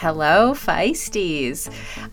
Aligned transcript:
Hello, 0.00 0.52
Feisties. 0.54 1.68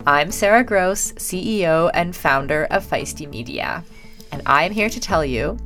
I'm 0.08 0.32
Sarah 0.32 0.64
Gross, 0.64 1.12
CEO 1.12 1.88
and 1.94 2.16
founder 2.16 2.64
of 2.72 2.84
Feisty 2.84 3.30
Media. 3.30 3.84
And 4.32 4.42
I'm 4.44 4.72
here 4.72 4.90
to 4.90 4.98
tell 4.98 5.24
you 5.24 5.56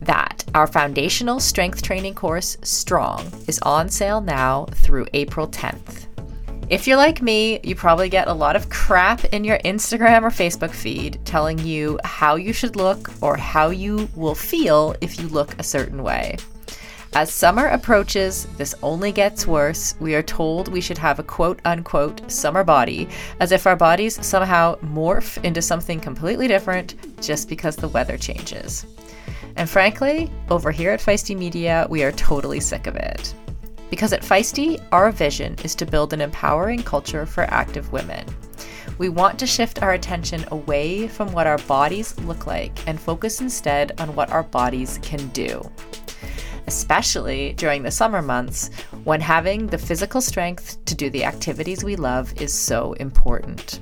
that 0.00 0.44
our 0.54 0.68
foundational 0.68 1.40
strength 1.40 1.82
training 1.82 2.14
course, 2.14 2.56
Strong, 2.62 3.26
is 3.48 3.58
on 3.62 3.88
sale 3.88 4.20
now 4.20 4.66
through 4.66 5.08
April 5.14 5.48
10th. 5.48 6.06
If 6.70 6.86
you're 6.86 6.96
like 6.96 7.20
me, 7.20 7.58
you 7.64 7.74
probably 7.74 8.08
get 8.08 8.28
a 8.28 8.32
lot 8.32 8.54
of 8.54 8.70
crap 8.70 9.24
in 9.24 9.42
your 9.42 9.58
Instagram 9.64 10.22
or 10.22 10.30
Facebook 10.30 10.70
feed 10.70 11.18
telling 11.24 11.58
you 11.58 11.98
how 12.04 12.36
you 12.36 12.52
should 12.52 12.76
look 12.76 13.10
or 13.20 13.36
how 13.36 13.70
you 13.70 14.08
will 14.14 14.36
feel 14.36 14.94
if 15.00 15.18
you 15.18 15.26
look 15.26 15.58
a 15.58 15.64
certain 15.64 16.04
way. 16.04 16.36
As 17.16 17.32
summer 17.32 17.66
approaches, 17.66 18.48
this 18.56 18.74
only 18.82 19.12
gets 19.12 19.46
worse. 19.46 19.94
We 20.00 20.16
are 20.16 20.22
told 20.22 20.66
we 20.66 20.80
should 20.80 20.98
have 20.98 21.20
a 21.20 21.22
quote 21.22 21.60
unquote 21.64 22.28
summer 22.28 22.64
body, 22.64 23.08
as 23.38 23.52
if 23.52 23.68
our 23.68 23.76
bodies 23.76 24.18
somehow 24.26 24.74
morph 24.80 25.42
into 25.44 25.62
something 25.62 26.00
completely 26.00 26.48
different 26.48 26.96
just 27.22 27.48
because 27.48 27.76
the 27.76 27.86
weather 27.86 28.18
changes. 28.18 28.84
And 29.54 29.70
frankly, 29.70 30.28
over 30.50 30.72
here 30.72 30.90
at 30.90 30.98
Feisty 30.98 31.38
Media, 31.38 31.86
we 31.88 32.02
are 32.02 32.10
totally 32.10 32.58
sick 32.58 32.88
of 32.88 32.96
it. 32.96 33.32
Because 33.90 34.12
at 34.12 34.22
Feisty, 34.22 34.84
our 34.90 35.12
vision 35.12 35.54
is 35.62 35.76
to 35.76 35.86
build 35.86 36.12
an 36.12 36.20
empowering 36.20 36.82
culture 36.82 37.26
for 37.26 37.44
active 37.44 37.92
women. 37.92 38.26
We 38.98 39.08
want 39.08 39.38
to 39.38 39.46
shift 39.46 39.84
our 39.84 39.92
attention 39.92 40.44
away 40.48 41.06
from 41.06 41.30
what 41.30 41.46
our 41.46 41.58
bodies 41.58 42.18
look 42.22 42.48
like 42.48 42.76
and 42.88 42.98
focus 42.98 43.40
instead 43.40 44.00
on 44.00 44.16
what 44.16 44.30
our 44.30 44.42
bodies 44.42 44.98
can 45.00 45.28
do 45.28 45.70
especially 46.66 47.52
during 47.54 47.82
the 47.82 47.90
summer 47.90 48.22
months 48.22 48.70
when 49.04 49.20
having 49.20 49.66
the 49.66 49.78
physical 49.78 50.20
strength 50.20 50.84
to 50.84 50.94
do 50.94 51.10
the 51.10 51.24
activities 51.24 51.84
we 51.84 51.96
love 51.96 52.32
is 52.40 52.52
so 52.52 52.92
important. 52.94 53.80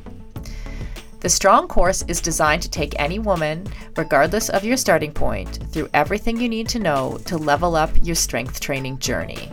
The 1.20 1.28
Strong 1.28 1.69
course 1.69 2.02
is 2.08 2.20
designed 2.20 2.62
to 2.62 2.70
take 2.70 2.98
any 2.98 3.20
woman, 3.20 3.69
regardless 3.97 4.48
of 4.48 4.64
your 4.64 4.77
starting 4.77 5.12
point, 5.12 5.61
through 5.70 5.89
everything 5.94 6.41
you 6.41 6.48
need 6.48 6.69
to 6.70 6.80
know 6.80 7.16
to 7.27 7.39
level 7.39 7.77
up 7.77 7.91
your 8.02 8.16
strength 8.16 8.58
training 8.58 8.98
journey. 8.98 9.52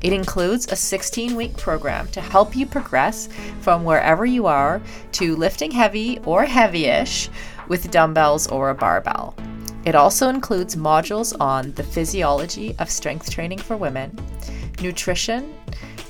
It 0.00 0.12
includes 0.12 0.70
a 0.70 0.76
16 0.76 1.34
week 1.34 1.56
program 1.58 2.08
to 2.08 2.20
help 2.20 2.56
you 2.56 2.64
progress 2.64 3.28
from 3.60 3.84
wherever 3.84 4.24
you 4.24 4.46
are 4.46 4.80
to 5.12 5.36
lifting 5.36 5.70
heavy 5.70 6.20
or 6.20 6.44
heavy 6.44 6.86
ish 6.86 7.28
with 7.68 7.90
dumbbells 7.90 8.46
or 8.46 8.70
a 8.70 8.74
barbell. 8.74 9.34
It 9.84 9.94
also 9.94 10.28
includes 10.28 10.76
modules 10.76 11.34
on 11.40 11.72
the 11.72 11.82
physiology 11.82 12.74
of 12.78 12.90
strength 12.90 13.30
training 13.30 13.58
for 13.58 13.76
women, 13.76 14.18
nutrition, 14.80 15.54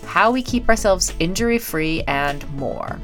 how 0.07 0.31
we 0.31 0.43
keep 0.43 0.69
ourselves 0.69 1.13
injury 1.19 1.59
free, 1.59 2.03
and 2.05 2.49
more. 2.55 3.01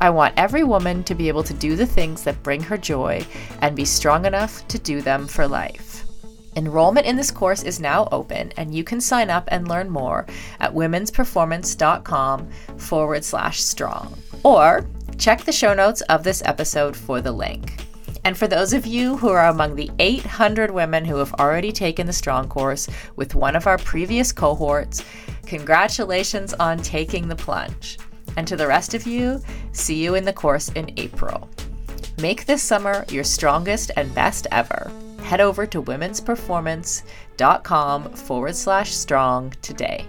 I 0.00 0.10
want 0.10 0.34
every 0.36 0.64
woman 0.64 1.04
to 1.04 1.14
be 1.14 1.28
able 1.28 1.44
to 1.44 1.54
do 1.54 1.76
the 1.76 1.86
things 1.86 2.22
that 2.24 2.42
bring 2.42 2.62
her 2.62 2.76
joy 2.76 3.24
and 3.62 3.76
be 3.76 3.84
strong 3.84 4.26
enough 4.26 4.66
to 4.68 4.78
do 4.78 5.00
them 5.00 5.26
for 5.26 5.46
life. 5.46 6.04
Enrollment 6.56 7.06
in 7.06 7.16
this 7.16 7.30
course 7.30 7.62
is 7.62 7.80
now 7.80 8.08
open, 8.12 8.52
and 8.56 8.74
you 8.74 8.82
can 8.82 9.00
sign 9.00 9.30
up 9.30 9.48
and 9.52 9.68
learn 9.68 9.88
more 9.90 10.26
at 10.58 10.72
womensperformance.com 10.74 12.50
forward 12.78 13.24
slash 13.24 13.62
strong. 13.62 14.18
Or 14.42 14.86
check 15.18 15.44
the 15.44 15.52
show 15.52 15.74
notes 15.74 16.00
of 16.02 16.24
this 16.24 16.42
episode 16.44 16.96
for 16.96 17.20
the 17.20 17.32
link. 17.32 17.85
And 18.26 18.36
for 18.36 18.48
those 18.48 18.72
of 18.72 18.86
you 18.86 19.16
who 19.16 19.28
are 19.28 19.46
among 19.46 19.76
the 19.76 19.88
800 20.00 20.72
women 20.72 21.04
who 21.04 21.18
have 21.18 21.32
already 21.34 21.70
taken 21.70 22.08
the 22.08 22.12
Strong 22.12 22.48
course 22.48 22.88
with 23.14 23.36
one 23.36 23.54
of 23.54 23.68
our 23.68 23.78
previous 23.78 24.32
cohorts, 24.32 25.04
congratulations 25.46 26.52
on 26.54 26.78
taking 26.78 27.28
the 27.28 27.36
plunge. 27.36 28.00
And 28.36 28.48
to 28.48 28.56
the 28.56 28.66
rest 28.66 28.94
of 28.94 29.06
you, 29.06 29.40
see 29.70 30.02
you 30.02 30.16
in 30.16 30.24
the 30.24 30.32
course 30.32 30.70
in 30.70 30.92
April. 30.96 31.48
Make 32.20 32.46
this 32.46 32.64
summer 32.64 33.04
your 33.10 33.22
strongest 33.22 33.92
and 33.96 34.12
best 34.12 34.48
ever. 34.50 34.90
Head 35.22 35.40
over 35.40 35.64
to 35.64 35.80
womensperformance.com 35.80 38.12
forward 38.12 38.56
slash 38.56 38.92
strong 38.92 39.52
today. 39.62 40.04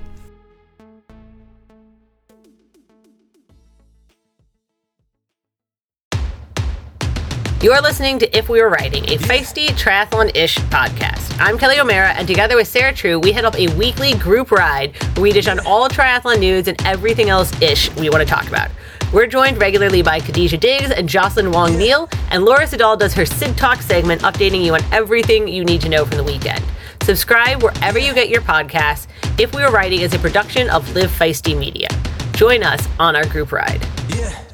You're 7.60 7.82
listening 7.82 8.20
to 8.20 8.38
If 8.38 8.50
We 8.50 8.62
Were 8.62 8.70
Riding, 8.70 9.04
a 9.06 9.18
feisty 9.18 9.70
triathlon 9.70 10.30
ish 10.36 10.58
podcast. 10.70 11.36
I'm 11.40 11.58
Kelly 11.58 11.80
O'Mara, 11.80 12.10
and 12.10 12.28
together 12.28 12.56
with 12.56 12.68
Sarah 12.68 12.94
True, 12.94 13.18
we 13.18 13.32
head 13.32 13.46
up 13.46 13.58
a 13.58 13.68
weekly 13.74 14.14
group 14.14 14.52
ride 14.52 14.96
where 15.16 15.24
we 15.24 15.32
dish 15.32 15.48
on 15.48 15.60
all 15.62 15.90
triathlon 15.90 16.38
news 16.38 16.68
and 16.68 16.80
everything 16.86 17.30
else 17.30 17.52
ish 17.60 17.92
we 17.96 18.12
want 18.12 18.22
to 18.22 18.32
talk 18.32 18.48
about. 18.48 18.70
We're 19.12 19.26
joined 19.26 19.58
regularly 19.58 20.04
by 20.04 20.20
Khadijah 20.20 20.58
Diggs 20.58 20.92
and 20.92 21.10
Jocelyn 21.10 21.52
Wong 21.52 21.76
Neal, 21.76 22.08
and 22.30 22.46
Laura 22.46 22.68
Siddall 22.68 22.96
does 22.96 23.16
her 23.16 23.26
Sid 23.26 23.58
Talk 23.58 23.82
segment, 23.82 24.22
updating 24.22 24.64
you 24.64 24.76
on 24.76 24.84
everything 24.92 25.48
you 25.48 25.66
need 25.66 25.82
to 25.82 25.90
know 25.90 26.06
from 26.06 26.18
the 26.18 26.24
weekend. 26.24 26.64
Subscribe 27.02 27.64
wherever 27.64 27.98
you 27.98 28.14
get 28.14 28.30
your 28.30 28.42
podcasts. 28.42 29.08
If 29.40 29.56
We 29.56 29.64
Were 29.64 29.72
Riding 29.72 30.02
is 30.02 30.14
a 30.14 30.20
production 30.20 30.70
of 30.70 30.94
Live 30.94 31.10
Feisty 31.10 31.58
Media. 31.58 31.88
Join 32.34 32.62
us 32.62 32.88
on 33.00 33.16
our 33.16 33.26
group 33.26 33.52
ride. 33.52 33.84
Yeah. 34.10 34.47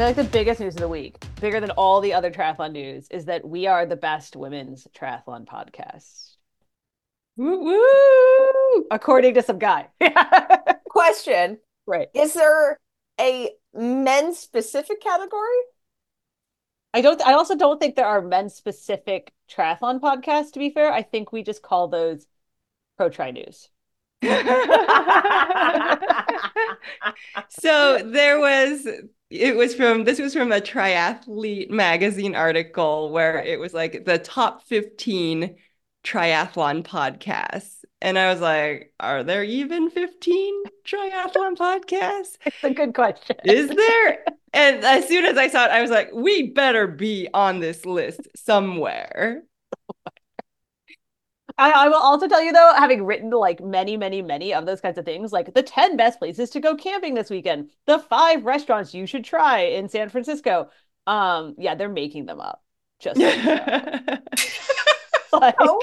Feel 0.00 0.06
like 0.06 0.16
the 0.16 0.24
biggest 0.24 0.60
news 0.60 0.76
of 0.76 0.80
the 0.80 0.88
week, 0.88 1.22
bigger 1.42 1.60
than 1.60 1.72
all 1.72 2.00
the 2.00 2.14
other 2.14 2.30
triathlon 2.30 2.72
news, 2.72 3.06
is 3.10 3.26
that 3.26 3.46
we 3.46 3.66
are 3.66 3.84
the 3.84 3.96
best 3.96 4.34
women's 4.34 4.88
triathlon 4.98 5.44
podcast. 5.44 6.36
Woo 7.36 7.62
woo! 7.62 8.86
According 8.90 9.34
to 9.34 9.42
some 9.42 9.58
guy. 9.58 9.88
Question. 10.88 11.58
Right. 11.86 12.08
Is 12.14 12.32
there 12.32 12.80
a 13.20 13.50
men's 13.74 14.38
specific 14.38 15.02
category? 15.02 15.60
I 16.94 17.02
don't 17.02 17.20
I 17.20 17.34
also 17.34 17.54
don't 17.54 17.78
think 17.78 17.94
there 17.94 18.06
are 18.06 18.22
men's 18.22 18.54
specific 18.54 19.34
triathlon 19.52 20.00
podcasts, 20.00 20.52
to 20.52 20.60
be 20.60 20.70
fair. 20.70 20.90
I 20.90 21.02
think 21.02 21.30
we 21.30 21.42
just 21.42 21.60
call 21.60 21.88
those 21.88 22.26
pro 22.96 23.10
tri 23.10 23.32
news. 23.32 23.68
so 27.50 28.02
there 28.02 28.40
was 28.40 28.88
it 29.30 29.56
was 29.56 29.74
from 29.74 30.04
this 30.04 30.18
was 30.18 30.34
from 30.34 30.50
a 30.50 30.60
triathlete 30.60 31.70
magazine 31.70 32.34
article 32.34 33.10
where 33.10 33.38
it 33.38 33.60
was 33.60 33.72
like 33.72 34.04
the 34.04 34.18
top 34.18 34.64
15 34.64 35.56
triathlon 36.02 36.82
podcasts. 36.82 37.76
And 38.02 38.18
i 38.18 38.30
was 38.30 38.40
like 38.40 38.92
are 38.98 39.22
there 39.22 39.44
even 39.44 39.90
15 39.90 40.64
triathlon 40.84 41.56
podcasts? 41.56 42.38
It's 42.46 42.64
a 42.64 42.70
good 42.70 42.94
question. 42.94 43.36
Is 43.44 43.68
there? 43.68 44.24
And 44.52 44.84
as 44.84 45.06
soon 45.06 45.24
as 45.26 45.38
i 45.38 45.46
saw 45.46 45.66
it 45.66 45.70
i 45.70 45.80
was 45.80 45.92
like 45.92 46.10
we 46.12 46.50
better 46.50 46.88
be 46.88 47.28
on 47.32 47.60
this 47.60 47.86
list 47.86 48.26
somewhere 48.34 49.44
I, 51.60 51.84
I, 51.84 51.88
will 51.88 51.96
also 51.96 52.26
tell 52.26 52.42
you 52.42 52.52
though, 52.52 52.72
having 52.74 53.04
written 53.04 53.30
like 53.30 53.62
many, 53.62 53.98
many, 53.98 54.22
many 54.22 54.54
of 54.54 54.64
those 54.64 54.80
kinds 54.80 54.96
of 54.96 55.04
things, 55.04 55.30
like 55.30 55.52
the 55.52 55.62
10 55.62 55.94
best 55.96 56.18
places 56.18 56.48
to 56.50 56.60
go 56.60 56.74
camping 56.74 57.12
this 57.12 57.28
weekend, 57.28 57.68
the 57.86 57.98
five 57.98 58.46
restaurants 58.46 58.94
you 58.94 59.04
should 59.04 59.24
try 59.24 59.60
in 59.60 59.88
San 59.90 60.08
Francisco. 60.08 60.70
Um, 61.06 61.54
yeah, 61.58 61.74
they're 61.74 61.90
making 61.90 62.24
them 62.24 62.40
up. 62.40 62.62
Just 62.98 63.20
like, 63.20 63.34
so, 65.32 65.80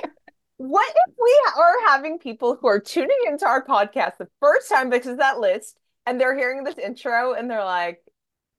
what 0.57 0.95
if 1.07 1.13
we 1.21 1.41
are 1.57 1.75
having 1.85 2.17
people 2.17 2.57
who 2.59 2.67
are 2.67 2.79
tuning 2.79 3.17
into 3.27 3.45
our 3.45 3.63
podcast 3.63 4.17
the 4.17 4.27
first 4.39 4.69
time 4.69 4.89
because 4.89 5.11
of 5.11 5.19
that 5.19 5.39
list 5.39 5.77
and 6.07 6.19
they're 6.19 6.35
hearing 6.35 6.63
this 6.63 6.79
intro 6.79 7.33
and 7.33 7.49
they're 7.49 7.63
like, 7.63 8.01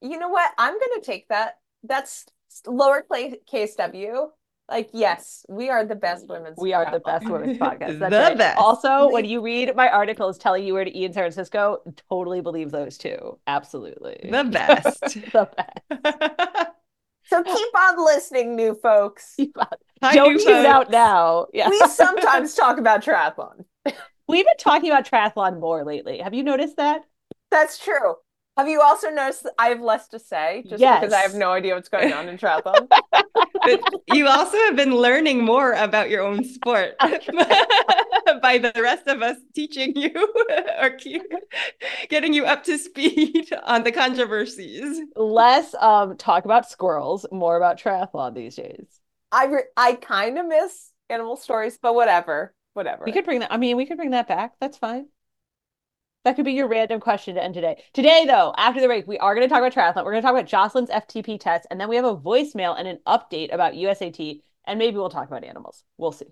you 0.01 0.21
know 0.21 0.29
what? 0.29 0.53
I'm 0.57 0.75
gonna 0.75 1.03
take 1.03 1.27
that. 1.29 1.55
That's 1.83 2.27
lowercase 2.65 3.77
W 3.77 4.31
like 4.69 4.91
yes 4.93 5.45
we 5.49 5.69
are 5.69 5.85
the 5.85 5.95
best 5.95 6.29
women's 6.29 6.59
we 6.59 6.73
are 6.73 6.91
the 6.91 7.01
best 7.01 7.29
women's 7.29 7.59
podcast. 7.59 7.99
That's 7.99 8.13
the 8.13 8.19
right. 8.19 8.39
best. 8.39 8.59
Also 8.59 9.11
when 9.11 9.25
you 9.25 9.41
read 9.41 9.75
my 9.75 9.89
articles 9.89 10.39
telling 10.39 10.65
you 10.65 10.75
where 10.75 10.85
to 10.85 10.95
eat 10.95 11.07
in 11.07 11.13
san 11.13 11.23
francisco 11.23 11.79
totally 12.09 12.41
believe 12.41 12.71
those 12.71 12.99
two 12.99 13.39
absolutely. 13.47 14.19
The 14.31 14.45
best. 14.45 15.01
The 15.33 15.49
best. 15.57 16.69
So 17.25 17.43
keep 17.43 17.77
on 17.77 18.03
listening 18.03 18.57
new 18.57 18.75
folks. 18.75 19.37
Hi, 20.03 20.15
don't 20.15 20.39
choose 20.39 20.47
out 20.47 20.91
now. 20.91 21.49
Yeah. 21.53 21.69
We 21.69 21.79
sometimes 21.81 22.55
talk 22.55 22.79
about 22.79 23.05
triathlon. 23.05 23.67
We've 24.27 24.47
been 24.47 24.57
talking 24.59 24.91
about 24.91 25.05
triathlon 25.07 25.61
more 25.61 25.85
lately. 25.85 26.21
Have 26.21 26.33
you 26.33 26.43
noticed 26.43 26.79
that? 26.79 27.03
That's 27.51 27.77
true 27.77 28.15
have 28.59 28.69
you 28.69 28.81
also 28.83 29.09
noticed 29.09 29.49
I 29.57 29.69
have 29.69 29.81
less 29.81 30.09
to 30.09 30.19
say 30.19 30.65
just 30.69 30.81
yes. 30.81 31.01
because 31.01 31.15
I 31.15 31.21
have 31.21 31.35
no 31.35 31.53
idea 31.53 31.77
what's 31.77 31.89
going 31.89 32.13
on 32.13 32.29
in 32.29 32.37
triathlon? 32.37 32.89
you 34.13 34.27
also 34.27 34.57
have 34.59 34.75
been 34.75 34.97
learning 34.97 35.45
more 35.45 35.73
about 35.75 36.11
your 36.11 36.23
own 36.23 36.43
sport 36.43 36.97
by 37.01 38.59
the 38.59 38.73
rest 38.77 39.07
of 39.07 39.23
us 39.23 39.37
teaching 39.55 39.95
you 39.95 40.11
or 40.81 40.91
getting 42.09 42.35
you 42.35 42.47
up 42.47 42.65
to 42.65 42.77
speed 42.79 43.49
on 43.63 43.85
the 43.85 43.93
controversies. 43.93 45.01
Less 45.15 45.75
um, 45.79 46.17
talk 46.17 46.45
about 46.45 46.69
squirrels, 46.69 47.27
more 47.31 47.57
about 47.57 47.79
triathlon 47.79 48.35
these 48.35 48.57
days. 48.57 48.87
I 49.31 49.47
re- 49.47 49.63
I 49.77 49.95
kind 49.95 50.37
of 50.37 50.47
miss 50.47 50.91
animal 51.09 51.37
stories, 51.37 51.79
but 51.81 51.95
whatever, 51.95 52.55
whatever. 52.75 53.05
We 53.07 53.13
could 53.13 53.25
bring 53.25 53.41
that. 53.41 53.53
I 53.53 53.57
mean, 53.57 53.77
we 53.77 53.87
could 53.87 53.99
bring 53.99 54.11
that 54.11 54.27
back. 54.27 54.55
That's 54.61 54.77
fine. 54.77 55.07
That 56.25 56.37
could 56.37 56.45
be 56.45 56.53
your 56.53 56.69
random 56.69 57.01
question 57.01 57.37
to 57.37 57.43
end 57.43 57.55
today. 57.55 57.83
Today, 57.93 58.25
though, 58.27 58.53
after 58.57 58.81
the 58.81 58.87
break, 58.87 59.07
we 59.07 59.19
are 59.19 59.35
going 59.35 59.49
to 59.49 59.53
talk 59.53 59.63
about 59.63 59.73
triathlon. 59.73 60.05
We're 60.05 60.13
going 60.13 60.23
to 60.23 60.27
talk 60.27 60.35
about 60.35 60.47
Jocelyn's 60.47 60.91
FTP 60.91 61.39
test, 61.39 61.67
and 61.71 61.81
then 61.81 61.89
we 61.89 61.97
have 61.97 62.05
a 62.05 62.17
voicemail 62.17 62.79
and 62.79 62.89
an 62.89 62.99
update 63.07 63.55
about 63.55 63.75
USAT, 63.75 64.43
and 64.67 64.79
maybe 64.79 64.97
we'll 64.97 65.11
talk 65.11 65.29
about 65.29 65.45
animals. 65.45 65.85
We'll 65.97 66.13
see. 66.13 66.27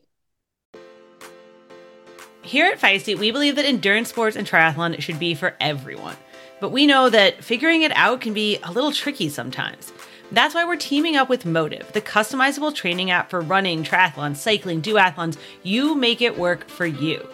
Here 2.43 2.67
at 2.67 2.81
Feisty, 2.81 3.19
we 3.19 3.31
believe 3.31 3.57
that 3.57 3.65
endurance 3.65 4.09
sports 4.09 4.37
and 4.37 4.47
triathlon 4.47 5.01
should 5.01 5.19
be 5.19 5.35
for 5.35 5.55
everyone. 5.61 6.17
But 6.61 6.71
we 6.71 6.87
know 6.87 7.09
that 7.11 7.43
figuring 7.43 7.83
it 7.83 7.93
out 7.97 8.21
can 8.21 8.35
be 8.35 8.59
a 8.63 8.73
little 8.73 8.93
tricky 8.93 9.29
sometimes. 9.29 9.93
That's 10.33 10.55
why 10.55 10.65
we're 10.65 10.77
teaming 10.77 11.17
up 11.17 11.29
with 11.29 11.45
MOTTIV, 11.45 11.93
the 11.93 12.01
customizable 12.01 12.75
training 12.75 13.11
app 13.11 13.31
for 13.31 13.41
running, 13.41 13.85
triathlons, 13.85 14.37
cycling, 14.37 14.83
duathlons. 14.83 15.39
You 15.63 15.95
make 15.95 16.21
it 16.21 16.37
work 16.37 16.69
for 16.69 16.87
you. 16.87 17.29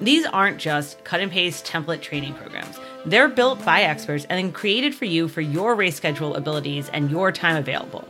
These 0.00 0.26
aren't 0.26 0.58
just 0.58 1.02
cut 1.04 1.20
and 1.20 1.32
paste 1.32 1.66
template 1.66 2.02
training 2.02 2.34
programs. 2.34 2.78
They're 3.06 3.28
built 3.28 3.64
by 3.64 3.82
experts 3.82 4.26
and 4.28 4.38
then 4.38 4.52
created 4.52 4.94
for 4.94 5.04
you 5.06 5.28
for 5.28 5.40
your 5.40 5.74
race 5.74 5.96
schedule 5.96 6.34
abilities 6.34 6.90
and 6.90 7.10
your 7.10 7.32
time 7.32 7.56
available. 7.56 8.06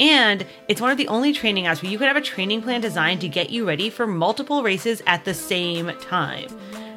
And 0.00 0.46
it's 0.68 0.80
one 0.80 0.90
of 0.90 0.96
the 0.96 1.08
only 1.08 1.32
training 1.32 1.64
apps 1.64 1.82
where 1.82 1.90
you 1.90 1.98
can 1.98 2.08
have 2.08 2.16
a 2.16 2.20
training 2.20 2.62
plan 2.62 2.80
designed 2.80 3.20
to 3.22 3.28
get 3.28 3.50
you 3.50 3.66
ready 3.66 3.90
for 3.90 4.06
multiple 4.06 4.62
races 4.62 5.02
at 5.06 5.24
the 5.24 5.34
same 5.34 5.92
time. 6.00 6.48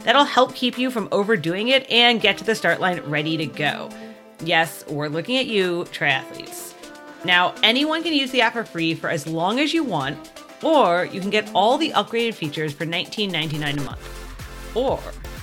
That'll 0.04 0.26
help 0.26 0.56
keep 0.56 0.78
you 0.78 0.90
from 0.90 1.08
overdoing 1.12 1.68
it 1.68 1.90
and 1.90 2.22
get 2.22 2.38
to 2.40 2.44
the 2.44 2.56
start 2.56 2.80
line 2.80 3.02
ready 3.02 3.38
to 3.38 3.46
go. 3.46 3.90
Yes, 4.44 4.84
we're 4.88 5.08
looking 5.08 5.38
at 5.38 5.46
you, 5.46 5.86
triathletes. 5.92 6.74
Now, 7.24 7.54
anyone 7.62 8.02
can 8.02 8.14
use 8.14 8.32
the 8.32 8.42
app 8.42 8.54
for 8.54 8.64
free 8.64 8.96
for 8.96 9.10
as 9.10 9.28
long 9.28 9.60
as 9.60 9.74
you 9.74 9.84
want, 9.84 10.32
or 10.64 11.06
you 11.06 11.22
can 11.22 11.30
get 11.30 11.52
all 11.54 11.78
the 11.78 11.92
upgraded 11.92 12.34
features 12.34 12.74
for 12.74 12.86
$19.99 12.86 13.78
a 13.78 13.82
month. 13.82 14.21
Or, 14.76 15.00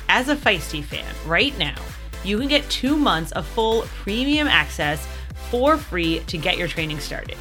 as 0.09 0.29
a 0.29 0.37
Feisty 0.37 0.83
fan, 0.83 1.15
right 1.27 1.57
now, 1.59 1.77
you 2.25 2.39
can 2.39 2.49
get 2.49 2.69
two 2.71 2.97
months 2.97 3.33
of 3.33 3.47
full 3.47 3.83
premium 4.03 4.49
access 4.49 5.07
for 5.51 5.77
free 5.77 6.21
to 6.21 6.39
get 6.39 6.59
your 6.59 6.69
training 6.69 7.01
started. 7.01 7.37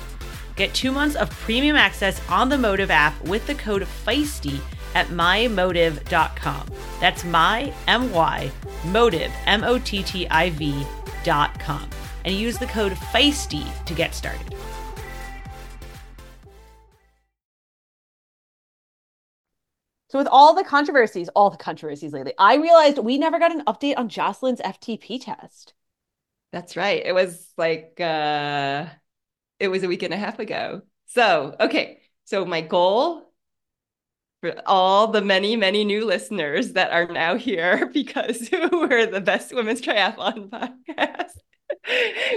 Get 0.55 0.73
two 0.73 0.91
months 0.91 1.15
of 1.15 1.29
premium 1.29 1.75
access 1.75 2.21
on 2.29 2.49
the 2.49 2.55
MOTTIV 2.55 2.89
app 2.89 3.21
with 3.23 3.45
the 3.47 3.55
code 3.55 3.87
FEISTY 3.87 4.59
at 4.95 5.07
mymottiv.com. 5.07 6.67
That's 6.99 7.23
my, 7.23 7.73
M-Y, 7.87 8.51
MOTTIV, 8.83 9.31
M-O-T-T-I-V 9.45 10.85
dot 11.23 11.59
com. 11.59 11.89
And 12.25 12.35
use 12.35 12.57
the 12.57 12.65
code 12.65 12.97
FEISTY 12.97 13.65
to 13.85 13.93
get 13.93 14.15
started. 14.15 14.55
So, 20.09 20.17
with 20.17 20.27
all 20.31 20.55
the 20.55 20.63
controversies, 20.63 21.29
all 21.29 21.49
the 21.49 21.57
controversies 21.57 22.13
lately, 22.13 22.33
I 22.37 22.55
realized 22.55 22.97
we 22.97 23.17
never 23.17 23.39
got 23.39 23.51
an 23.53 23.65
update 23.65 23.97
on 23.97 24.07
Jocelyn's 24.09 24.61
FTP 24.61 25.23
test. 25.23 25.73
That's 26.53 26.77
right. 26.77 27.05
It 27.05 27.13
was 27.13 27.51
like 27.57 27.99
uh 27.99 28.85
it 29.59 29.67
was 29.67 29.83
a 29.83 29.87
week 29.87 30.03
and 30.03 30.13
a 30.13 30.17
half 30.17 30.39
ago. 30.39 30.81
So, 31.07 31.55
okay. 31.59 32.01
So 32.25 32.45
my 32.45 32.61
goal 32.61 33.27
for 34.41 34.53
all 34.65 35.07
the 35.07 35.21
many, 35.21 35.55
many 35.55 35.83
new 35.83 36.05
listeners 36.05 36.73
that 36.73 36.91
are 36.91 37.07
now 37.07 37.35
here 37.35 37.87
because 37.93 38.49
we're 38.71 39.07
the 39.07 39.21
best 39.21 39.53
women's 39.53 39.81
triathlon 39.81 40.49
podcast. 40.99 41.31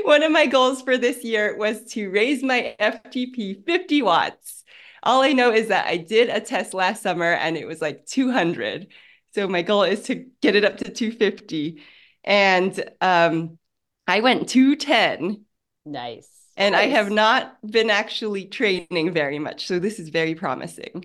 One 0.04 0.22
of 0.22 0.32
my 0.32 0.46
goals 0.46 0.82
for 0.82 0.96
this 0.96 1.24
year 1.24 1.56
was 1.56 1.84
to 1.92 2.10
raise 2.10 2.42
my 2.42 2.74
FTP 2.80 3.64
50 3.64 4.02
watts. 4.02 4.59
All 5.02 5.22
I 5.22 5.32
know 5.32 5.52
is 5.52 5.68
that 5.68 5.86
I 5.86 5.96
did 5.96 6.28
a 6.28 6.40
test 6.40 6.74
last 6.74 7.02
summer 7.02 7.32
and 7.32 7.56
it 7.56 7.66
was 7.66 7.80
like 7.80 8.06
200. 8.06 8.88
So 9.34 9.48
my 9.48 9.62
goal 9.62 9.84
is 9.84 10.02
to 10.04 10.26
get 10.42 10.56
it 10.56 10.64
up 10.64 10.78
to 10.78 10.90
250. 10.90 11.82
And 12.24 12.90
um, 13.00 13.58
I 14.06 14.20
went 14.20 14.48
210. 14.48 15.44
Nice. 15.86 16.28
And 16.56 16.76
I 16.76 16.88
have 16.88 17.10
not 17.10 17.56
been 17.68 17.88
actually 17.88 18.44
training 18.44 19.12
very 19.12 19.38
much. 19.38 19.66
So 19.66 19.78
this 19.78 19.98
is 19.98 20.10
very 20.10 20.34
promising. 20.34 21.04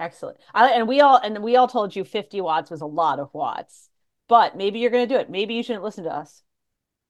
Excellent. 0.00 0.38
I, 0.54 0.70
and 0.70 0.88
we 0.88 1.00
all 1.00 1.16
and 1.16 1.42
we 1.42 1.56
all 1.56 1.68
told 1.68 1.94
you 1.94 2.04
50 2.04 2.40
watts 2.40 2.70
was 2.70 2.80
a 2.80 2.86
lot 2.86 3.18
of 3.18 3.30
watts. 3.32 3.88
But 4.28 4.56
maybe 4.56 4.78
you're 4.78 4.90
going 4.90 5.08
to 5.08 5.14
do 5.14 5.20
it. 5.20 5.30
Maybe 5.30 5.54
you 5.54 5.62
shouldn't 5.62 5.84
listen 5.84 6.04
to 6.04 6.14
us. 6.14 6.42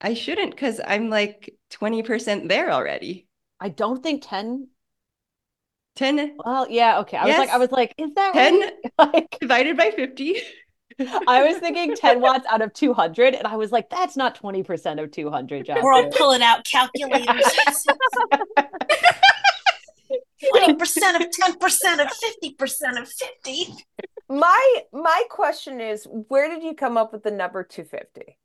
I 0.01 0.15
shouldn't 0.15 0.53
because 0.53 0.81
I'm 0.87 1.11
like 1.11 1.55
20% 1.73 2.49
there 2.49 2.71
already. 2.71 3.27
I 3.61 3.71
don't 3.71 4.03
think 4.03 4.23
10 4.27 4.69
10, 5.99 6.37
Well, 6.45 6.67
yeah, 6.71 7.01
okay. 7.01 7.17
I 7.17 7.27
was 7.27 7.37
like 7.37 7.51
I 7.51 7.59
was 7.59 7.73
like 7.73 7.95
is 7.99 8.15
that 8.15 8.33
10 8.33 8.61
right? 8.61 8.73
Like 9.15 9.37
divided 9.41 9.77
by 9.77 9.91
50. 9.91 10.37
I 11.29 11.45
was 11.45 11.59
thinking 11.59 11.95
10 11.95 12.21
watts 12.21 12.47
out 12.49 12.63
of 12.63 12.73
200 12.73 13.35
and 13.35 13.47
I 13.47 13.57
was 13.57 13.73
like 13.73 13.91
that's 13.91 14.17
not 14.17 14.41
20% 14.41 15.03
of 15.03 15.11
200, 15.11 15.67
Jocelyn. 15.67 15.85
We're 15.85 15.93
all 15.93 16.09
pulling 16.11 16.43
out 16.43 16.65
calculators. 16.65 17.27
Twenty 20.51 20.75
percent 20.75 21.21
of 21.21 21.31
ten 21.33 21.59
percent 21.59 22.01
of 22.01 22.09
fifty 22.13 22.53
percent 22.55 22.97
of 22.97 23.09
fifty. 23.09 23.75
My 24.29 24.83
my 24.93 25.23
question 25.29 25.81
is, 25.81 26.07
where 26.29 26.49
did 26.49 26.63
you 26.63 26.75
come 26.75 26.97
up 26.97 27.13
with 27.13 27.25
the 27.25 27.33
number 27.33 27.65
250? 27.65 28.39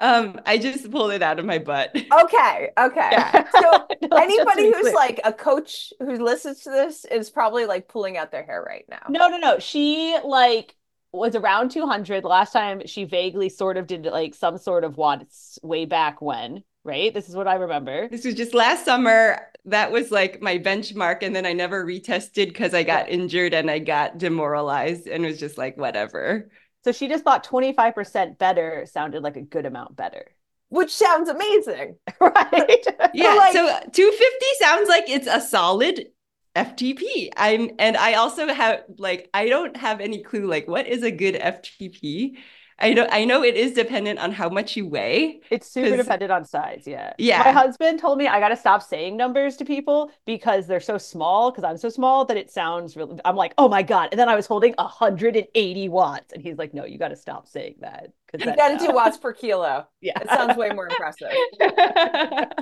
Um, 0.00 0.40
I 0.46 0.58
just 0.58 0.90
pulled 0.90 1.10
it 1.12 1.22
out 1.22 1.38
of 1.38 1.44
my 1.44 1.58
butt. 1.58 1.90
Okay, 2.12 2.70
okay. 2.78 3.08
Yeah. 3.12 3.34
So 3.50 3.86
No, 4.00 4.16
anybody 4.16 4.66
who's 4.72 4.90
clear. 4.90 4.94
like 4.94 5.20
a 5.24 5.32
coach 5.32 5.92
who 5.98 6.16
listens 6.24 6.62
to 6.62 6.70
this 6.70 7.04
is 7.04 7.30
probably 7.30 7.66
like 7.66 7.88
pulling 7.88 8.16
out 8.16 8.30
their 8.30 8.44
hair 8.44 8.62
right 8.66 8.84
now. 8.88 9.02
No, 9.08 9.28
no, 9.28 9.36
no. 9.38 9.58
She 9.58 10.16
like 10.24 10.74
was 11.12 11.34
around 11.34 11.70
200 11.70 12.24
last 12.24 12.52
time 12.52 12.86
she 12.86 13.04
vaguely 13.04 13.48
sort 13.48 13.76
of 13.76 13.86
did 13.86 14.04
like 14.06 14.34
some 14.34 14.58
sort 14.58 14.84
of 14.84 14.96
watts 14.96 15.58
way 15.62 15.84
back 15.84 16.20
when, 16.22 16.62
right? 16.84 17.12
This 17.12 17.28
is 17.28 17.34
what 17.36 17.48
I 17.48 17.54
remember. 17.56 18.08
This 18.08 18.24
was 18.24 18.34
just 18.34 18.54
last 18.54 18.84
summer. 18.84 19.40
That 19.64 19.90
was 19.92 20.10
like 20.10 20.40
my 20.40 20.58
benchmark. 20.58 21.22
And 21.22 21.34
then 21.34 21.44
I 21.46 21.52
never 21.54 21.84
retested 21.84 22.46
because 22.48 22.72
I 22.74 22.82
got 22.84 23.08
injured 23.08 23.52
and 23.54 23.70
I 23.70 23.78
got 23.80 24.18
demoralized 24.18 25.06
and 25.06 25.24
was 25.24 25.38
just 25.40 25.58
like, 25.58 25.76
whatever. 25.76 26.50
So 26.84 26.92
she 26.92 27.08
just 27.08 27.24
thought 27.24 27.44
25% 27.44 28.38
better 28.38 28.86
sounded 28.86 29.22
like 29.22 29.36
a 29.36 29.42
good 29.42 29.66
amount 29.66 29.96
better. 29.96 30.26
Which 30.70 30.94
sounds 30.94 31.28
amazing. 31.28 31.96
Right? 32.20 32.86
Yeah. 33.14 33.34
like- 33.34 33.52
so 33.52 33.66
250 33.92 34.46
sounds 34.60 34.88
like 34.88 35.08
it's 35.08 35.26
a 35.26 35.40
solid 35.40 36.06
FTP. 36.54 37.30
I'm 37.36 37.70
and 37.78 37.96
I 37.96 38.14
also 38.14 38.48
have 38.48 38.82
like 38.98 39.30
I 39.32 39.48
don't 39.48 39.76
have 39.76 40.00
any 40.00 40.22
clue 40.22 40.46
like 40.46 40.66
what 40.66 40.86
is 40.86 41.02
a 41.02 41.10
good 41.10 41.34
FTP. 41.36 42.36
I 42.80 42.92
know 42.94 43.08
I 43.10 43.24
know 43.24 43.42
it 43.42 43.56
is 43.56 43.72
dependent 43.72 44.20
on 44.20 44.30
how 44.30 44.48
much 44.48 44.76
you 44.76 44.86
weigh. 44.86 45.40
It's 45.50 45.68
super 45.68 45.88
'Cause- 45.96 46.04
dependent 46.04 46.30
on 46.30 46.44
size, 46.44 46.84
yeah. 46.86 47.12
Yeah. 47.18 47.38
My 47.42 47.50
husband 47.50 47.98
told 47.98 48.18
me 48.18 48.28
I 48.28 48.38
got 48.38 48.50
to 48.50 48.56
stop 48.56 48.82
saying 48.82 49.16
numbers 49.16 49.56
to 49.56 49.64
people 49.64 50.12
because 50.26 50.68
they're 50.68 50.78
so 50.78 50.96
small, 50.96 51.50
because 51.50 51.64
I'm 51.64 51.76
so 51.76 51.88
small 51.88 52.24
that 52.26 52.36
it 52.36 52.50
sounds 52.52 52.96
really 52.96 53.18
I'm 53.24 53.34
like, 53.34 53.52
"Oh 53.58 53.68
my 53.68 53.82
God." 53.82 54.10
And 54.12 54.18
then 54.20 54.28
I 54.28 54.36
was 54.36 54.46
holding 54.46 54.74
180 54.78 55.88
watts 55.88 56.32
and 56.32 56.40
he's 56.40 56.56
like, 56.56 56.72
"No, 56.72 56.84
you 56.84 56.98
got 56.98 57.08
to 57.08 57.16
stop 57.16 57.48
saying 57.48 57.76
that." 57.80 58.12
Cuz 58.30 58.44
You 58.44 58.54
got 58.54 58.78
to 58.78 58.86
do 58.86 58.92
watts 58.94 59.16
per 59.18 59.32
kilo. 59.32 59.86
Yeah. 60.00 60.20
It 60.20 60.28
sounds 60.28 60.56
way 60.56 60.70
more 60.70 60.86
impressive. 60.86 61.32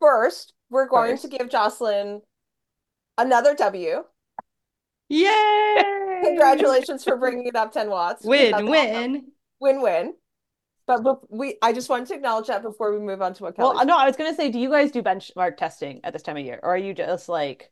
First, 0.00 0.52
we're 0.70 0.86
going 0.88 1.12
First. 1.12 1.22
to 1.22 1.28
give 1.38 1.48
Jocelyn 1.48 2.20
another 3.16 3.54
W. 3.54 4.04
Yay! 5.08 5.84
Congratulations 6.22 7.04
for 7.04 7.16
bringing 7.16 7.46
it 7.46 7.56
up 7.56 7.72
10 7.72 7.90
watts. 7.90 8.30
That's 8.34 8.52
Win 8.52 8.52
awesome. 8.52 8.68
win. 8.68 9.32
Win-win. 9.60 10.14
But, 10.86 11.02
but 11.02 11.32
we 11.32 11.56
I 11.62 11.72
just 11.72 11.88
wanted 11.88 12.08
to 12.08 12.14
acknowledge 12.14 12.48
that 12.48 12.62
before 12.62 12.92
we 12.92 13.00
move 13.00 13.22
on 13.22 13.34
to 13.34 13.42
what 13.44 13.56
Kelly 13.56 13.76
Well, 13.76 13.86
no, 13.86 13.96
I 13.96 14.06
was 14.06 14.16
gonna 14.16 14.34
say, 14.34 14.50
do 14.50 14.58
you 14.58 14.70
guys 14.70 14.90
do 14.92 15.02
benchmark 15.02 15.56
testing 15.56 16.00
at 16.04 16.12
this 16.12 16.22
time 16.22 16.36
of 16.36 16.44
year, 16.44 16.60
or 16.62 16.74
are 16.74 16.78
you 16.78 16.94
just 16.94 17.28
like, 17.28 17.70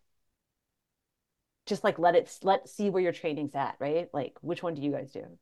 just 1.66 1.84
like 1.84 1.98
let 1.98 2.14
it 2.14 2.36
let 2.42 2.68
see 2.68 2.90
where 2.90 3.02
your 3.02 3.12
training's 3.12 3.54
at, 3.54 3.76
right? 3.78 4.08
Like, 4.12 4.36
which 4.40 4.62
one 4.62 4.74
do 4.74 4.82
you 4.82 4.92
guys 4.92 5.12
do? 5.12 5.38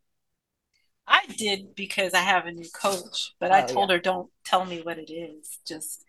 I 1.06 1.26
did 1.26 1.74
because 1.74 2.14
I 2.14 2.20
have 2.20 2.46
a 2.46 2.52
new 2.52 2.68
coach, 2.70 3.34
but 3.40 3.50
I 3.50 3.62
Oh, 3.62 3.66
told 3.66 3.90
her 3.90 3.98
don't 3.98 4.30
tell 4.44 4.64
me 4.64 4.80
what 4.82 4.98
it 4.98 5.10
is, 5.12 5.58
just 5.66 6.04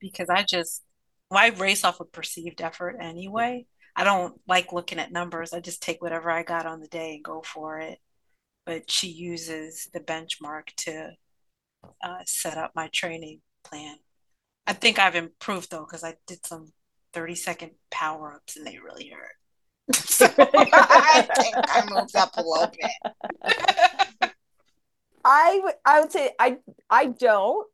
because 0.00 0.28
I 0.28 0.42
just 0.42 0.82
well, 1.30 1.52
race 1.52 1.84
off 1.84 2.00
of 2.00 2.12
perceived 2.12 2.60
effort 2.60 2.96
anyway. 3.00 3.66
I 3.96 4.04
don't 4.04 4.40
like 4.48 4.72
looking 4.72 4.98
at 4.98 5.12
numbers. 5.12 5.52
I 5.52 5.60
just 5.60 5.82
take 5.82 6.02
whatever 6.02 6.30
I 6.30 6.42
got 6.42 6.66
on 6.66 6.80
the 6.80 6.88
day 6.88 7.14
and 7.14 7.24
go 7.24 7.42
for 7.42 7.78
it. 7.78 7.98
But 8.66 8.90
she 8.90 9.08
uses 9.08 9.88
the 9.92 10.00
benchmark 10.00 10.74
to 10.78 11.12
uh, 12.02 12.22
set 12.26 12.56
up 12.56 12.72
my 12.74 12.88
training 12.92 13.40
plan. 13.62 13.96
I 14.66 14.72
think 14.72 14.98
I've 14.98 15.14
improved 15.14 15.70
though 15.70 15.84
because 15.84 16.02
I 16.04 16.14
did 16.26 16.44
some 16.46 16.72
30 17.12 17.34
second 17.34 17.70
power 17.90 18.34
ups 18.34 18.56
and 18.56 18.66
they 18.66 18.78
really 18.78 19.10
hurt. 19.10 19.36
So 19.94 20.24
I 20.38 21.28
think 21.36 21.56
I 21.58 21.84
moved 21.90 22.16
up 22.16 22.30
a 22.36 22.42
little 22.42 22.72
bit. 22.72 22.90
I 25.24 25.60
would 25.62 25.74
I 25.84 26.00
would 26.00 26.12
say 26.12 26.30
I 26.38 26.58
I 26.88 27.06
don't 27.06 27.66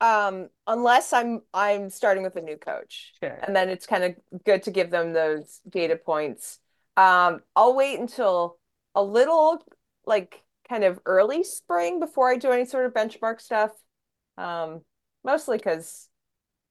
um 0.00 0.48
unless 0.66 1.12
I'm 1.12 1.42
I'm 1.52 1.90
starting 1.90 2.22
with 2.22 2.36
a 2.36 2.40
new 2.40 2.56
coach. 2.56 3.12
Sure. 3.20 3.38
And 3.42 3.54
then 3.54 3.68
it's 3.68 3.86
kind 3.86 4.04
of 4.04 4.14
good 4.44 4.62
to 4.64 4.70
give 4.70 4.90
them 4.90 5.12
those 5.12 5.60
data 5.68 5.96
points. 5.96 6.58
Um 6.96 7.40
I'll 7.56 7.74
wait 7.74 7.98
until 7.98 8.58
a 8.94 9.02
little 9.02 9.64
like 10.06 10.42
kind 10.68 10.84
of 10.84 11.00
early 11.06 11.44
spring 11.44 12.00
before 12.00 12.30
I 12.30 12.36
do 12.36 12.50
any 12.50 12.64
sort 12.64 12.86
of 12.86 12.92
benchmark 12.92 13.40
stuff. 13.40 13.72
Um, 14.36 14.82
mostly 15.24 15.56
because 15.56 16.08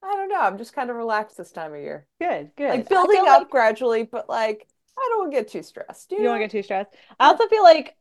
I 0.04 0.14
don't 0.14 0.30
know, 0.30 0.40
I'm 0.40 0.58
just 0.58 0.74
kind 0.74 0.90
of 0.90 0.96
relaxed 0.96 1.38
this 1.38 1.52
time 1.52 1.74
of 1.74 1.80
year. 1.80 2.08
Good, 2.20 2.52
good. 2.56 2.70
Like 2.70 2.90
building 2.90 3.26
up 3.28 3.40
like 3.40 3.50
gradually, 3.50 4.04
but 4.04 4.30
like 4.30 4.68
I 4.98 5.08
don't 5.10 5.20
want 5.20 5.32
to 5.32 5.38
get 5.38 5.48
too 5.50 5.64
stressed. 5.64 6.12
You 6.12 6.20
you 6.20 6.24
don't 6.24 6.40
want 6.40 6.42
to 6.42 6.46
get 6.46 6.52
too 6.52 6.64
stressed. 6.64 6.92
I 7.20 7.28
also 7.28 7.48
feel 7.48 7.64
like 7.64 7.96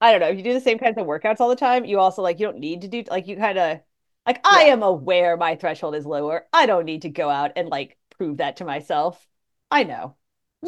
I 0.00 0.10
don't 0.10 0.20
know, 0.20 0.28
if 0.28 0.36
you 0.36 0.42
do 0.42 0.52
the 0.52 0.60
same 0.60 0.78
kinds 0.78 0.98
of 0.98 1.06
workouts 1.06 1.40
all 1.40 1.48
the 1.48 1.56
time, 1.56 1.84
you 1.84 1.98
also 1.98 2.22
like 2.22 2.38
you 2.38 2.46
don't 2.46 2.58
need 2.58 2.82
to 2.82 2.88
do 2.88 3.04
like 3.08 3.26
you 3.26 3.36
kind 3.36 3.58
of 3.58 3.80
like 4.26 4.40
I 4.44 4.64
am 4.64 4.82
aware 4.82 5.36
my 5.36 5.54
threshold 5.56 5.94
is 5.94 6.04
lower. 6.04 6.46
I 6.52 6.66
don't 6.66 6.84
need 6.84 7.02
to 7.02 7.08
go 7.08 7.30
out 7.30 7.52
and 7.56 7.68
like 7.68 7.96
prove 8.18 8.38
that 8.38 8.56
to 8.56 8.64
myself. 8.64 9.24
I 9.70 9.84
know. 9.84 10.16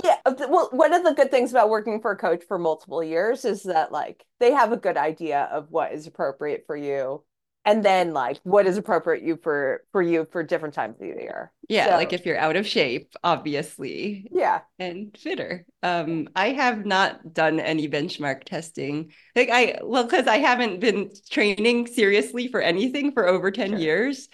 Yeah, 0.05 0.17
uh, 0.25 0.35
well, 0.49 0.69
one 0.71 0.93
of 0.93 1.03
the 1.03 1.15
good 1.15 1.31
things 1.31 1.51
about 1.51 1.71
working 1.71 2.01
for 2.01 2.13
a 2.13 2.17
coach 2.17 2.45
for 2.47 2.59
multiple 2.59 3.03
years 3.03 3.45
is 3.45 3.65
that 3.65 3.91
like 3.91 4.25
they 4.39 4.53
have 4.53 4.71
a 4.71 4.77
good 4.77 4.97
idea 4.97 5.49
of 5.51 5.71
what 5.71 5.93
is 5.93 6.07
appropriate 6.07 6.65
for 6.67 6.77
you, 6.77 7.25
and 7.65 7.85
then 7.85 8.15
like 8.15 8.39
what 8.45 8.67
is 8.67 8.77
appropriate 8.79 9.23
you 9.23 9.39
for 9.43 9.83
for 9.93 10.01
you 10.01 10.27
for 10.33 10.43
different 10.43 10.75
times 10.75 10.95
of 10.95 11.01
the 11.01 11.07
year. 11.07 11.53
Yeah, 11.69 11.87
So- 11.91 11.97
like 11.97 12.13
if 12.13 12.25
you're 12.25 12.39
out 12.39 12.57
of 12.57 12.67
shape, 12.67 13.13
obviously, 13.23 14.27
Yeah, 14.31 14.61
and 14.79 15.17
fitter. 15.19 15.67
Um, 15.83 16.29
I 16.35 16.51
have 16.51 16.87
not 16.87 17.35
done 17.35 17.61
any 17.61 17.89
benchmark 17.89 18.45
testing. 18.45 19.13
Like 19.37 19.51
I, 19.51 19.81
well, 19.83 20.05
because 20.05 20.27
I 20.27 20.39
haven't 20.39 20.81
been 20.81 21.11
training 21.31 21.87
seriously 21.89 22.49
for 22.49 22.61
anything 22.61 23.13
for 23.13 23.27
over 23.29 23.51
10 23.51 23.71
Sure. 23.71 23.79
years. 23.79 24.29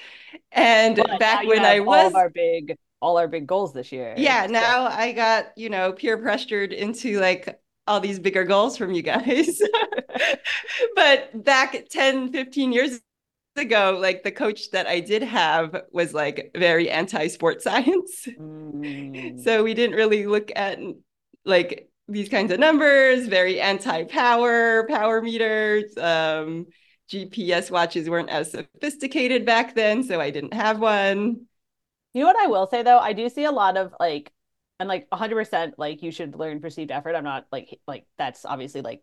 And 0.53 0.97
But 0.97 1.19
back 1.19 1.47
when 1.47 1.65
I 1.65 1.79
all 1.81 1.85
was 1.87 2.07
of 2.13 2.15
our 2.17 2.31
big 2.31 2.77
all 3.03 3.19
our 3.19 3.29
big 3.29 3.47
goals 3.47 3.75
this 3.75 3.93
year. 3.93 4.15
Yeah, 4.17 4.47
So- 4.47 4.53
now 4.53 4.87
I 4.87 5.13
got, 5.13 5.47
you 5.57 5.69
know, 5.71 5.93
peer 5.93 6.17
pressured 6.19 6.73
into 6.73 7.19
like 7.21 7.61
all 7.87 8.01
these 8.01 8.19
bigger 8.19 8.45
goals 8.45 8.77
from 8.79 8.93
you 8.93 9.03
guys. 9.03 9.61
But 10.95 11.45
back 11.45 11.77
10, 11.91 12.33
15 12.33 12.73
years 12.73 13.01
ago, 13.57 13.99
like 14.01 14.23
the 14.23 14.33
coach 14.33 14.71
that 14.71 14.87
I 14.87 15.01
did 15.01 15.23
have 15.23 15.83
was 15.93 16.15
like 16.15 16.51
very 16.57 16.91
anti-sport 16.91 17.63
science. 17.67 18.27
Mm. 18.27 19.43
So 19.43 19.63
we 19.63 19.75
didn't 19.75 19.97
really 19.97 20.27
look 20.27 20.51
at 20.55 20.79
like 21.45 21.89
these 22.09 22.29
kinds 22.29 22.53
of 22.53 22.61
numbers, 22.61 23.27
very 23.27 23.61
anti-power, 23.61 24.87
power 24.89 25.23
meters. 25.23 25.97
Um, 25.97 26.67
GPS 27.11 27.71
watches 27.71 28.09
weren't 28.09 28.31
as 28.31 28.51
sophisticated 28.51 29.45
back 29.45 29.75
then, 29.75 30.03
so 30.03 30.21
I 30.21 30.31
didn't 30.31 30.55
have 30.55 30.81
one. 30.81 31.47
You 32.15 32.21
know 32.21 32.27
what 32.27 32.43
I 32.43 32.47
will 32.47 32.69
say 32.69 32.83
though? 32.83 32.99
I 32.99 33.13
do 33.13 33.29
see 33.29 33.45
a 33.45 33.53
lot 33.53 33.77
of 33.77 33.95
like, 34.01 34.33
and 34.81 34.89
like 34.89 35.09
100% 35.11 35.75
like 35.77 36.03
you 36.03 36.11
should 36.11 36.35
learn 36.35 36.61
perceived 36.61 36.91
effort. 36.91 37.15
I'm 37.15 37.25
not 37.25 37.47
like, 37.53 37.79
like 37.87 38.07
that's 38.17 38.45
obviously 38.45 38.81
like 38.81 39.03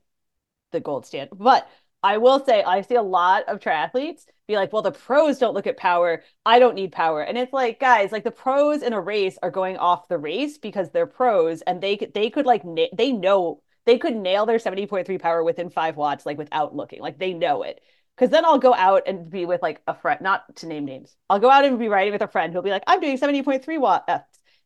the 0.72 0.80
gold 0.80 1.06
standard. 1.06 1.38
But 1.38 1.70
I 2.04 2.18
will 2.18 2.44
say 2.44 2.64
I 2.64 2.82
see 2.82 2.96
a 2.96 3.02
lot 3.04 3.48
of 3.48 3.60
triathletes 3.60 4.26
be 4.52 4.56
like, 4.58 4.74
well, 4.74 4.82
the 4.82 4.92
pros 4.92 5.40
don't 5.40 5.54
look 5.54 5.68
at 5.68 5.78
power. 5.78 6.24
I 6.46 6.60
don't 6.60 6.76
need 6.76 6.92
power. 6.92 7.22
And 7.22 7.38
it's 7.38 7.54
like, 7.54 7.80
guys, 7.80 8.12
like 8.12 8.24
the 8.24 8.32
pros 8.32 8.82
in 8.84 8.94
a 8.94 9.02
race 9.02 9.38
are 9.42 9.52
going 9.52 9.78
off 9.78 10.08
the 10.08 10.18
race 10.18 10.58
because 10.58 10.90
they're 10.92 11.08
pros 11.08 11.62
and 11.62 11.82
they 11.82 11.98
they 11.98 12.30
could 12.30 12.46
like, 12.46 12.64
na- 12.66 12.88
they 12.94 13.12
know 13.12 13.62
they 13.86 13.98
could 13.98 14.16
nail 14.16 14.46
their 14.46 14.60
70.3 14.60 15.18
power 15.18 15.44
within 15.44 15.70
five 15.70 15.98
watts, 15.98 16.26
like 16.26 16.38
without 16.38 16.76
looking. 16.76 17.02
Like 17.02 17.18
they 17.18 17.34
know 17.34 17.64
it. 17.64 17.82
Cause 18.18 18.30
then 18.30 18.46
I'll 18.46 18.60
go 18.60 18.74
out 18.74 19.04
and 19.08 19.30
be 19.32 19.46
with 19.46 19.62
like 19.64 19.82
a 19.88 19.96
friend, 19.96 20.22
not 20.22 20.56
to 20.58 20.68
name 20.68 20.86
names. 20.86 21.16
I'll 21.30 21.40
go 21.40 21.50
out 21.50 21.66
and 21.66 21.80
be 21.80 21.88
riding 21.88 22.14
with 22.14 22.22
a 22.22 22.28
friend 22.28 22.54
who'll 22.54 22.62
be 22.62 22.70
like, 22.70 22.84
I'm 22.86 23.00
doing 23.02 23.18
70.3 23.18 23.78
watts. 23.80 24.06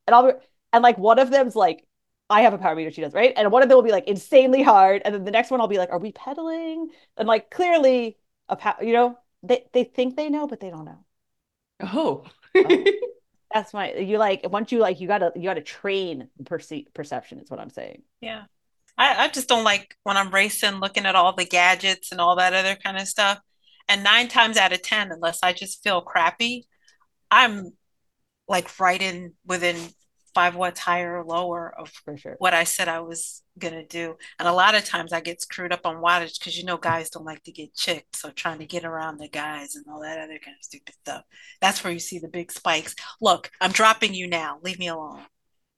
And 0.07 0.15
I'll 0.15 0.23
be, 0.27 0.33
and 0.73 0.83
like 0.83 0.97
one 0.97 1.19
of 1.19 1.29
them's 1.31 1.55
like, 1.55 1.85
I 2.29 2.41
have 2.41 2.53
a 2.53 2.57
power 2.57 2.75
meter, 2.75 2.91
she 2.91 3.01
does, 3.01 3.13
right? 3.13 3.33
And 3.35 3.51
one 3.51 3.61
of 3.63 3.69
them 3.69 3.75
will 3.77 3.83
be 3.83 3.91
like 3.91 4.07
insanely 4.07 4.63
hard. 4.63 5.01
And 5.05 5.13
then 5.13 5.23
the 5.25 5.31
next 5.31 5.51
one 5.51 5.61
I'll 5.61 5.67
be 5.67 5.77
like, 5.77 5.91
are 5.91 5.99
we 5.99 6.11
pedaling? 6.11 6.89
And 7.17 7.27
like 7.27 7.49
clearly 7.51 8.17
a 8.49 8.55
power, 8.55 8.83
you 8.83 8.93
know, 8.93 9.17
they, 9.47 9.65
they 9.73 9.83
think 9.83 10.15
they 10.15 10.29
know, 10.29 10.47
but 10.47 10.59
they 10.59 10.69
don't 10.69 10.85
know. 10.85 11.05
Oh. 11.81 12.25
Oh. 12.55 12.85
That's 13.53 13.73
my 13.73 13.93
you 13.93 14.17
like 14.17 14.45
once 14.49 14.71
you 14.71 14.79
like 14.79 14.99
you 14.99 15.07
gotta 15.07 15.31
you 15.35 15.43
gotta 15.43 15.61
train 15.61 16.27
perce- 16.45 16.85
perception 16.93 17.39
is 17.39 17.49
what 17.49 17.59
I'm 17.59 17.69
saying. 17.69 18.01
Yeah. 18.19 18.43
I, 18.97 19.25
I 19.25 19.27
just 19.29 19.47
don't 19.47 19.63
like 19.63 19.95
when 20.03 20.17
I'm 20.17 20.31
racing, 20.31 20.75
looking 20.75 21.05
at 21.05 21.15
all 21.15 21.33
the 21.33 21.45
gadgets 21.45 22.11
and 22.11 22.19
all 22.19 22.35
that 22.37 22.53
other 22.53 22.75
kind 22.75 22.97
of 22.97 23.07
stuff. 23.07 23.39
And 23.87 24.03
nine 24.03 24.27
times 24.27 24.57
out 24.57 24.73
of 24.73 24.81
10, 24.81 25.11
unless 25.11 25.39
I 25.43 25.53
just 25.53 25.83
feel 25.83 26.01
crappy, 26.01 26.65
I'm 27.29 27.71
like 28.47 28.79
right 28.79 29.01
in 29.01 29.33
within 29.45 29.75
five 30.35 30.55
watts 30.55 30.81
higher 30.81 31.17
or 31.17 31.23
lower 31.23 31.73
of 31.79 31.91
sure. 32.17 32.35
what 32.39 32.53
I 32.53 32.65
said 32.65 32.89
I 32.89 32.99
was 32.99 33.41
gonna 33.57 33.85
do. 33.85 34.17
And 34.37 34.47
a 34.47 34.53
lot 34.53 34.75
of 34.75 34.83
times 34.83 35.13
I 35.13 35.21
get 35.21 35.41
screwed 35.41 35.71
up 35.71 35.85
on 35.85 36.03
wattage 36.03 36.37
because 36.37 36.57
you 36.57 36.65
know 36.65 36.77
guys 36.77 37.09
don't 37.09 37.25
like 37.25 37.41
to 37.43 37.53
get 37.53 37.73
chicked. 37.73 38.17
So 38.17 38.29
trying 38.29 38.59
to 38.59 38.65
get 38.65 38.83
around 38.83 39.17
the 39.17 39.29
guys 39.29 39.75
and 39.75 39.85
all 39.89 40.01
that 40.01 40.19
other 40.19 40.37
kind 40.37 40.57
of 40.59 40.63
stupid 40.63 40.93
stuff. 41.01 41.23
That's 41.61 41.83
where 41.83 41.93
you 41.93 41.99
see 41.99 42.19
the 42.19 42.27
big 42.27 42.51
spikes. 42.51 42.95
Look, 43.21 43.49
I'm 43.61 43.71
dropping 43.71 44.13
you 44.13 44.27
now. 44.27 44.59
Leave 44.61 44.77
me 44.77 44.89
alone. 44.89 45.21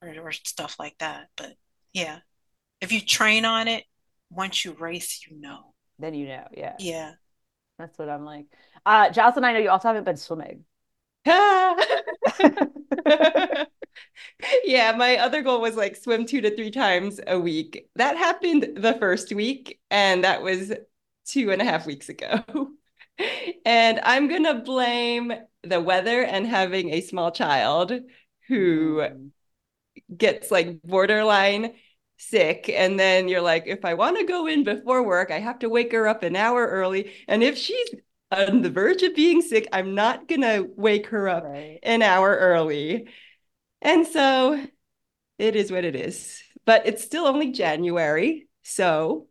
Or, 0.02 0.14
or 0.20 0.32
stuff 0.32 0.76
like 0.80 0.96
that. 1.00 1.28
But 1.38 1.54
yeah. 1.94 2.20
If 2.82 2.92
you 2.92 3.00
train 3.00 3.46
on 3.46 3.68
it, 3.68 3.84
once 4.32 4.66
you 4.66 4.74
race, 4.74 5.26
you 5.30 5.40
know. 5.40 5.74
Then 6.00 6.16
you 6.16 6.28
know, 6.28 6.48
yeah. 6.52 6.74
Yeah. 6.80 7.12
That's 7.78 7.98
what 8.00 8.10
I'm 8.10 8.26
like. 8.26 8.48
Uh 8.86 9.12
Jocelyn, 9.12 9.46
I 9.46 9.54
know 9.54 9.60
you 9.60 9.70
also 9.70 9.88
haven't 9.88 10.04
been 10.04 10.18
swimming. 10.18 10.66
yeah, 14.64 14.92
my 14.94 15.18
other 15.18 15.42
goal 15.42 15.62
was 15.62 15.76
like 15.76 15.96
swim 15.96 16.26
two 16.26 16.42
to 16.42 16.56
three 16.56 16.72
times 16.72 17.20
a 17.26 17.40
week. 17.40 17.90
That 17.96 18.18
happened 18.18 18.70
the 18.78 18.94
first 18.96 19.34
week, 19.34 19.80
and 19.90 20.24
that 20.24 20.42
was 20.42 20.74
two 21.26 21.52
and 21.52 21.62
a 21.62 21.66
half 21.66 21.86
weeks 21.86 22.10
ago. 22.10 22.44
and 23.66 24.00
I'm 24.04 24.28
gonna 24.28 24.56
blame 24.62 25.34
the 25.64 25.82
weather 25.82 26.24
and 26.24 26.46
having 26.48 26.90
a 26.92 27.02
small 27.02 27.32
child 27.32 27.94
who 28.48 29.02
Mm. 29.02 29.32
gets 30.16 30.52
like 30.52 30.82
borderline 30.84 31.74
sick. 32.18 32.70
And 32.70 33.00
then 33.00 33.28
you're 33.28 33.42
like, 33.42 33.64
if 33.68 33.86
I 33.86 33.94
want 33.94 34.18
to 34.18 34.26
go 34.26 34.48
in 34.48 34.64
before 34.64 35.04
work, 35.04 35.32
I 35.32 35.40
have 35.40 35.60
to 35.60 35.70
wake 35.70 35.92
her 35.92 36.08
up 36.08 36.24
an 36.24 36.36
hour 36.36 36.66
early. 36.68 37.12
And 37.28 37.44
if 37.44 37.58
she's 37.58 37.90
on 38.32 38.62
the 38.62 38.70
verge 38.70 39.04
of 39.04 39.16
being 39.16 39.42
sick, 39.42 39.68
I'm 39.72 39.96
not 39.96 40.28
gonna 40.28 40.64
wake 40.76 41.08
her 41.08 41.30
up 41.30 41.44
Right. 41.44 41.80
an 41.84 42.02
hour 42.02 42.36
early. 42.36 43.08
And 43.82 44.08
so 44.08 44.64
it 45.38 45.56
is 45.56 45.72
what 45.72 45.86
it 45.86 45.96
is. 45.96 46.42
But 46.66 46.88
it's 46.88 47.04
still 47.04 47.26
only 47.26 47.52
January. 47.52 48.48
So 48.64 49.28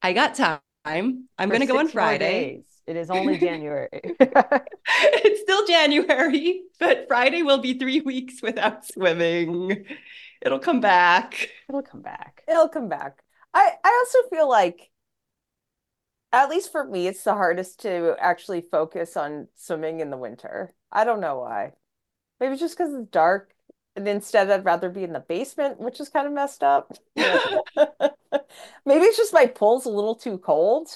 I 0.00 0.12
got 0.12 0.34
time. 0.34 0.60
I'm 0.84 1.26
going 1.38 1.60
to 1.60 1.66
go 1.66 1.78
on 1.78 1.88
Friday. 1.88 2.64
It 2.86 2.96
is 2.96 3.10
only 3.10 3.38
January. 3.38 3.88
it's 4.02 5.40
still 5.42 5.66
January, 5.66 6.62
but 6.80 7.06
Friday 7.06 7.42
will 7.42 7.58
be 7.58 7.78
three 7.78 8.00
weeks 8.00 8.42
without 8.42 8.84
swimming. 8.86 9.86
It'll 10.40 10.58
come 10.58 10.80
back. 10.80 11.50
It'll 11.68 11.82
come 11.82 12.02
back. 12.02 12.42
it'll 12.48 12.68
come 12.68 12.88
back. 12.88 13.22
I 13.54 13.70
I 13.84 14.04
also 14.04 14.28
feel 14.28 14.48
like, 14.48 14.90
at 16.32 16.50
least 16.50 16.72
for 16.72 16.82
me, 16.84 17.06
it's 17.06 17.22
the 17.22 17.34
hardest 17.34 17.80
to 17.82 18.16
actually 18.18 18.62
focus 18.62 19.16
on 19.16 19.46
swimming 19.54 20.00
in 20.00 20.10
the 20.10 20.16
winter. 20.16 20.74
I 20.90 21.04
don't 21.04 21.20
know 21.20 21.38
why. 21.38 21.72
Maybe 22.42 22.56
just 22.56 22.76
because 22.76 22.92
it's 22.92 23.08
dark, 23.10 23.54
and 23.94 24.08
instead 24.08 24.50
I'd 24.50 24.64
rather 24.64 24.90
be 24.90 25.04
in 25.04 25.12
the 25.12 25.20
basement, 25.20 25.78
which 25.78 26.00
is 26.00 26.08
kind 26.08 26.26
of 26.26 26.32
messed 26.32 26.64
up. 26.64 26.92
Maybe 27.16 29.04
it's 29.04 29.16
just 29.16 29.32
my 29.32 29.46
pool's 29.46 29.86
a 29.86 29.90
little 29.90 30.16
too 30.16 30.38
cold. 30.38 30.88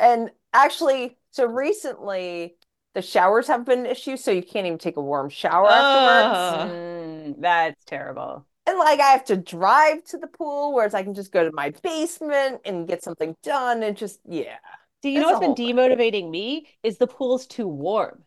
And 0.00 0.32
actually, 0.52 1.18
so 1.30 1.46
recently 1.46 2.56
the 2.94 3.00
showers 3.00 3.46
have 3.46 3.64
been 3.64 3.80
an 3.80 3.86
issue, 3.86 4.16
so 4.16 4.32
you 4.32 4.42
can't 4.42 4.66
even 4.66 4.78
take 4.78 4.96
a 4.96 5.00
warm 5.00 5.28
shower 5.28 5.68
afterwards. 5.70 6.72
Mm, 6.72 7.40
that's 7.40 7.84
terrible. 7.84 8.44
And 8.66 8.76
like 8.76 8.98
I 8.98 9.10
have 9.10 9.24
to 9.26 9.36
drive 9.36 10.02
to 10.06 10.18
the 10.18 10.26
pool, 10.26 10.74
whereas 10.74 10.94
I 10.94 11.04
can 11.04 11.14
just 11.14 11.30
go 11.30 11.44
to 11.44 11.52
my 11.52 11.72
basement 11.84 12.62
and 12.64 12.88
get 12.88 13.04
something 13.04 13.36
done 13.44 13.84
and 13.84 13.96
just 13.96 14.18
yeah. 14.28 14.56
Do 15.00 15.10
you 15.10 15.20
know 15.20 15.28
what's 15.28 15.38
been 15.38 15.50
whole 15.50 15.54
thing. 15.54 15.76
demotivating 15.76 16.28
me? 16.28 16.66
Is 16.82 16.98
the 16.98 17.06
pool's 17.06 17.46
too 17.46 17.68
warm. 17.68 18.24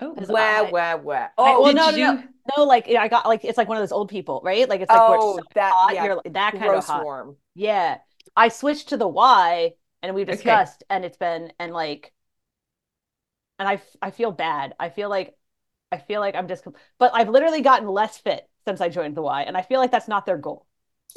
Oh, 0.00 0.14
Is 0.16 0.28
Wah 0.28 0.38
I- 0.40 0.62
wah 0.70 0.96
wah. 0.96 1.14
I- 1.14 1.30
Oh, 1.38 1.62
well, 1.62 1.72
no, 1.72 1.90
no, 1.90 2.14
no, 2.14 2.22
no. 2.56 2.64
Like 2.64 2.88
I 2.88 3.08
got 3.08 3.26
like 3.26 3.44
it's 3.44 3.58
like 3.58 3.68
one 3.68 3.76
of 3.76 3.82
those 3.82 3.92
old 3.92 4.08
people, 4.08 4.40
right? 4.44 4.68
Like 4.68 4.80
it's 4.80 4.92
like 4.92 5.06
where 5.08 5.18
oh, 5.20 5.36
it's 5.38 5.46
so 5.46 5.48
that 5.54 5.72
hot. 5.72 5.94
yeah, 5.94 6.14
like, 6.14 6.32
that 6.32 6.56
kind 6.58 6.74
of 6.74 6.84
hot. 6.84 7.04
warm. 7.04 7.36
Yeah. 7.54 7.98
I 8.36 8.48
switched 8.48 8.88
to 8.90 8.96
the 8.96 9.06
Y 9.08 9.74
and 10.02 10.14
we've 10.14 10.28
Okay. 10.28 10.36
discussed 10.36 10.82
and 10.90 11.04
it's 11.04 11.16
been 11.16 11.52
and 11.58 11.72
like 11.72 12.12
and 13.58 13.68
I 13.68 13.80
I 14.02 14.10
feel 14.10 14.32
bad. 14.32 14.74
I 14.80 14.88
feel 14.88 15.08
like 15.08 15.36
I 15.92 15.98
feel 15.98 16.20
like 16.20 16.34
I'm 16.34 16.48
just 16.48 16.64
but 16.98 17.12
I've 17.14 17.28
literally 17.28 17.60
gotten 17.62 17.88
less 17.88 18.18
fit 18.18 18.48
since 18.66 18.80
I 18.80 18.88
joined 18.88 19.16
the 19.16 19.22
Y 19.22 19.42
and 19.42 19.56
I 19.56 19.62
feel 19.62 19.80
like 19.80 19.90
that's 19.92 20.08
not 20.08 20.26
their 20.26 20.38
goal. 20.38 20.66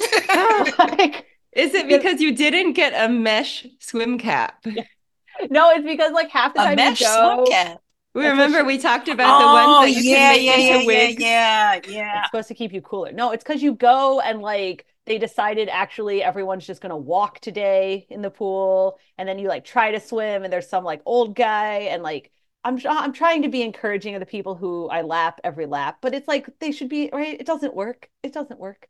like 0.78 1.26
Is 1.52 1.74
it 1.74 1.88
because 1.88 2.20
you 2.20 2.34
didn't 2.34 2.74
get 2.74 2.92
a 2.94 3.08
mesh 3.12 3.66
swim 3.80 4.18
cap? 4.18 4.64
no, 5.50 5.70
it's 5.70 5.84
because 5.84 6.12
like 6.12 6.30
half 6.30 6.54
the 6.54 6.60
A 6.60 6.64
time 6.64 6.76
mesh 6.76 7.00
you 7.00 7.06
go 7.06 7.44
swim 7.44 7.46
cap. 7.46 7.82
We 8.18 8.26
That's 8.36 8.38
remember 8.38 8.64
she- 8.64 8.64
we 8.64 8.78
talked 8.78 9.08
about 9.08 9.38
the 9.38 9.48
Oh, 9.48 9.48
ones 9.48 9.78
that 9.78 9.92
you 9.92 10.04
yeah, 10.04 10.04
can 10.04 10.26
make 10.26 10.46
yeah, 10.46 10.56
into 10.56 10.80
yeah, 10.80 10.80
wigs. 10.80 11.24
yeah, 11.26 11.40
yeah, 11.48 11.80
yeah. 11.84 12.14
it's 12.14 12.28
supposed 12.28 12.48
to 12.48 12.54
keep 12.54 12.72
you 12.72 12.82
cooler. 12.82 13.12
No, 13.12 13.32
it's 13.32 13.44
because 13.44 13.62
you 13.62 13.74
go 13.74 14.20
and 14.20 14.42
like 14.42 14.86
they 15.06 15.18
decided 15.18 15.68
actually 15.70 16.22
everyone's 16.22 16.66
just 16.66 16.82
going 16.82 16.90
to 16.90 16.96
walk 16.96 17.40
today 17.40 18.06
in 18.10 18.22
the 18.22 18.30
pool 18.30 18.98
and 19.18 19.28
then 19.28 19.38
you 19.38 19.48
like 19.48 19.64
try 19.64 19.92
to 19.92 20.00
swim 20.00 20.44
and 20.44 20.52
there's 20.52 20.68
some 20.68 20.84
like 20.84 21.02
old 21.06 21.36
guy 21.36 21.80
and 21.92 22.02
like 22.02 22.32
I'm 22.64 22.78
I'm 22.88 23.12
trying 23.14 23.42
to 23.42 23.48
be 23.50 23.62
encouraging 23.62 24.14
of 24.16 24.20
the 24.20 24.26
people 24.26 24.56
who 24.56 24.88
I 24.90 25.02
lap 25.02 25.40
every 25.44 25.66
lap, 25.66 25.98
but 26.02 26.14
it's 26.14 26.28
like 26.28 26.48
they 26.60 26.72
should 26.72 26.88
be 26.90 27.10
right. 27.12 27.40
It 27.40 27.46
doesn't 27.46 27.74
work. 27.74 28.10
It 28.24 28.32
doesn't 28.34 28.60
work. 28.60 28.88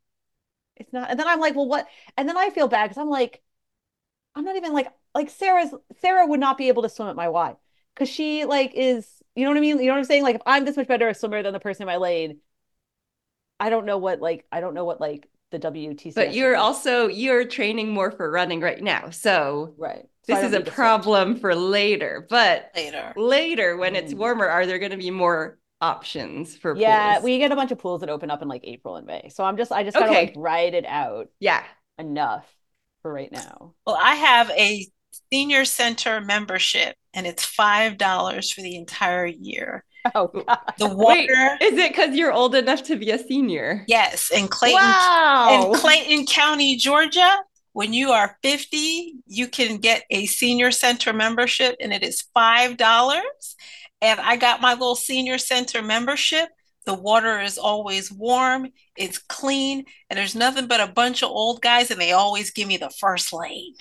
It's 0.77 0.93
not. 0.93 1.11
And 1.11 1.19
then 1.21 1.29
I'm 1.29 1.41
like, 1.41 1.55
well, 1.57 1.69
what? 1.69 1.89
And 2.17 2.29
then 2.29 2.39
I 2.39 2.51
feel 2.51 2.69
bad 2.69 2.87
because 2.89 2.99
I'm 3.01 3.11
like, 3.11 3.43
I'm 4.35 4.45
not 4.45 4.57
even 4.57 4.73
like 4.73 4.89
like 5.15 5.31
Sarah's 5.31 5.75
Sarah 6.01 6.27
would 6.27 6.41
not 6.41 6.59
be 6.59 6.69
able 6.69 6.83
to 6.83 6.89
swim 6.89 7.09
at 7.09 7.17
my 7.17 7.29
Y 7.29 7.57
because 7.99 8.13
she 8.13 8.45
like 8.45 8.73
is 8.75 9.07
you 9.35 9.45
know 9.45 9.51
what 9.51 9.59
I 9.59 9.61
mean? 9.61 9.79
You 9.79 9.87
know 9.87 9.93
what 9.93 9.99
I'm 9.99 10.05
saying? 10.05 10.23
Like 10.23 10.37
if 10.37 10.43
I'm 10.47 10.65
this 10.65 10.77
much 10.77 10.89
better 10.89 11.09
a 11.09 11.15
swimmer 11.15 11.43
than 11.43 11.53
the 11.53 11.61
person 11.61 11.83
in 11.83 11.87
my 11.87 11.97
lane, 11.97 12.39
I 13.61 13.71
don't 13.71 13.87
know 13.87 13.99
what 13.99 14.21
like 14.21 14.47
I 14.51 14.61
don't 14.61 14.75
know 14.75 14.85
what 14.85 15.01
like 15.01 15.29
the 15.51 15.59
WTC. 15.59 16.15
But 16.15 16.35
you're 16.35 16.57
also 16.57 17.09
you're 17.09 17.45
training 17.45 17.91
more 17.91 18.11
for 18.11 18.31
running 18.31 18.61
right 18.61 18.83
now. 18.83 19.11
So 19.11 19.75
right. 19.79 20.07
So 20.25 20.35
this 20.35 20.45
is 20.45 20.53
a 20.53 20.61
problem 20.61 21.37
for 21.37 21.55
later. 21.55 22.27
But 22.29 22.71
later. 22.75 23.15
Later 23.17 23.77
when 23.77 23.95
mm. 23.95 23.99
it's 23.99 24.13
warmer, 24.13 24.47
are 24.47 24.67
there 24.67 24.79
going 24.79 24.91
to 24.91 24.99
be 24.99 25.11
more 25.11 25.59
options 25.81 26.57
for 26.57 26.75
pools? 26.75 26.83
Yeah, 26.83 27.15
pools? 27.15 27.25
we 27.25 27.39
get 27.39 27.51
a 27.51 27.57
bunch 27.57 27.71
of 27.71 27.79
pools 27.79 28.01
that 28.01 28.11
open 28.11 28.31
up 28.31 28.43
in 28.43 28.49
like 28.49 28.63
April 28.65 28.97
and 28.97 29.07
May. 29.07 29.31
So 29.33 29.45
I'm 29.45 29.57
just 29.57 29.73
I 29.73 29.85
just 29.85 29.97
gotta 29.97 30.11
okay. 30.11 30.27
like 30.27 30.35
ride 30.37 30.75
it 30.75 30.85
out. 30.85 31.29
Yeah. 31.41 31.65
Enough 31.97 32.47
for 33.03 33.13
right 33.13 33.33
now. 33.33 33.75
Well, 33.87 33.97
I 33.99 34.17
have 34.17 34.51
a 34.51 34.87
senior 35.31 35.65
center 35.65 36.21
membership 36.21 36.97
and 37.19 37.27
it's 37.27 37.45
five 37.45 37.99
dollars 37.99 38.53
for 38.53 38.63
the 38.63 38.77
entire 38.77 39.27
year. 39.27 39.85
Oh, 40.15 40.29
God. 40.29 40.59
the 40.79 40.87
water 40.87 41.19
Wait, 41.19 41.29
is 41.61 41.77
it 41.77 41.91
because 41.91 42.15
you're 42.17 42.33
old 42.33 42.55
enough 42.55 42.85
to 42.85 42.97
be 42.97 43.11
a 43.11 43.19
senior? 43.19 43.85
Yes, 43.89 44.31
in 44.31 44.47
Clayton, 44.47 44.81
wow. 44.81 45.73
in 45.73 45.79
Clayton 45.81 46.27
County, 46.27 46.77
Georgia. 46.77 47.39
When 47.73 47.93
you 47.93 48.13
are 48.13 48.39
50, 48.43 49.17
you 49.27 49.49
can 49.49 49.79
get 49.79 50.05
a 50.11 50.27
senior 50.27 50.71
center 50.71 51.13
membership, 51.13 51.75
and 51.81 51.93
it 51.93 52.05
is 52.05 52.23
five 52.33 52.77
dollars. 52.77 53.57
And 54.01 54.21
I 54.21 54.37
got 54.37 54.61
my 54.61 54.75
little 54.75 54.95
senior 54.95 55.39
center 55.39 55.83
membership. 55.83 56.49
The 56.87 56.95
water 56.95 57.41
is 57.41 57.59
always 57.59 58.13
warm, 58.13 58.69
it's 58.97 59.19
clean, 59.19 59.85
and 60.09 60.17
there's 60.17 60.37
nothing 60.37 60.69
but 60.69 60.81
a 60.81 60.87
bunch 60.87 61.25
of 61.25 61.31
old 61.31 61.61
guys, 61.61 61.91
and 61.91 62.01
they 62.01 62.13
always 62.13 62.53
give 62.53 62.69
me 62.69 62.77
the 62.77 62.91
first 62.91 63.33
lane. 63.33 63.75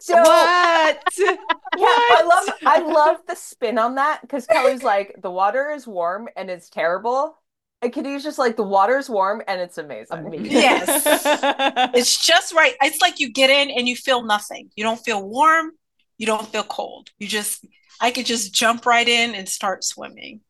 So 0.00 0.14
what? 0.14 1.02
yeah, 1.18 1.36
I 1.76 2.22
love 2.26 2.58
I 2.64 2.78
love 2.80 3.16
the 3.26 3.34
spin 3.34 3.78
on 3.78 3.96
that 3.96 4.20
because 4.22 4.46
Kelly's 4.46 4.82
like 4.82 5.16
the 5.20 5.30
water 5.30 5.70
is 5.70 5.86
warm 5.86 6.28
and 6.36 6.50
it's 6.50 6.68
terrible. 6.68 7.36
And 7.80 7.92
Kitty's 7.92 8.24
just 8.24 8.38
like 8.38 8.56
the 8.56 8.64
water's 8.64 9.08
warm 9.08 9.40
and 9.46 9.60
it's 9.60 9.78
amazing. 9.78 10.18
amazing. 10.18 10.46
Yes. 10.50 11.90
it's 11.94 12.24
just 12.24 12.52
right. 12.52 12.74
It's 12.82 13.00
like 13.00 13.20
you 13.20 13.30
get 13.32 13.50
in 13.50 13.70
and 13.70 13.86
you 13.86 13.94
feel 13.94 14.24
nothing. 14.24 14.70
You 14.74 14.82
don't 14.82 14.98
feel 14.98 15.26
warm, 15.26 15.72
you 16.16 16.26
don't 16.26 16.46
feel 16.48 16.64
cold. 16.64 17.10
You 17.18 17.28
just 17.28 17.64
I 18.00 18.10
could 18.10 18.26
just 18.26 18.52
jump 18.52 18.86
right 18.86 19.08
in 19.08 19.34
and 19.34 19.48
start 19.48 19.84
swimming. 19.84 20.40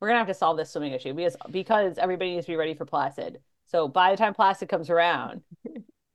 We're 0.00 0.08
gonna 0.08 0.18
have 0.18 0.28
to 0.28 0.34
solve 0.34 0.56
this 0.56 0.72
swimming 0.72 0.92
issue 0.92 1.14
because 1.14 1.36
because 1.50 1.98
everybody 1.98 2.34
needs 2.34 2.46
to 2.46 2.52
be 2.52 2.56
ready 2.56 2.74
for 2.74 2.84
Placid. 2.84 3.38
So 3.66 3.88
by 3.88 4.10
the 4.10 4.16
time 4.16 4.34
Placid 4.34 4.68
comes 4.68 4.90
around, 4.90 5.42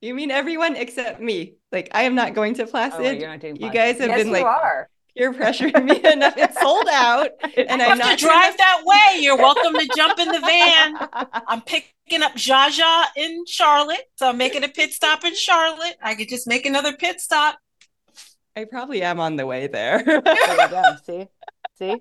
you 0.01 0.13
mean 0.13 0.31
everyone 0.31 0.75
except 0.75 1.19
me? 1.19 1.55
Like 1.71 1.89
I 1.91 2.03
am 2.03 2.15
not 2.15 2.33
going 2.33 2.53
to 2.55 2.67
Placid. 2.67 2.99
Oh, 2.99 3.11
you're 3.11 3.27
not 3.27 3.39
doing 3.39 3.57
Placid. 3.57 3.73
You 3.73 3.79
guys 3.79 3.99
have 3.99 4.09
yes, 4.09 4.23
been 4.23 4.31
like 4.31 4.45
are. 4.45 4.89
peer 5.15 5.33
pressuring 5.33 5.83
me 5.85 5.97
enough. 6.11 6.35
It's 6.37 6.59
sold 6.59 6.87
out, 6.91 7.29
and 7.57 7.81
I'm 7.81 7.97
not 7.97 8.19
to 8.19 8.25
drive 8.25 8.53
to... 8.53 8.57
that 8.57 8.81
way. 8.85 9.21
You're 9.21 9.37
welcome 9.37 9.73
to 9.73 9.89
jump 9.95 10.19
in 10.19 10.27
the 10.27 10.39
van. 10.39 11.07
I'm 11.47 11.61
picking 11.61 12.21
up 12.21 12.33
Jaja 12.35 13.05
in 13.15 13.45
Charlotte, 13.47 14.05
so 14.15 14.29
I'm 14.29 14.37
making 14.37 14.63
a 14.63 14.69
pit 14.69 14.93
stop 14.93 15.23
in 15.23 15.35
Charlotte. 15.35 15.97
I 16.01 16.15
could 16.15 16.29
just 16.29 16.47
make 16.47 16.65
another 16.65 16.93
pit 16.93 17.19
stop. 17.19 17.57
I 18.55 18.65
probably 18.65 19.03
am 19.03 19.19
on 19.19 19.35
the 19.35 19.45
way 19.45 19.67
there. 19.67 20.03
there 20.03 20.17
you 20.17 20.69
go. 20.69 20.83
See, 21.05 21.27
see, 21.77 21.97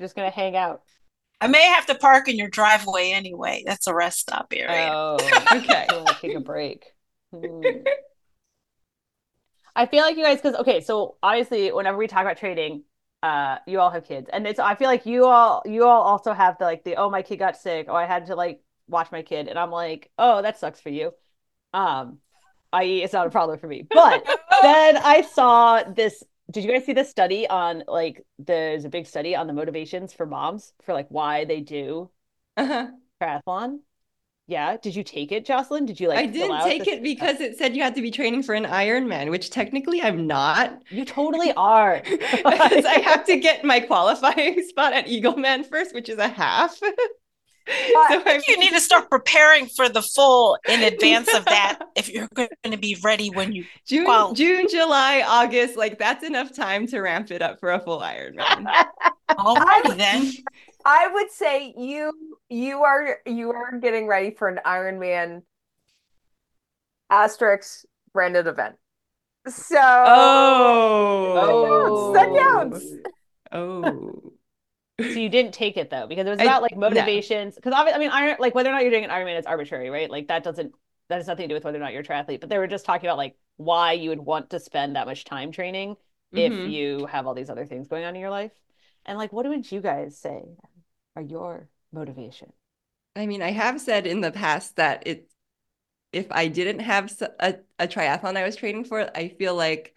just 0.00 0.16
gonna 0.16 0.30
hang 0.30 0.56
out. 0.56 0.82
I 1.40 1.48
may 1.48 1.62
have 1.62 1.86
to 1.86 1.94
park 1.94 2.28
in 2.28 2.36
your 2.36 2.48
driveway 2.48 3.10
anyway. 3.10 3.64
That's 3.66 3.86
a 3.86 3.94
rest 3.94 4.20
stop 4.20 4.52
area. 4.54 4.90
Oh, 4.92 5.16
okay. 5.52 5.86
take 6.20 6.34
a 6.34 6.40
break. 6.40 6.86
Hmm. 7.32 7.62
I 9.76 9.86
feel 9.86 10.02
like 10.02 10.16
you 10.16 10.22
guys, 10.22 10.38
because 10.40 10.54
okay, 10.60 10.80
so 10.80 11.16
obviously, 11.22 11.72
whenever 11.72 11.98
we 11.98 12.06
talk 12.06 12.22
about 12.22 12.36
trading, 12.36 12.84
uh, 13.22 13.58
you 13.66 13.80
all 13.80 13.90
have 13.90 14.06
kids, 14.06 14.30
and 14.32 14.46
it's. 14.46 14.60
I 14.60 14.74
feel 14.74 14.86
like 14.86 15.06
you 15.06 15.24
all, 15.24 15.62
you 15.64 15.84
all 15.84 16.02
also 16.02 16.32
have 16.32 16.58
the 16.58 16.64
like 16.64 16.84
the 16.84 16.96
oh 16.96 17.10
my 17.10 17.22
kid 17.22 17.38
got 17.38 17.56
sick, 17.56 17.86
oh 17.88 17.94
I 17.94 18.06
had 18.06 18.26
to 18.26 18.36
like 18.36 18.60
watch 18.88 19.10
my 19.10 19.22
kid, 19.22 19.48
and 19.48 19.58
I'm 19.58 19.70
like 19.70 20.10
oh 20.18 20.42
that 20.42 20.58
sucks 20.58 20.80
for 20.80 20.90
you, 20.90 21.12
um, 21.72 22.18
i.e. 22.72 23.02
it's 23.02 23.12
not 23.12 23.26
a 23.26 23.30
problem 23.30 23.58
for 23.58 23.66
me. 23.66 23.86
But 23.90 24.24
then 24.62 24.96
I 24.96 25.22
saw 25.22 25.82
this 25.82 26.22
did 26.50 26.64
you 26.64 26.72
guys 26.72 26.84
see 26.84 26.92
the 26.92 27.04
study 27.04 27.48
on 27.48 27.84
like 27.88 28.24
there's 28.38 28.84
a 28.84 28.88
big 28.88 29.06
study 29.06 29.34
on 29.34 29.46
the 29.46 29.52
motivations 29.52 30.12
for 30.12 30.26
moms 30.26 30.72
for 30.82 30.92
like 30.92 31.06
why 31.08 31.44
they 31.44 31.60
do 31.60 32.10
uh-huh. 32.56 32.88
triathlon? 33.20 33.78
Yeah. 34.46 34.76
Did 34.76 34.94
you 34.94 35.02
take 35.02 35.32
it, 35.32 35.46
Jocelyn? 35.46 35.86
Did 35.86 35.98
you 35.98 36.08
like? 36.08 36.18
I 36.18 36.26
didn't 36.26 36.62
take 36.64 36.86
it 36.86 37.02
because 37.02 37.40
it 37.40 37.56
said 37.56 37.74
you 37.74 37.82
had 37.82 37.94
to 37.94 38.02
be 38.02 38.10
training 38.10 38.42
for 38.42 38.54
an 38.54 38.66
Ironman, 38.66 39.30
which 39.30 39.48
technically 39.48 40.02
I'm 40.02 40.26
not. 40.26 40.82
You 40.90 41.06
totally 41.06 41.52
are. 41.54 42.02
because 42.04 42.84
I 42.84 43.00
have 43.04 43.24
to 43.24 43.38
get 43.38 43.64
my 43.64 43.80
qualifying 43.80 44.62
spot 44.68 44.92
at 44.92 45.06
Eagleman 45.06 45.64
first, 45.64 45.94
which 45.94 46.10
is 46.10 46.18
a 46.18 46.28
half. 46.28 46.78
I 47.66 48.20
think 48.22 48.46
you 48.48 48.58
need 48.58 48.72
to 48.72 48.80
start 48.80 49.08
preparing 49.08 49.66
for 49.66 49.88
the 49.88 50.02
full 50.02 50.58
in 50.68 50.82
advance 50.82 51.32
of 51.34 51.44
that 51.46 51.78
if 51.96 52.10
you're 52.10 52.28
going 52.34 52.48
to 52.64 52.76
be 52.76 52.98
ready 53.02 53.30
when 53.30 53.52
you 53.52 53.64
June, 53.86 54.04
qual- 54.04 54.34
June, 54.34 54.66
July, 54.70 55.24
August, 55.26 55.76
like 55.76 55.98
that's 55.98 56.24
enough 56.24 56.54
time 56.54 56.86
to 56.88 57.00
ramp 57.00 57.30
it 57.30 57.40
up 57.40 57.60
for 57.60 57.72
a 57.72 57.80
full 57.80 58.00
Ironman. 58.00 58.66
Alrighty 59.30 59.96
then. 59.96 60.30
I 60.84 61.08
would 61.08 61.30
say 61.30 61.72
you 61.76 62.12
you 62.50 62.82
are 62.82 63.18
you 63.24 63.50
are 63.52 63.78
getting 63.78 64.06
ready 64.06 64.32
for 64.32 64.48
an 64.48 64.60
Ironman 64.66 65.42
asterisk 67.08 67.86
branded 68.12 68.46
event. 68.46 68.76
So 69.48 69.78
oh, 69.78 71.32
that 72.14 72.28
counts. 72.28 72.84
Oh. 73.52 73.84
oh. 73.84 74.33
So 75.00 75.06
you 75.06 75.28
didn't 75.28 75.52
take 75.52 75.76
it 75.76 75.90
though 75.90 76.06
because 76.06 76.26
it 76.26 76.30
was 76.30 76.40
about 76.40 76.58
I, 76.58 76.62
like 76.62 76.76
motivations. 76.76 77.56
Because 77.56 77.72
no. 77.72 77.78
I 77.78 77.98
mean, 77.98 78.10
iron 78.10 78.36
like 78.38 78.54
whether 78.54 78.68
or 78.68 78.72
not 78.72 78.82
you're 78.82 78.92
doing 78.92 79.04
an 79.04 79.10
Ironman 79.10 79.38
is 79.38 79.46
arbitrary, 79.46 79.90
right? 79.90 80.08
Like 80.08 80.28
that 80.28 80.44
doesn't 80.44 80.72
that 81.08 81.16
has 81.16 81.26
nothing 81.26 81.44
to 81.44 81.48
do 81.48 81.54
with 81.54 81.64
whether 81.64 81.78
or 81.78 81.80
not 81.80 81.92
you're 81.92 82.02
a 82.02 82.04
triathlete. 82.04 82.40
But 82.40 82.48
they 82.48 82.58
were 82.58 82.68
just 82.68 82.84
talking 82.84 83.08
about 83.08 83.18
like 83.18 83.36
why 83.56 83.92
you 83.92 84.10
would 84.10 84.20
want 84.20 84.50
to 84.50 84.60
spend 84.60 84.94
that 84.94 85.06
much 85.06 85.24
time 85.24 85.50
training 85.50 85.96
mm-hmm. 86.32 86.38
if 86.38 86.70
you 86.70 87.06
have 87.06 87.26
all 87.26 87.34
these 87.34 87.50
other 87.50 87.66
things 87.66 87.88
going 87.88 88.04
on 88.04 88.14
in 88.14 88.20
your 88.20 88.30
life. 88.30 88.52
And 89.04 89.18
like, 89.18 89.32
what 89.32 89.46
would 89.46 89.70
you 89.70 89.80
guys 89.80 90.16
say 90.16 90.44
are 91.16 91.22
your 91.22 91.68
motivation? 91.92 92.52
I 93.16 93.26
mean, 93.26 93.42
I 93.42 93.50
have 93.50 93.80
said 93.80 94.06
in 94.06 94.20
the 94.20 94.32
past 94.32 94.76
that 94.76 95.06
it 95.06 95.28
if 96.12 96.26
I 96.30 96.46
didn't 96.46 96.80
have 96.80 97.12
a, 97.40 97.56
a 97.80 97.88
triathlon 97.88 98.36
I 98.36 98.44
was 98.44 98.54
training 98.54 98.84
for, 98.84 99.10
I 99.16 99.28
feel 99.30 99.56
like 99.56 99.96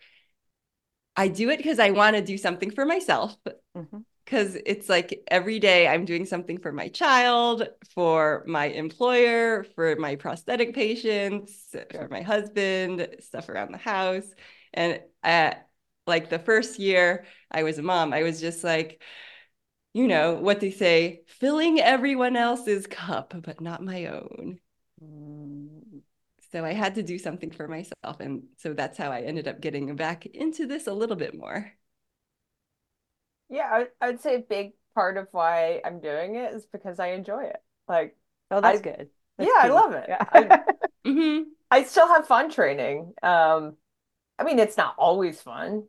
I 1.16 1.28
do 1.28 1.52
it 1.52 1.58
because 1.58 1.78
I 1.78 1.92
want 1.92 2.16
to 2.16 2.24
do 2.24 2.40
something 2.40 2.72
for 2.72 2.84
myself. 2.84 3.38
Mm-hmm 3.76 4.00
because 4.28 4.58
it's 4.66 4.90
like 4.90 5.24
every 5.30 5.58
day 5.58 5.88
I'm 5.88 6.04
doing 6.04 6.26
something 6.26 6.58
for 6.58 6.74
my 6.74 6.90
child, 6.90 7.66
for 7.94 8.44
my 8.46 8.66
employer, 8.66 9.64
for 9.64 9.96
my 9.96 10.18
prosthetic 10.18 10.76
patients, 10.76 11.74
for 11.92 12.10
my 12.12 12.24
husband, 12.24 13.08
stuff 13.22 13.48
around 13.48 13.72
the 13.72 13.78
house. 13.78 14.26
And 14.74 15.00
at 15.24 15.70
like 16.08 16.30
the 16.30 16.40
first 16.40 16.78
year 16.78 17.24
I 17.50 17.64
was 17.64 17.78
a 17.78 17.82
mom, 17.84 18.12
I 18.12 18.24
was 18.24 18.42
just 18.42 18.66
like, 18.66 19.02
you 19.94 20.10
know, 20.10 20.34
what 20.34 20.60
they 20.60 20.72
say, 20.72 21.22
filling 21.28 21.80
everyone 21.80 22.36
else's 22.36 22.86
cup, 22.86 23.34
but 23.44 23.62
not 23.62 23.82
my 23.82 24.08
own. 24.08 24.60
Mm. 25.02 26.02
So 26.52 26.66
I 26.66 26.74
had 26.74 26.96
to 26.96 27.04
do 27.04 27.18
something 27.18 27.52
for 27.52 27.70
myself. 27.70 28.20
And 28.20 28.44
so 28.58 28.74
that's 28.74 28.98
how 28.98 29.10
I 29.10 29.22
ended 29.22 29.48
up 29.48 29.62
getting 29.62 29.96
back 29.96 30.26
into 30.26 30.68
this 30.68 30.88
a 30.88 30.94
little 30.94 31.16
bit 31.16 31.34
more. 31.34 31.72
Yeah, 33.50 33.70
I, 33.72 33.86
I 34.02 34.12
would 34.12 34.22
say 34.22 34.36
a 34.36 34.40
big 34.40 34.74
part 34.94 35.18
of 35.18 35.28
why 35.32 35.82
I'm 35.86 36.00
doing 36.00 36.36
it 36.36 36.54
is 36.54 36.66
because 36.66 37.00
I 37.00 37.10
enjoy 37.10 37.44
it. 37.46 37.58
Like, 37.88 38.16
oh, 38.52 38.62
that's 38.62 38.80
I, 38.80 38.82
good. 38.82 39.10
That's 39.38 39.50
yeah, 39.50 39.60
I 39.62 39.68
love 39.70 39.94
it. 39.94 40.06
Yeah. 40.08 40.26
I, 40.32 40.42
mm-hmm. 41.08 41.44
I 41.70 41.84
still 41.84 42.08
have 42.08 42.28
fun 42.28 42.52
training. 42.52 43.14
Um, 43.22 43.78
I 44.40 44.44
mean, 44.44 44.60
it's 44.60 44.78
not 44.78 44.96
always 44.98 45.42
fun, 45.42 45.84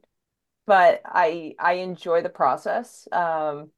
but 0.67 1.01
I 1.05 1.55
I 1.59 1.75
enjoy 1.75 2.23
the 2.23 2.29
process. 2.29 3.09
Um, 3.13 3.71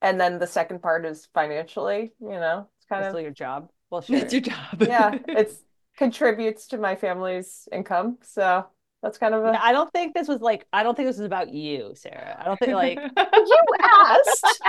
and 0.00 0.20
then 0.20 0.38
the 0.38 0.46
second 0.46 0.82
part 0.82 1.04
is 1.04 1.28
financially. 1.34 2.12
You 2.20 2.30
know, 2.30 2.68
it's 2.78 2.86
kind 2.86 3.04
of 3.04 3.14
of 3.14 3.20
your 3.20 3.30
job. 3.30 3.70
Well, 3.90 4.00
sure. 4.00 4.16
It's 4.16 4.32
your 4.32 4.42
job. 4.42 4.56
yeah, 4.80 5.18
it's 5.28 5.62
contributes 5.96 6.68
to 6.68 6.78
my 6.78 6.96
family's 6.96 7.68
income. 7.70 8.18
So 8.22 8.66
That's 9.02 9.18
kind 9.18 9.34
of 9.34 9.44
a. 9.44 9.62
I 9.62 9.72
don't 9.72 9.92
think 9.92 10.14
this 10.14 10.28
was 10.28 10.40
like 10.40 10.66
I 10.72 10.82
don't 10.84 10.94
think 10.96 11.08
this 11.08 11.18
is 11.18 11.24
about 11.26 11.52
you, 11.52 11.92
Sarah. 11.96 12.36
I 12.38 12.44
don't 12.44 12.58
think 12.58 12.72
like 12.72 12.98
You 13.16 13.58
asked. 13.82 14.62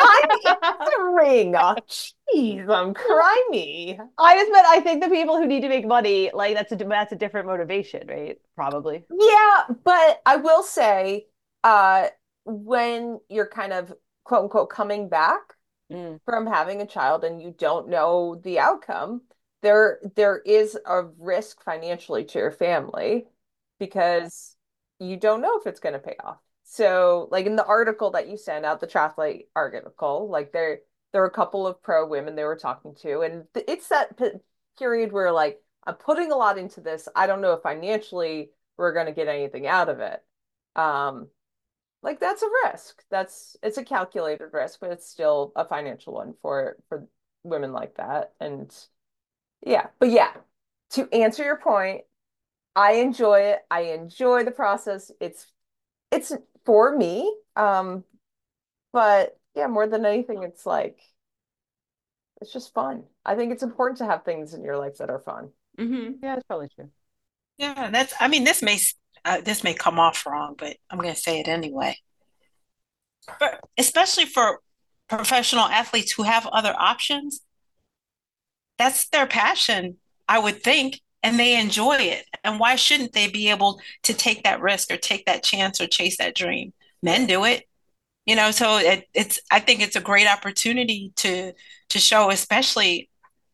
I'm 0.00 0.28
answering. 0.46 1.56
Oh, 1.56 1.76
jeez, 2.34 2.68
I'm 2.68 2.94
crimey. 2.94 3.98
I 4.18 4.36
just 4.36 4.52
meant 4.52 4.66
I 4.66 4.80
think 4.80 5.02
the 5.02 5.10
people 5.10 5.36
who 5.38 5.46
need 5.46 5.62
to 5.62 5.68
make 5.68 5.86
money, 5.86 6.30
like 6.32 6.54
that's 6.54 6.70
a 6.72 6.76
that's 6.76 7.12
a 7.12 7.16
different 7.16 7.46
motivation, 7.48 8.06
right? 8.06 8.38
Probably. 8.54 9.04
Yeah, 9.10 9.74
but 9.82 10.22
I 10.24 10.36
will 10.36 10.62
say, 10.62 11.26
uh, 11.64 12.08
when 12.44 13.18
you're 13.28 13.48
kind 13.48 13.72
of 13.72 13.92
quote 14.24 14.44
unquote 14.44 14.70
coming 14.70 15.08
back 15.08 15.40
Mm. 15.92 16.18
from 16.24 16.46
having 16.46 16.80
a 16.80 16.86
child 16.86 17.24
and 17.24 17.42
you 17.42 17.54
don't 17.58 17.88
know 17.90 18.36
the 18.42 18.58
outcome, 18.58 19.20
there 19.60 19.98
there 20.16 20.38
is 20.38 20.78
a 20.86 21.02
risk 21.18 21.62
financially 21.62 22.24
to 22.24 22.38
your 22.38 22.50
family 22.50 23.26
because 23.78 24.56
you 24.98 25.16
don't 25.16 25.40
know 25.40 25.58
if 25.58 25.66
it's 25.66 25.80
going 25.80 25.94
to 25.94 25.98
pay 25.98 26.16
off. 26.22 26.38
So, 26.64 27.28
like 27.30 27.46
in 27.46 27.56
the 27.56 27.66
article 27.66 28.10
that 28.12 28.28
you 28.28 28.36
sent 28.36 28.64
out, 28.64 28.80
the 28.80 28.86
triathlete 28.86 29.46
article, 29.54 30.28
like 30.30 30.52
there 30.52 30.80
there 31.12 31.20
were 31.22 31.28
a 31.28 31.30
couple 31.30 31.66
of 31.66 31.82
pro 31.82 32.06
women 32.06 32.34
they 32.34 32.44
were 32.44 32.56
talking 32.56 32.94
to, 33.02 33.20
and 33.20 33.44
it's 33.54 33.88
that 33.88 34.16
p 34.16 34.30
period 34.78 35.12
where 35.12 35.30
like 35.30 35.60
I'm 35.86 35.94
putting 35.94 36.32
a 36.32 36.36
lot 36.36 36.58
into 36.58 36.80
this. 36.80 37.08
I 37.14 37.26
don't 37.26 37.42
know 37.42 37.52
if 37.52 37.62
financially 37.62 38.50
we're 38.76 38.92
going 38.94 39.06
to 39.06 39.12
get 39.12 39.28
anything 39.28 39.66
out 39.66 39.88
of 39.88 40.00
it. 40.00 40.22
Um, 40.74 41.28
like 42.02 42.20
that's 42.20 42.42
a 42.42 42.48
risk. 42.64 43.02
That's 43.10 43.56
it's 43.62 43.78
a 43.78 43.84
calculated 43.84 44.48
risk, 44.52 44.80
but 44.80 44.90
it's 44.90 45.08
still 45.08 45.52
a 45.56 45.64
financial 45.64 46.14
one 46.14 46.34
for 46.42 46.76
for 46.88 47.06
women 47.42 47.72
like 47.72 47.96
that. 47.96 48.32
And 48.40 48.74
yeah, 49.64 49.86
but 49.98 50.10
yeah, 50.10 50.32
to 50.90 51.08
answer 51.12 51.44
your 51.44 51.56
point, 51.56 52.02
I 52.76 52.94
enjoy 52.94 53.40
it. 53.40 53.60
I 53.70 53.80
enjoy 53.82 54.44
the 54.44 54.50
process. 54.50 55.10
It's 55.20 55.46
it's 56.10 56.32
for 56.64 56.96
me. 56.96 57.34
Um, 57.56 58.04
but 58.92 59.38
yeah, 59.54 59.66
more 59.68 59.86
than 59.86 60.04
anything, 60.04 60.42
it's 60.42 60.66
like 60.66 60.98
it's 62.40 62.52
just 62.52 62.74
fun. 62.74 63.04
I 63.24 63.36
think 63.36 63.52
it's 63.52 63.62
important 63.62 63.98
to 63.98 64.06
have 64.06 64.24
things 64.24 64.54
in 64.54 64.62
your 64.62 64.76
life 64.76 64.98
that 64.98 65.10
are 65.10 65.20
fun. 65.20 65.50
Mm-hmm. 65.78 66.12
Yeah, 66.22 66.34
that's 66.34 66.44
probably 66.44 66.68
true. 66.74 66.90
Yeah, 67.56 67.90
that's, 67.90 68.12
I 68.20 68.28
mean, 68.28 68.44
this 68.44 68.62
may, 68.62 68.78
uh, 69.24 69.40
this 69.40 69.64
may 69.64 69.74
come 69.74 69.98
off 69.98 70.26
wrong, 70.26 70.54
but 70.58 70.76
I'm 70.90 70.98
going 70.98 71.14
to 71.14 71.20
say 71.20 71.40
it 71.40 71.48
anyway. 71.48 71.96
But 73.40 73.60
especially 73.78 74.26
for 74.26 74.60
professional 75.08 75.64
athletes 75.64 76.12
who 76.12 76.24
have 76.24 76.46
other 76.48 76.74
options, 76.76 77.40
that's 78.76 79.08
their 79.08 79.26
passion, 79.26 79.96
I 80.28 80.38
would 80.40 80.62
think, 80.62 81.00
and 81.24 81.40
they 81.40 81.58
enjoy 81.58 81.96
it. 81.96 82.24
And 82.44 82.60
why 82.60 82.76
shouldn't 82.76 83.14
they 83.14 83.26
be 83.26 83.50
able 83.50 83.80
to 84.04 84.14
take 84.14 84.44
that 84.44 84.60
risk 84.60 84.92
or 84.92 84.96
take 84.96 85.26
that 85.26 85.42
chance 85.42 85.80
or 85.80 85.88
chase 85.88 86.18
that 86.18 86.36
dream? 86.36 86.72
Men 87.02 87.26
do 87.26 87.44
it, 87.44 87.64
you 88.26 88.36
know, 88.36 88.50
so 88.50 88.78
it, 88.78 89.06
it's, 89.12 89.38
I 89.50 89.60
think 89.60 89.80
it's 89.80 89.96
a 89.96 90.00
great 90.00 90.26
opportunity 90.26 91.12
to 91.16 91.52
to 91.90 91.98
show, 91.98 92.30
especially 92.30 93.10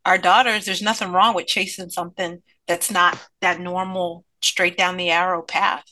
our 0.07 0.17
daughters, 0.17 0.65
there's 0.65 0.83
nothing 0.83 1.13
wrong 1.13 1.35
with 1.35 1.47
chasing 1.47 1.91
something 1.91 2.43
that's 2.69 2.91
not 2.91 3.19
that 3.41 3.61
normal 3.61 4.25
straight 4.41 4.79
down 4.79 4.97
the 4.97 5.11
arrow 5.11 5.43
path. 5.43 5.85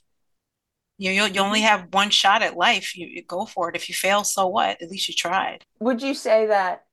You 0.96 1.10
you, 1.10 1.24
you 1.26 1.40
only 1.40 1.62
have 1.62 1.92
one 1.92 2.10
shot 2.10 2.42
at 2.42 2.56
life. 2.56 2.96
You, 2.96 3.06
you 3.06 3.24
go 3.24 3.44
for 3.44 3.68
it. 3.68 3.76
If 3.76 3.88
you 3.88 3.94
fail, 3.94 4.24
so 4.24 4.46
what? 4.46 4.80
At 4.80 4.90
least 4.90 5.08
you 5.08 5.14
tried. 5.14 5.64
Would 5.80 6.00
you 6.00 6.14
say 6.14 6.46
that 6.46 6.84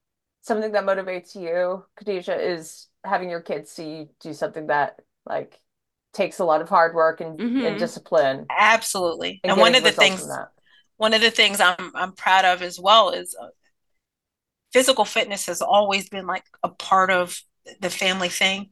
something 0.41 0.71
that 0.71 0.85
motivates 0.85 1.35
you, 1.35 1.85
Khadijah, 1.97 2.39
is 2.39 2.87
having 3.05 3.29
your 3.29 3.41
kids 3.41 3.71
see 3.71 3.89
you 3.99 4.09
do 4.19 4.33
something 4.33 4.67
that 4.67 4.99
like 5.25 5.59
takes 6.13 6.39
a 6.39 6.45
lot 6.45 6.61
of 6.61 6.69
hard 6.69 6.95
work 6.95 7.21
and, 7.21 7.43
and 7.63 7.77
Mhm. 7.77 7.79
discipline 7.79 8.51
Absolutely. 8.51 9.41
and 9.43 9.57
And 9.57 9.59
one 9.59 9.75
of 9.75 9.83
the 9.83 9.91
things 9.91 10.39
one 10.97 11.13
of 11.13 11.21
the 11.21 11.31
things 11.31 11.59
I'm 11.61 11.91
I'm 11.95 12.13
proud 12.13 12.45
of 12.45 12.61
as 12.61 12.79
well 12.79 13.11
is 13.11 13.35
uh, 13.41 13.47
physical 14.73 15.05
fitness 15.05 15.45
has 15.47 15.61
always 15.61 16.09
been 16.09 16.25
like 16.27 16.43
a 16.63 16.69
part 16.69 17.09
of 17.09 17.37
the 17.79 17.89
family 17.89 18.29
thing. 18.29 18.69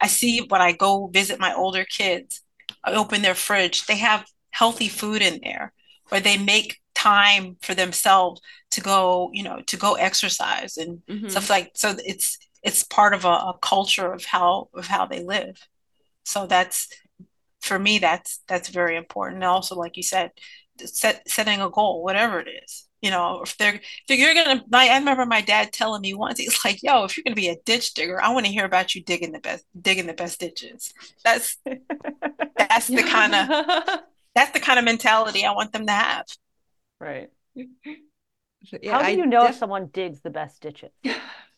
I 0.00 0.08
see 0.08 0.40
when 0.48 0.62
I 0.62 0.72
go 0.72 1.08
visit 1.08 1.40
my 1.40 1.54
older 1.54 1.84
kids, 1.84 2.42
I 2.84 2.94
open 2.94 3.22
their 3.22 3.34
fridge, 3.34 3.86
they 3.86 3.98
have 3.98 4.26
healthy 4.52 4.88
food 4.88 5.22
in 5.22 5.40
there, 5.42 5.72
or 6.12 6.20
they 6.20 6.38
make 6.38 6.80
time 6.94 7.56
for 7.62 7.74
themselves 7.74 8.40
to 8.72 8.80
go, 8.80 9.30
you 9.32 9.42
know, 9.44 9.60
to 9.66 9.76
go 9.76 9.94
exercise 9.94 10.76
and 10.78 11.02
hmm 11.08 11.28
stuff 11.28 11.50
like 11.50 11.72
so 11.74 11.94
it's 12.04 12.38
it's 12.62 12.84
part 12.84 13.14
of 13.14 13.24
a, 13.24 13.28
a 13.28 13.58
culture 13.60 14.12
of 14.12 14.24
how 14.24 14.68
of 14.74 14.86
how 14.86 15.06
they 15.06 15.22
live. 15.22 15.66
So 16.24 16.46
that's 16.46 16.88
for 17.60 17.78
me 17.78 17.98
that's 17.98 18.40
that's 18.48 18.68
very 18.68 18.96
important. 18.96 19.36
And 19.36 19.44
also, 19.44 19.76
like 19.76 19.96
you 19.96 20.02
said, 20.02 20.32
set 20.78 21.28
setting 21.28 21.60
a 21.60 21.70
goal, 21.70 22.02
whatever 22.02 22.40
it 22.40 22.48
is. 22.64 22.88
You 23.00 23.10
know, 23.10 23.42
if 23.42 23.56
they're 23.58 23.80
if 24.08 24.18
you're 24.18 24.34
gonna 24.34 24.64
my 24.70 24.88
I 24.88 24.98
remember 24.98 25.26
my 25.26 25.40
dad 25.40 25.72
telling 25.72 26.02
me 26.02 26.14
once, 26.14 26.38
he's 26.38 26.64
like, 26.64 26.82
yo, 26.82 27.04
if 27.04 27.16
you're 27.16 27.24
gonna 27.24 27.34
be 27.34 27.48
a 27.48 27.56
ditch 27.64 27.94
digger, 27.94 28.22
I 28.22 28.32
want 28.32 28.46
to 28.46 28.52
hear 28.52 28.64
about 28.64 28.94
you 28.94 29.02
digging 29.02 29.32
the 29.32 29.40
best 29.40 29.64
digging 29.80 30.06
the 30.06 30.14
best 30.14 30.38
ditches. 30.40 30.92
That's 31.24 31.56
that's 32.56 32.86
the 32.86 33.02
kind 33.02 33.34
of 33.34 34.00
that's 34.34 34.52
the 34.52 34.60
kind 34.60 34.78
of 34.78 34.84
mentality 34.84 35.44
I 35.44 35.52
want 35.52 35.72
them 35.72 35.86
to 35.86 35.92
have. 35.92 36.26
Right. 37.00 37.30
Yeah, 38.80 38.92
How 38.92 39.02
do 39.02 39.06
I 39.08 39.10
you 39.10 39.26
know 39.26 39.46
if 39.46 39.56
someone 39.56 39.88
digs 39.88 40.20
the 40.20 40.30
best 40.30 40.62
ditches? 40.62 40.92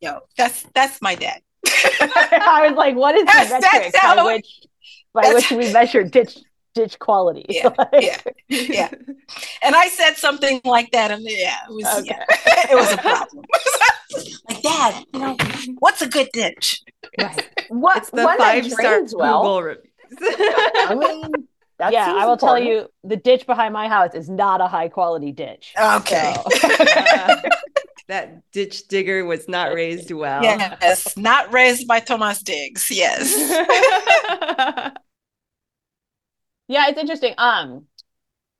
Yo, 0.00 0.20
that's 0.36 0.64
that's 0.74 1.00
my 1.02 1.14
dad. 1.14 1.40
I 1.66 2.66
was 2.68 2.76
like, 2.76 2.94
what 2.96 3.14
is 3.14 3.22
the 3.24 3.32
That's- 3.32 3.50
that's 3.50 3.72
metric 3.72 3.92
by 3.94 3.98
how- 4.00 4.26
which 4.26 4.60
by 5.14 5.32
which 5.34 5.50
we 5.50 5.72
measure 5.72 6.02
ditch 6.02 6.38
ditch 6.74 6.98
quality? 6.98 7.46
Yeah, 7.48 7.70
Like- 7.78 7.88
yeah. 8.02 8.18
Yeah. 8.48 8.90
And 9.62 9.74
I 9.74 9.88
said 9.88 10.14
something 10.16 10.60
like 10.64 10.90
that, 10.92 11.10
and 11.10 11.22
yeah, 11.24 11.56
it 11.68 11.72
was 11.72 11.86
Okay. 12.00 12.14
yeah, 12.46 12.66
it 12.70 12.74
was 12.76 12.92
a 12.92 12.98
problem. 12.98 13.44
like, 14.48 14.62
Dad, 14.62 15.04
you 15.14 15.20
know, 15.20 15.36
what's 15.78 16.02
a 16.02 16.08
good 16.08 16.28
ditch? 16.32 16.82
Right. 17.18 17.48
What 17.70 17.96
It's 17.98 18.10
the 18.10 18.24
one 18.24 18.36
five 18.38 18.66
star 18.66 18.82
drains 18.82 19.14
well? 19.14 19.40
Google 19.42 19.62
reviews. 19.62 19.86
I 20.20 20.94
mean, 20.94 21.32
that 21.78 21.92
yeah, 21.92 22.12
I 22.14 22.26
will 22.26 22.36
tell 22.36 22.58
you, 22.58 22.88
the 23.04 23.16
ditch 23.16 23.46
behind 23.46 23.72
my 23.72 23.88
house 23.88 24.14
is 24.14 24.28
not 24.28 24.60
a 24.60 24.66
high 24.68 24.88
quality 24.88 25.32
ditch. 25.32 25.72
Okay. 25.80 26.34
So- 26.60 26.68
Uh, 26.68 27.42
that 28.08 28.50
ditch 28.52 28.88
digger 28.88 29.24
was 29.24 29.48
not 29.48 29.72
raised 29.72 30.10
well. 30.10 30.42
Yes, 30.42 31.16
not 31.16 31.52
raised 31.52 31.86
by 31.86 32.00
Thomas 32.00 32.42
Diggs. 32.42 32.88
Yes. 32.90 33.32
Yeah, 36.68 36.88
it's 36.88 36.98
interesting. 36.98 37.34
Um, 37.38 37.86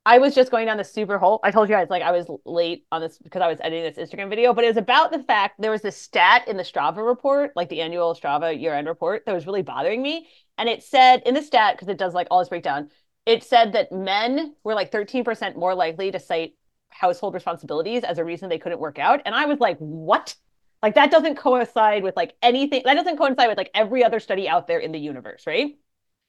I 0.04 0.18
was 0.18 0.34
just 0.34 0.52
going 0.52 0.66
down 0.66 0.76
the 0.76 0.84
super 0.84 1.18
hole. 1.18 1.40
I 1.42 1.50
told 1.50 1.68
you 1.68 1.74
guys 1.74 1.90
like 1.90 2.02
I 2.02 2.12
was 2.12 2.26
late 2.44 2.86
on 2.92 3.00
this 3.00 3.18
because 3.18 3.42
I 3.42 3.48
was 3.48 3.58
editing 3.60 3.92
this 3.92 4.10
Instagram 4.10 4.28
video, 4.28 4.54
but 4.54 4.64
it 4.64 4.68
was 4.68 4.76
about 4.76 5.10
the 5.10 5.22
fact 5.24 5.60
there 5.60 5.72
was 5.72 5.82
this 5.82 5.96
stat 6.00 6.46
in 6.46 6.56
the 6.56 6.62
Strava 6.62 7.04
report, 7.04 7.50
like 7.56 7.68
the 7.68 7.80
annual 7.80 8.14
Strava 8.14 8.58
year-end 8.58 8.86
report, 8.86 9.24
that 9.26 9.34
was 9.34 9.46
really 9.46 9.62
bothering 9.62 10.00
me. 10.00 10.28
And 10.58 10.68
it 10.68 10.84
said 10.84 11.22
in 11.26 11.34
the 11.34 11.42
stat, 11.42 11.74
because 11.74 11.88
it 11.88 11.98
does 11.98 12.14
like 12.14 12.28
all 12.30 12.38
this 12.38 12.48
breakdown, 12.48 12.90
it 13.26 13.42
said 13.42 13.72
that 13.72 13.90
men 13.90 14.54
were 14.62 14.74
like 14.74 14.92
13% 14.92 15.56
more 15.56 15.74
likely 15.74 16.12
to 16.12 16.20
cite 16.20 16.54
household 16.98 17.34
responsibilities 17.34 18.04
as 18.04 18.18
a 18.18 18.24
reason 18.24 18.48
they 18.48 18.58
couldn't 18.58 18.80
work 18.80 18.98
out. 18.98 19.22
And 19.26 19.34
I 19.34 19.46
was 19.46 19.60
like, 19.60 19.78
what? 19.78 20.34
Like 20.82 20.94
that 20.94 21.10
doesn't 21.10 21.36
coincide 21.36 22.02
with 22.02 22.16
like 22.16 22.34
anything, 22.42 22.82
that 22.84 22.94
doesn't 22.94 23.16
coincide 23.18 23.48
with 23.48 23.58
like 23.58 23.70
every 23.74 24.04
other 24.04 24.20
study 24.20 24.48
out 24.48 24.66
there 24.66 24.78
in 24.78 24.92
the 24.92 24.98
universe, 24.98 25.46
right? 25.46 25.76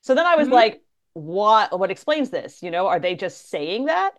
So 0.01 0.15
then 0.15 0.25
I 0.25 0.35
was 0.35 0.49
Mhm. 0.49 0.51
like, 0.51 0.81
what 1.13 1.77
what 1.79 1.91
explains 1.91 2.29
this? 2.29 2.61
You 2.63 2.71
know, 2.71 2.87
are 2.87 2.99
they 2.99 3.15
just 3.15 3.49
saying 3.49 3.85
that? 3.85 4.11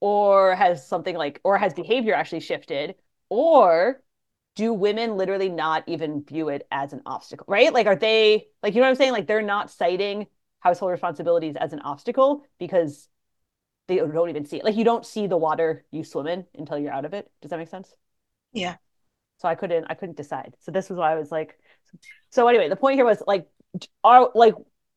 Or 0.00 0.54
has 0.54 0.86
something 0.86 1.16
like 1.16 1.40
or 1.44 1.58
has 1.58 1.74
behavior 1.74 2.14
actually 2.14 2.40
shifted? 2.40 2.96
Or 3.30 4.02
do 4.54 4.72
women 4.72 5.16
literally 5.16 5.48
not 5.50 5.84
even 5.86 6.24
view 6.24 6.48
it 6.48 6.66
as 6.70 6.92
an 6.92 7.02
obstacle, 7.06 7.44
right? 7.48 7.72
Like 7.72 7.86
are 7.86 7.96
they 7.96 8.48
like 8.62 8.74
you 8.74 8.80
know 8.80 8.86
what 8.86 8.90
I'm 8.90 8.96
saying? 8.96 9.12
Like 9.12 9.26
they're 9.26 9.42
not 9.42 9.70
citing 9.70 10.26
household 10.60 10.92
responsibilities 10.92 11.56
as 11.56 11.72
an 11.72 11.80
obstacle 11.80 12.44
because 12.58 13.08
they 13.88 13.96
don't 13.96 14.30
even 14.30 14.46
see 14.46 14.58
it. 14.58 14.64
Like 14.64 14.76
you 14.76 14.84
don't 14.84 15.06
see 15.06 15.26
the 15.26 15.36
water 15.36 15.84
you 15.90 16.04
swim 16.04 16.26
in 16.26 16.44
until 16.54 16.78
you're 16.78 16.92
out 16.92 17.04
of 17.04 17.14
it. 17.14 17.30
Does 17.40 17.50
that 17.50 17.58
make 17.58 17.68
sense? 17.68 17.94
Yeah. 18.52 18.76
So 19.38 19.48
I 19.48 19.54
couldn't 19.54 19.86
I 19.88 19.94
couldn't 19.94 20.16
decide. 20.16 20.54
So 20.60 20.72
this 20.72 20.88
was 20.88 20.98
why 20.98 21.12
I 21.12 21.14
was 21.16 21.30
like 21.30 21.58
so 22.30 22.48
anyway, 22.48 22.68
the 22.68 22.76
point 22.76 22.96
here 22.96 23.04
was 23.04 23.22
like 23.26 23.46
are 24.02 24.30
like 24.34 24.54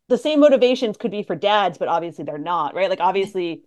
the 0.08 0.18
same 0.18 0.40
motivations 0.40 0.98
could 0.98 1.12
be 1.12 1.24
for 1.24 1.36
dads, 1.36 1.78
but 1.78 1.88
obviously 1.88 2.26
they're 2.26 2.38
not, 2.38 2.74
right? 2.74 2.90
Like 2.90 3.00
obviously 3.00 3.64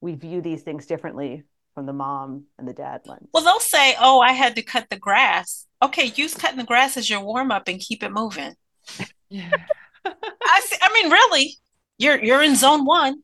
we 0.00 0.14
view 0.14 0.40
these 0.40 0.62
things 0.62 0.86
differently 0.86 1.44
from 1.74 1.86
the 1.86 1.92
mom 1.92 2.44
and 2.58 2.68
the 2.68 2.72
dad 2.72 3.02
lens. 3.06 3.28
Well, 3.32 3.42
they'll 3.42 3.58
say, 3.58 3.96
"Oh, 4.00 4.20
I 4.20 4.32
had 4.32 4.54
to 4.56 4.62
cut 4.62 4.88
the 4.90 4.98
grass." 4.98 5.66
Okay, 5.82 6.12
use 6.14 6.34
cutting 6.34 6.58
the 6.58 6.64
grass 6.64 6.96
as 6.96 7.10
your 7.10 7.20
warm 7.20 7.50
up 7.50 7.68
and 7.68 7.80
keep 7.80 8.02
it 8.02 8.12
moving. 8.12 8.54
Yeah. 9.30 9.50
I 10.04 10.60
see, 10.64 10.76
I 10.80 10.92
mean, 10.92 11.10
really, 11.10 11.56
you're 11.98 12.22
you're 12.22 12.42
in 12.42 12.54
zone 12.54 12.84
one. 12.84 13.22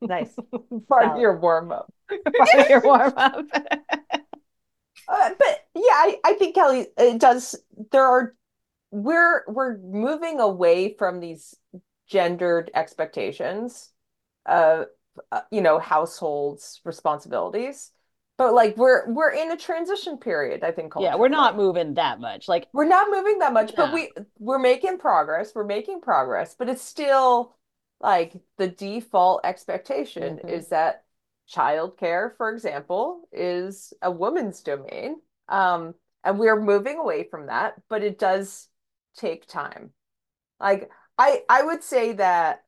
Nice. 0.00 0.34
part 0.88 1.04
of 1.06 1.18
your 1.18 1.38
warm 1.38 1.72
up. 1.72 1.92
Part 2.08 2.54
of 2.54 2.68
your 2.68 2.80
warm 2.80 3.12
up. 3.16 3.44
Uh, 5.08 5.30
but 5.36 5.66
yeah, 5.74 5.82
I, 5.82 6.16
I 6.24 6.34
think 6.34 6.54
Kelly, 6.54 6.86
it 6.96 7.20
does. 7.20 7.56
There 7.90 8.04
are 8.04 8.34
we're 8.92 9.42
we're 9.48 9.78
moving 9.78 10.38
away 10.38 10.94
from 10.96 11.18
these 11.18 11.56
gendered 12.06 12.70
expectations 12.74 13.90
of 14.46 14.86
uh, 15.32 15.40
you 15.50 15.62
know 15.62 15.78
households 15.78 16.80
responsibilities 16.84 17.90
but 18.36 18.52
like 18.54 18.76
we're 18.76 19.10
we're 19.12 19.30
in 19.30 19.50
a 19.50 19.56
transition 19.56 20.18
period 20.18 20.62
i 20.62 20.70
think 20.70 20.92
Yeah, 20.98 21.16
we're 21.16 21.28
not 21.28 21.56
moving 21.56 21.94
that 21.94 22.20
much. 22.20 22.48
Like, 22.48 22.68
we're 22.72 22.84
not 22.84 23.10
moving 23.10 23.38
that 23.38 23.52
much 23.52 23.74
but 23.74 23.92
we 23.92 24.10
we're 24.38 24.58
making 24.58 24.98
progress 24.98 25.52
we're 25.54 25.64
making 25.64 26.00
progress 26.00 26.54
but 26.58 26.68
it's 26.68 26.82
still 26.82 27.56
like 28.02 28.34
the 28.58 28.68
default 28.68 29.42
expectation 29.44 30.38
Mhm. 30.38 30.48
is 30.50 30.68
that 30.68 31.04
childcare 31.48 32.36
for 32.36 32.50
example 32.52 33.28
is 33.32 33.92
a 34.02 34.10
woman's 34.10 34.62
domain 34.62 35.20
um 35.48 35.94
and 36.24 36.38
we're 36.38 36.60
moving 36.60 36.98
away 36.98 37.24
from 37.24 37.46
that 37.46 37.74
but 37.88 38.02
it 38.02 38.18
does 38.18 38.68
take 39.16 39.46
time 39.46 39.92
like 40.60 40.90
I 41.18 41.44
I 41.48 41.62
would 41.62 41.82
say 41.84 42.12
that 42.14 42.64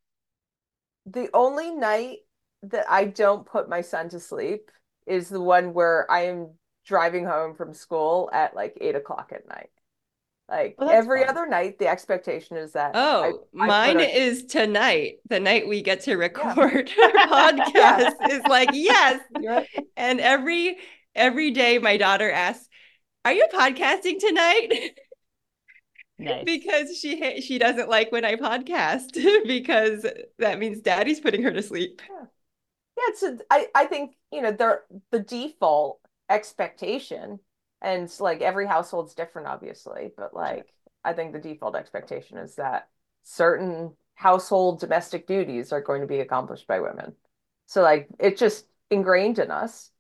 the 1.07 1.29
only 1.35 1.71
night 1.71 2.19
that 2.63 2.87
I 2.91 3.05
don't 3.05 3.47
put 3.47 3.69
my 3.69 3.81
son 3.81 4.09
to 4.11 4.21
sleep 4.21 4.71
is 5.07 5.29
the 5.29 5.41
one 5.41 5.75
where 5.75 6.11
I 6.11 6.27
am 6.27 6.51
driving 6.87 7.25
home 7.27 7.55
from 7.55 7.75
school 7.75 8.31
at 8.33 8.55
like 8.55 8.77
eight 8.81 8.97
o'clock 8.97 9.33
at 9.35 9.47
night. 9.49 9.71
Like 10.49 10.75
Well, 10.79 10.91
every 10.91 11.21
fun. 11.23 11.31
other 11.31 11.47
night, 11.47 11.79
the 11.79 11.89
expectation 11.89 12.57
is 12.59 12.73
that 12.73 12.93
Oh, 12.95 13.45
I- 13.59 13.63
I 13.65 13.67
mine 13.67 14.01
a- 14.01 14.03
is 14.03 14.45
tonight, 14.45 15.19
the 15.29 15.41
night 15.41 15.67
we 15.67 15.81
get 15.83 16.03
to 16.03 16.17
record 16.17 16.47
our 17.03 17.11
podcast 17.13 18.15
is 18.31 18.43
like, 18.49 18.69
yes. 18.73 19.21
Right. 19.43 19.67
And 19.97 20.21
every 20.21 20.77
every 21.15 21.51
day 21.51 21.79
my 21.79 21.97
daughter 21.97 22.31
asks, 22.31 22.69
"Are 23.25 23.33
you 23.33 23.47
podcasting 23.55 24.19
tonight?" 24.19 24.93
nice. 26.19 26.45
Because 26.45 26.99
she 26.99 27.41
she 27.41 27.59
doesn't 27.59 27.89
like 27.89 28.13
when 28.13 28.25
I 28.25 28.37
podcast 28.37 29.15
because 29.47 30.05
that 30.39 30.59
means 30.59 30.81
daddy's 30.83 31.21
putting 31.21 31.43
her 31.43 31.53
to 31.53 31.63
sleep. 31.63 32.03
Yeah, 32.97 33.05
it's 33.09 33.23
a, 33.25 33.39
I, 33.51 33.67
I 33.75 33.85
think, 33.87 34.15
you 34.31 34.41
know, 34.41 34.53
they're 34.53 34.83
the 35.11 35.19
default 35.19 36.01
expectation, 36.31 37.41
and 37.85 38.11
like 38.19 38.41
every 38.41 38.67
household's 38.67 39.15
different, 39.15 39.47
obviously, 39.47 40.11
but 40.17 40.35
like 40.35 40.73
I 41.05 41.13
think 41.13 41.33
the 41.33 41.39
default 41.39 41.77
expectation 41.77 42.39
is 42.39 42.57
that 42.57 42.89
certain 43.23 43.95
household 44.15 44.81
domestic 44.81 45.27
duties 45.27 45.73
are 45.73 45.81
going 45.83 46.01
to 46.01 46.07
be 46.07 46.21
accomplished 46.21 46.67
by 46.67 46.81
women. 46.81 47.15
So 47.67 47.83
like 47.83 48.09
it's 48.19 48.41
just 48.41 48.67
ingrained 48.91 49.39
in 49.39 49.51
us. 49.51 49.91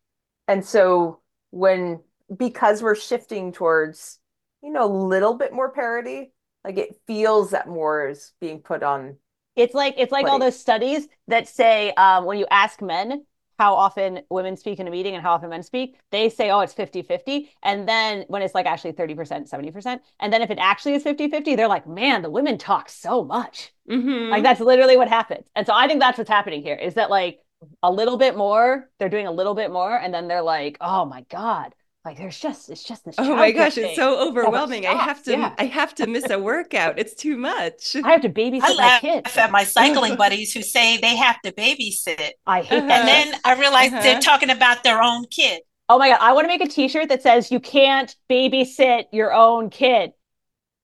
And 0.49 0.65
so 0.65 1.21
when 1.51 2.01
because 2.35 2.83
we're 2.83 2.95
shifting 2.95 3.53
towards, 3.53 4.19
you 4.63 4.73
know, 4.73 4.85
a 4.85 4.93
little 5.07 5.35
bit 5.35 5.53
more 5.53 5.71
parity, 5.71 6.33
like 6.65 6.79
it 6.79 6.97
feels 7.07 7.51
that 7.51 7.69
more 7.69 8.09
is 8.09 8.33
being 8.41 8.61
put 8.61 8.83
on 8.83 9.17
It's 9.57 9.75
like 9.75 9.95
it's 9.99 10.13
like 10.13 10.27
all 10.27 10.39
those 10.39 10.59
studies 10.59 11.07
that 11.29 11.49
say 11.49 11.93
um, 11.93 12.25
when 12.25 12.39
you 12.39 12.47
ask 12.51 12.81
men 12.83 13.25
how 13.59 13.75
often 13.75 14.21
women 14.31 14.57
speak 14.57 14.81
in 14.81 14.89
a 14.89 14.91
meeting 14.91 15.15
and 15.15 15.23
how 15.23 15.33
often 15.33 15.51
men 15.51 15.63
speak, 15.63 15.99
they 16.11 16.29
say, 16.29 16.51
oh, 16.51 16.61
it's 16.61 16.75
50-50. 16.75 17.49
And 17.63 17.89
then 17.89 18.25
when 18.29 18.43
it's 18.43 18.55
like 18.55 18.67
actually 18.67 18.93
30%, 18.93 19.49
70%. 19.49 20.01
And 20.21 20.33
then 20.33 20.43
if 20.43 20.51
it 20.51 20.59
actually 20.59 20.95
is 20.95 21.05
50-50, 21.05 21.57
they're 21.57 21.69
like, 21.69 21.87
man, 21.87 22.23
the 22.23 22.31
women 22.31 22.59
talk 22.59 22.89
so 22.89 23.25
much. 23.25 23.73
Mhm. 23.89 24.31
Like 24.31 24.43
that's 24.43 24.61
literally 24.61 24.97
what 24.97 25.09
happens. 25.09 25.47
And 25.55 25.67
so 25.67 25.73
I 25.75 25.87
think 25.87 26.01
that's 26.01 26.19
what's 26.19 26.31
happening 26.31 26.63
here 26.63 26.75
is 26.75 26.95
that 26.95 27.11
like 27.11 27.41
a 27.83 27.91
little 27.91 28.17
bit 28.17 28.37
more, 28.37 28.91
they're 28.99 29.09
doing 29.09 29.27
a 29.27 29.33
little 29.33 29.55
bit 29.55 29.71
more, 29.71 29.97
and 29.97 30.13
then 30.13 30.29
they're 30.29 30.43
like, 30.43 30.77
oh 30.81 31.05
my 31.05 31.23
God, 31.31 31.75
like 32.05 32.19
there's 32.19 32.39
just 32.39 32.69
it's 32.71 32.85
just 32.85 33.05
this. 33.05 33.15
Oh 33.19 33.35
my 33.35 33.51
childcare 33.51 33.55
gosh, 33.55 33.79
it's 33.79 33.97
so 33.97 34.29
overwhelming. 34.29 34.87
I 34.87 34.95
have 34.95 35.23
to 35.25 35.33
Yeah. 35.33 35.55
I 35.59 35.65
have 35.67 35.95
to 35.97 36.07
miss 36.07 36.29
a 36.31 36.39
workout. 36.39 36.99
It's 36.99 37.15
too 37.15 37.37
much. 37.37 37.97
I 37.97 38.11
have 38.13 38.21
to 38.23 38.29
babysit 38.29 38.61
I 38.63 38.69
my 38.69 38.75
laugh 38.75 39.01
kids. 39.01 39.37
at 39.37 39.51
my 39.51 39.65
cycling 39.65 40.17
buddies 40.25 40.53
who 40.53 40.63
say 40.63 40.99
they 40.99 41.17
have 41.17 41.41
to 41.43 41.53
babysit. 41.53 42.33
I 42.47 42.63
hate 42.63 42.79
Uh-huh. 42.79 42.89
that. 42.89 43.01
And 43.01 43.09
then 43.09 43.41
I 43.45 43.59
realize 43.59 43.93
Uh-huh. 43.93 44.03
they're 44.03 44.21
talking 44.21 44.51
about 44.51 44.85
their 44.85 45.03
own 45.03 45.25
kid. 45.31 45.63
Oh 45.89 45.99
my 45.99 46.09
God, 46.11 46.19
I 46.21 46.33
want 46.33 46.45
to 46.45 46.49
make 46.49 46.63
a 46.63 46.69
t-shirt 46.69 47.09
that 47.11 47.23
says 47.23 47.51
you 47.51 47.61
can't 47.61 48.15
babysit 48.31 49.05
your 49.13 49.33
own 49.33 49.71
kid. 49.71 50.13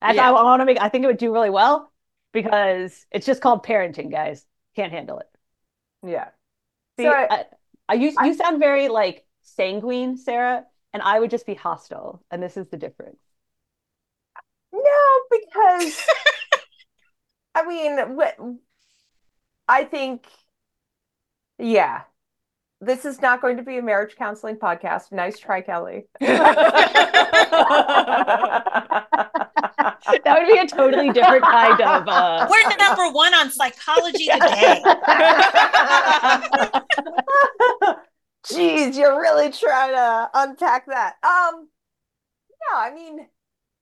That's 0.00 0.16
Yeah. 0.16 0.28
I 0.28 0.32
want 0.32 0.60
to 0.60 0.64
make 0.66 0.80
I 0.80 0.88
think 0.88 1.04
it 1.04 1.06
would 1.08 1.18
do 1.18 1.32
really 1.32 1.50
well 1.50 1.92
because 2.32 3.04
it's 3.10 3.26
just 3.26 3.42
called 3.42 3.64
parenting, 3.64 4.10
guys. 4.10 4.46
Can't 4.76 4.92
handle 4.92 5.18
it. 5.18 5.28
yeah. 6.02 6.28
See, 6.98 7.04
So 7.04 7.10
I- 7.12 7.28
I, 7.30 7.44
I, 7.90 7.94
you 7.94 8.12
you 8.24 8.34
sound 8.34 8.58
very 8.60 8.88
like 8.88 9.26
sanguine, 9.42 10.16
Sarah, 10.16 10.64
and 10.92 11.02
I 11.02 11.20
would 11.20 11.30
just 11.30 11.46
be 11.46 11.54
hostile, 11.54 12.22
and 12.30 12.42
this 12.42 12.56
is 12.56 12.68
the 12.68 12.76
difference. 12.76 13.20
No, 14.72 15.20
because 15.30 16.06
I 17.54 17.66
mean, 17.66 18.16
what 18.16 18.36
I 19.68 19.84
think, 19.84 20.26
yeah, 21.58 22.02
this 22.80 23.04
is 23.04 23.20
not 23.20 23.42
going 23.42 23.56
to 23.58 23.62
be 23.62 23.78
a 23.78 23.82
marriage 23.82 24.16
counseling 24.16 24.56
podcast. 24.56 25.12
Nice 25.12 25.38
try, 25.38 25.60
Kelly. 25.60 26.06
That 30.24 30.38
would 30.40 30.52
be 30.52 30.58
a 30.58 30.66
totally 30.66 31.10
different 31.10 31.44
kind 31.44 31.80
of 31.80 32.08
uh 32.08 32.48
We're 32.50 32.76
number 32.76 33.10
one 33.12 33.34
on 33.34 33.50
psychology 33.50 34.26
today. 34.26 34.82
Jeez, 38.44 38.96
you're 38.96 39.20
really 39.20 39.50
trying 39.52 39.92
to 39.92 40.30
unpack 40.34 40.86
that. 40.86 41.14
Um, 41.22 41.68
no, 42.72 42.78
I 42.78 42.94
mean, 42.94 43.26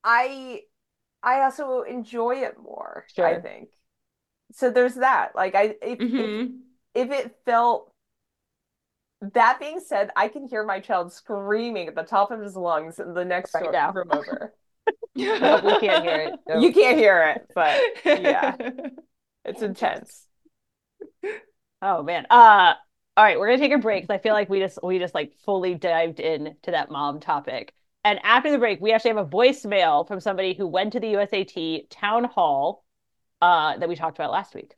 I 0.04 0.62
I 1.22 1.42
also 1.42 1.82
enjoy 1.82 2.36
it 2.42 2.56
more, 2.62 3.04
I 3.18 3.36
think. 3.40 3.68
So 4.52 4.70
there's 4.70 4.94
that. 4.96 5.34
Like 5.34 5.54
I 5.54 5.76
if, 5.82 6.00
if 6.00 6.00
Mhm. 6.00 6.58
if 6.94 7.10
it 7.10 7.36
felt 7.44 7.92
that 9.20 9.58
being 9.58 9.80
said, 9.80 10.10
I 10.16 10.28
can 10.28 10.46
hear 10.48 10.64
my 10.64 10.80
child 10.80 11.12
screaming 11.12 11.88
at 11.88 11.94
the 11.94 12.02
top 12.04 12.30
of 12.30 12.40
his 12.40 12.56
lungs 12.56 12.98
in 13.00 13.14
the 13.14 13.24
next 13.24 13.54
Right 13.54 13.72
door- 13.72 13.92
room 13.94 14.08
over. 14.12 14.54
Nope, 15.14 15.64
we 15.64 15.78
can't 15.80 16.04
hear 16.04 16.20
it. 16.20 16.34
Nope. 16.48 16.62
You 16.62 16.72
can't 16.72 16.96
hear 16.96 17.22
it, 17.34 17.50
but 17.54 17.80
yeah, 18.04 18.54
it's 19.44 19.62
intense. 19.62 20.26
Oh 21.82 22.02
man. 22.04 22.26
Uh 22.30 22.74
all 23.18 23.24
right, 23.24 23.36
we're 23.36 23.48
gonna 23.48 23.58
take 23.58 23.72
a 23.72 23.78
break 23.78 24.04
because 24.04 24.14
I 24.14 24.22
feel 24.22 24.32
like 24.32 24.48
we 24.48 24.60
just 24.60 24.78
we 24.80 25.00
just 25.00 25.12
like 25.12 25.32
fully 25.44 25.74
dived 25.74 26.20
in 26.20 26.54
to 26.62 26.70
that 26.70 26.88
mom 26.88 27.18
topic. 27.18 27.74
And 28.04 28.20
after 28.22 28.48
the 28.52 28.58
break, 28.58 28.80
we 28.80 28.92
actually 28.92 29.10
have 29.10 29.26
a 29.26 29.28
voicemail 29.28 30.06
from 30.06 30.20
somebody 30.20 30.54
who 30.54 30.68
went 30.68 30.92
to 30.92 31.00
the 31.00 31.14
USAT 31.14 31.88
town 31.90 32.22
hall 32.22 32.84
uh 33.42 33.76
that 33.76 33.88
we 33.88 33.96
talked 33.96 34.16
about 34.16 34.30
last 34.30 34.54
week. 34.54 34.76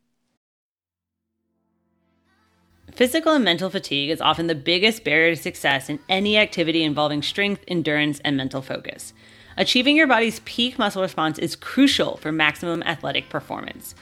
Physical 2.91 3.33
and 3.33 3.45
mental 3.45 3.69
fatigue 3.69 4.09
is 4.09 4.21
often 4.21 4.47
the 4.47 4.55
biggest 4.55 5.03
barrier 5.03 5.35
to 5.35 5.39
success 5.39 5.87
in 5.87 5.99
any 6.09 6.35
activity 6.35 6.83
involving 6.83 7.21
strength, 7.21 7.63
endurance, 7.67 8.21
and 8.21 8.35
mental 8.35 8.63
focus. 8.63 9.13
Achieving 9.55 9.95
your 9.95 10.07
body's 10.07 10.39
peak 10.45 10.79
muscle 10.79 11.03
response 11.03 11.37
is 11.37 11.55
crucial 11.55 12.17
for 12.17 12.31
maximum 12.31 12.81
athletic 12.83 13.29
performance. 13.29 13.93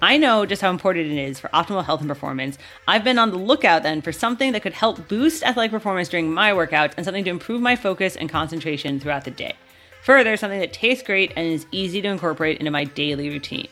I 0.00 0.16
know 0.16 0.46
just 0.46 0.62
how 0.62 0.70
important 0.70 1.10
it 1.10 1.18
is 1.18 1.40
for 1.40 1.48
optimal 1.48 1.84
health 1.84 2.00
and 2.00 2.08
performance. 2.08 2.56
I've 2.86 3.02
been 3.02 3.18
on 3.18 3.32
the 3.32 3.36
lookout 3.36 3.82
then 3.82 4.00
for 4.00 4.12
something 4.12 4.52
that 4.52 4.62
could 4.62 4.72
help 4.72 5.08
boost 5.08 5.42
athletic 5.42 5.72
performance 5.72 6.08
during 6.08 6.32
my 6.32 6.52
workouts 6.52 6.94
and 6.96 7.04
something 7.04 7.24
to 7.24 7.30
improve 7.30 7.60
my 7.60 7.74
focus 7.74 8.14
and 8.14 8.30
concentration 8.30 9.00
throughout 9.00 9.24
the 9.24 9.32
day. 9.32 9.56
Further, 10.04 10.36
something 10.36 10.60
that 10.60 10.72
tastes 10.72 11.02
great 11.02 11.32
and 11.34 11.52
is 11.52 11.66
easy 11.72 12.00
to 12.00 12.08
incorporate 12.08 12.58
into 12.58 12.70
my 12.70 12.84
daily 12.84 13.28
routine 13.28 13.68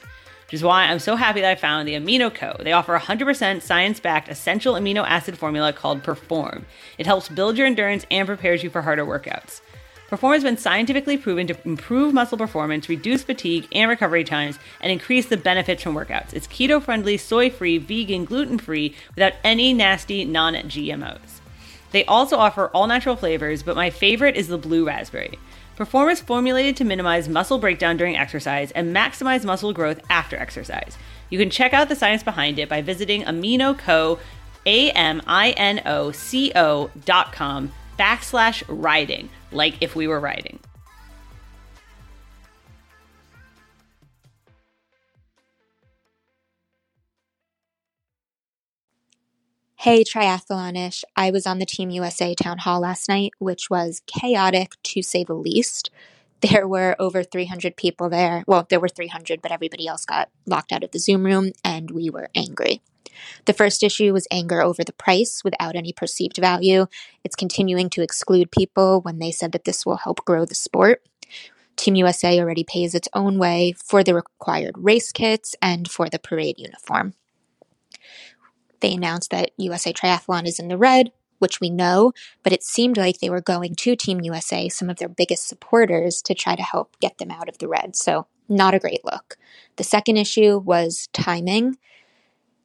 which 0.46 0.54
is 0.54 0.62
why 0.62 0.84
I'm 0.84 1.00
so 1.00 1.16
happy 1.16 1.40
that 1.40 1.50
I 1.50 1.54
found 1.56 1.88
the 1.88 1.94
Amino 1.94 2.32
Co. 2.32 2.56
They 2.60 2.72
offer 2.72 2.94
a 2.94 3.00
100% 3.00 3.62
science 3.62 3.98
backed 3.98 4.28
essential 4.28 4.74
amino 4.74 5.04
acid 5.04 5.36
formula 5.36 5.72
called 5.72 6.04
Perform. 6.04 6.66
It 6.98 7.06
helps 7.06 7.28
build 7.28 7.58
your 7.58 7.66
endurance 7.66 8.06
and 8.12 8.28
prepares 8.28 8.62
you 8.62 8.70
for 8.70 8.82
harder 8.82 9.04
workouts. 9.04 9.60
Perform 10.08 10.34
has 10.34 10.44
been 10.44 10.56
scientifically 10.56 11.16
proven 11.16 11.48
to 11.48 11.56
improve 11.64 12.14
muscle 12.14 12.38
performance, 12.38 12.88
reduce 12.88 13.24
fatigue 13.24 13.66
and 13.72 13.90
recovery 13.90 14.22
times, 14.22 14.56
and 14.80 14.92
increase 14.92 15.26
the 15.26 15.36
benefits 15.36 15.82
from 15.82 15.96
workouts. 15.96 16.32
It's 16.32 16.46
keto 16.46 16.80
friendly, 16.80 17.16
soy 17.16 17.50
free, 17.50 17.78
vegan, 17.78 18.24
gluten 18.24 18.58
free, 18.58 18.94
without 19.16 19.32
any 19.42 19.72
nasty 19.72 20.24
non 20.24 20.54
GMOs. 20.54 21.40
They 21.90 22.04
also 22.04 22.36
offer 22.36 22.68
all 22.68 22.86
natural 22.86 23.16
flavors, 23.16 23.64
but 23.64 23.74
my 23.74 23.90
favorite 23.90 24.36
is 24.36 24.46
the 24.46 24.58
blue 24.58 24.86
raspberry. 24.86 25.40
Perform 25.74 26.10
is 26.10 26.20
formulated 26.20 26.76
to 26.76 26.84
minimize 26.84 27.28
muscle 27.28 27.58
breakdown 27.58 27.96
during 27.96 28.16
exercise 28.16 28.70
and 28.72 28.94
maximize 28.94 29.44
muscle 29.44 29.72
growth 29.72 30.00
after 30.08 30.36
exercise. 30.36 30.96
You 31.30 31.38
can 31.38 31.50
check 31.50 31.74
out 31.74 31.88
the 31.88 31.96
science 31.96 32.22
behind 32.22 32.60
it 32.60 32.68
by 32.68 32.80
visiting 32.80 33.24
AminoCo, 33.24 34.20
A-M-I-N-O-C-O 34.66 35.20
dot 37.04 37.32
com 37.32 37.72
backslash 37.98 38.62
riding, 38.68 39.28
like 39.52 39.76
if 39.80 39.96
we 39.96 40.06
were 40.06 40.20
riding. 40.20 40.58
Hey, 49.86 50.02
triathlonish. 50.02 51.04
I 51.14 51.30
was 51.30 51.46
on 51.46 51.60
the 51.60 51.64
Team 51.64 51.90
USA 51.90 52.34
town 52.34 52.58
hall 52.58 52.80
last 52.80 53.08
night, 53.08 53.34
which 53.38 53.70
was 53.70 54.02
chaotic 54.06 54.72
to 54.82 55.00
say 55.02 55.22
the 55.22 55.34
least. 55.34 55.90
There 56.42 56.68
were 56.68 56.94
over 56.98 57.22
300 57.22 57.76
people 57.76 58.10
there. 58.10 58.44
Well, 58.46 58.66
there 58.68 58.78
were 58.78 58.88
300, 58.90 59.40
but 59.40 59.52
everybody 59.52 59.88
else 59.88 60.04
got 60.04 60.28
locked 60.44 60.70
out 60.70 60.84
of 60.84 60.90
the 60.90 60.98
Zoom 60.98 61.24
room, 61.24 61.52
and 61.64 61.90
we 61.90 62.10
were 62.10 62.28
angry. 62.34 62.82
The 63.44 63.52
first 63.52 63.82
issue 63.82 64.12
was 64.12 64.26
anger 64.30 64.62
over 64.62 64.84
the 64.84 64.92
price 64.92 65.42
without 65.44 65.76
any 65.76 65.92
perceived 65.92 66.38
value. 66.38 66.86
It's 67.24 67.36
continuing 67.36 67.90
to 67.90 68.02
exclude 68.02 68.50
people 68.50 69.00
when 69.00 69.18
they 69.18 69.30
said 69.30 69.52
that 69.52 69.64
this 69.64 69.84
will 69.84 69.96
help 69.96 70.24
grow 70.24 70.44
the 70.44 70.54
sport. 70.54 71.02
Team 71.76 71.94
USA 71.94 72.40
already 72.40 72.64
pays 72.64 72.94
its 72.94 73.08
own 73.12 73.38
way 73.38 73.74
for 73.76 74.02
the 74.02 74.14
required 74.14 74.74
race 74.78 75.12
kits 75.12 75.54
and 75.60 75.90
for 75.90 76.08
the 76.08 76.18
parade 76.18 76.58
uniform. 76.58 77.14
They 78.80 78.94
announced 78.94 79.30
that 79.30 79.50
USA 79.56 79.92
Triathlon 79.92 80.46
is 80.46 80.58
in 80.58 80.68
the 80.68 80.78
red, 80.78 81.12
which 81.38 81.60
we 81.60 81.70
know, 81.70 82.12
but 82.42 82.52
it 82.52 82.62
seemed 82.62 82.96
like 82.96 83.18
they 83.18 83.30
were 83.30 83.40
going 83.40 83.74
to 83.74 83.96
Team 83.96 84.20
USA, 84.22 84.68
some 84.68 84.88
of 84.90 84.96
their 84.96 85.08
biggest 85.08 85.48
supporters, 85.48 86.22
to 86.22 86.34
try 86.34 86.56
to 86.56 86.62
help 86.62 86.98
get 87.00 87.18
them 87.18 87.30
out 87.30 87.48
of 87.48 87.58
the 87.58 87.68
red. 87.68 87.96
So, 87.96 88.26
not 88.48 88.74
a 88.74 88.78
great 88.78 89.04
look. 89.04 89.36
The 89.76 89.84
second 89.84 90.16
issue 90.16 90.58
was 90.58 91.08
timing. 91.12 91.76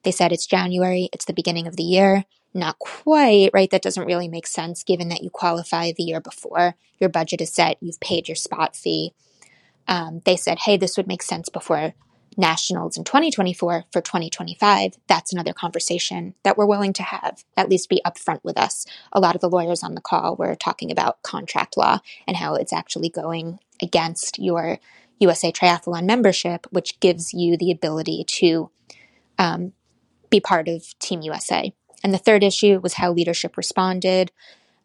They 0.04 0.12
said 0.12 0.32
it's 0.32 0.46
January, 0.46 1.10
it's 1.14 1.26
the 1.26 1.34
beginning 1.34 1.68
of 1.68 1.76
the 1.76 1.84
year. 1.84 2.26
Not 2.54 2.80
quite, 2.80 3.52
right? 3.54 3.70
That 3.70 3.82
doesn't 3.82 4.06
really 4.06 4.28
make 4.28 4.46
sense 4.46 4.84
given 4.84 5.08
that 5.10 5.24
you 5.24 5.30
qualify 5.30 5.94
the 5.96 6.04
year 6.04 6.20
before. 6.20 6.76
Your 7.00 7.10
budget 7.10 7.40
is 7.42 7.54
set, 7.54 7.78
you've 7.80 8.00
paid 8.02 8.28
your 8.28 8.36
spot 8.36 8.76
fee. 8.76 9.14
Um, 9.88 10.22
they 10.26 10.36
said, 10.36 10.60
hey, 10.60 10.78
this 10.78 10.98
would 10.98 11.08
make 11.08 11.24
sense 11.24 11.50
before 11.50 11.94
nationals 12.38 12.98
in 12.98 13.04
2024 13.04 13.86
for 13.92 14.02
2025. 14.02 14.98
That's 15.08 15.34
another 15.34 15.54
conversation 15.54 16.34
that 16.44 16.58
we're 16.58 16.66
willing 16.66 16.94
to 16.94 17.04
have, 17.04 17.44
at 17.58 17.70
least 17.70 17.90
be 17.90 18.02
upfront 18.06 18.40
with 18.44 18.58
us. 18.58 18.86
A 19.12 19.20
lot 19.20 19.36
of 19.36 19.42
the 19.42 19.50
lawyers 19.50 19.84
on 19.84 19.96
the 19.96 20.02
call 20.02 20.36
were 20.36 20.56
talking 20.56 20.92
about 20.92 21.22
contract 21.24 21.78
law 21.78 22.00
and 22.28 22.38
how 22.38 22.56
it's 22.56 22.74
actually 22.74 23.10
going 23.10 23.60
against 23.82 24.40
your 24.40 24.80
USA 25.20 25.52
Triathlon 25.52 26.06
membership, 26.06 26.68
which 26.72 27.00
gives 27.00 27.34
you 27.34 27.58
the 27.58 27.72
ability 27.72 28.24
to 28.28 28.72
um, 29.38 29.74
be 30.32 30.39
part 30.39 30.67
of 30.67 30.84
Team 30.98 31.22
USA. 31.22 31.72
And 32.04 32.13
the 32.13 32.17
third 32.17 32.44
issue 32.44 32.80
was 32.80 32.94
how 32.94 33.12
leadership 33.12 33.56
responded 33.58 34.32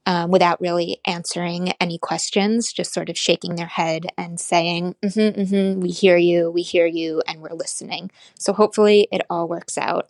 um, 0.05 0.31
without 0.31 0.61
really 0.61 1.01
answering 1.07 1.73
any 1.81 1.99
questions, 1.99 2.73
just 2.73 2.93
sort 2.93 3.09
of 3.09 3.19
shaking 3.19 3.57
their 3.57 3.67
head 3.67 4.07
and 4.17 4.39
saying, 4.39 4.95
mm-hmm, 5.03 5.41
mm-hmm, 5.41 5.81
we 5.81 5.89
hear 5.91 6.17
you, 6.17 6.51
we 6.51 6.63
hear 6.63 6.87
you, 6.87 7.23
and 7.27 7.41
we're 7.41 7.55
listening. 7.55 8.11
So 8.39 8.53
hopefully 8.53 9.09
it 9.11 9.23
all 9.29 9.49
works 9.49 9.77
out. 9.77 10.09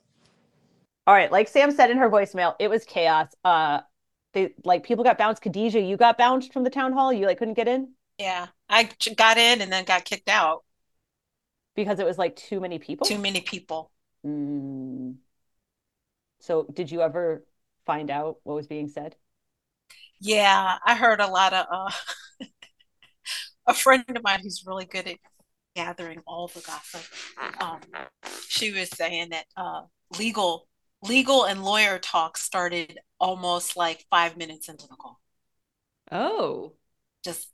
All 1.07 1.15
right, 1.15 1.33
like 1.33 1.49
Sam 1.49 1.71
said 1.71 1.91
in 1.91 1.99
her 1.99 2.11
voicemail, 2.11 2.57
it 2.59 2.69
was 2.69 2.85
chaos. 2.85 3.29
Uh, 3.45 3.81
they 4.35 4.53
like 4.65 4.83
people 4.83 5.05
got 5.05 5.17
bounced. 5.17 5.41
Khadijah, 5.41 5.81
you 5.81 5.97
got 5.97 6.19
bounced 6.19 6.53
from 6.53 6.65
the 6.65 6.71
town 6.71 6.93
hall. 6.93 7.13
You 7.13 7.27
like 7.27 7.39
couldn't 7.39 7.55
get 7.55 7.69
in 7.69 7.93
Yeah, 8.19 8.49
I 8.69 8.91
got 9.17 9.39
in 9.39 9.63
and 9.63 9.73
then 9.73 9.85
got 9.85 10.05
kicked 10.05 10.29
out. 10.29 10.65
because 11.75 12.01
it 12.01 12.07
was 12.07 12.19
like 12.19 12.37
too 12.37 12.61
many 12.61 12.79
people. 12.79 13.07
Too 13.07 13.19
many 13.19 13.41
people. 13.41 13.93
Mm. 14.27 15.15
So, 16.47 16.65
did 16.73 16.91
you 16.91 17.03
ever 17.03 17.45
find 17.87 18.11
out 18.11 18.39
what 18.45 18.55
was 18.55 18.67
being 18.67 18.89
said? 18.89 19.17
Yeah, 20.21 20.79
I 20.85 20.95
heard 20.95 21.21
a 21.21 21.27
lot 21.27 21.53
of 21.53 21.67
uh 21.71 21.91
a 23.67 23.75
friend 23.75 24.05
of 24.15 24.23
mine 24.23 24.41
who's 24.43 24.65
really 24.67 24.85
good 24.85 25.07
at 25.07 25.19
gathering 25.75 26.23
all 26.27 26.49
the 26.49 26.61
gossip. 26.61 27.03
Um, 27.61 27.81
she 28.49 28.73
was 28.73 28.91
saying 28.91 29.31
that 29.31 29.47
uh 29.57 29.83
legal 30.19 30.69
legal 31.03 31.45
and 31.45 31.65
lawyer 31.65 31.99
talk 31.99 32.39
started 32.39 32.99
almost 33.21 33.77
like 33.77 34.07
five 34.11 34.37
minutes 34.37 34.69
into 34.69 34.87
the 34.89 34.97
call. 34.97 35.21
Oh, 36.11 36.75
Just 37.25 37.49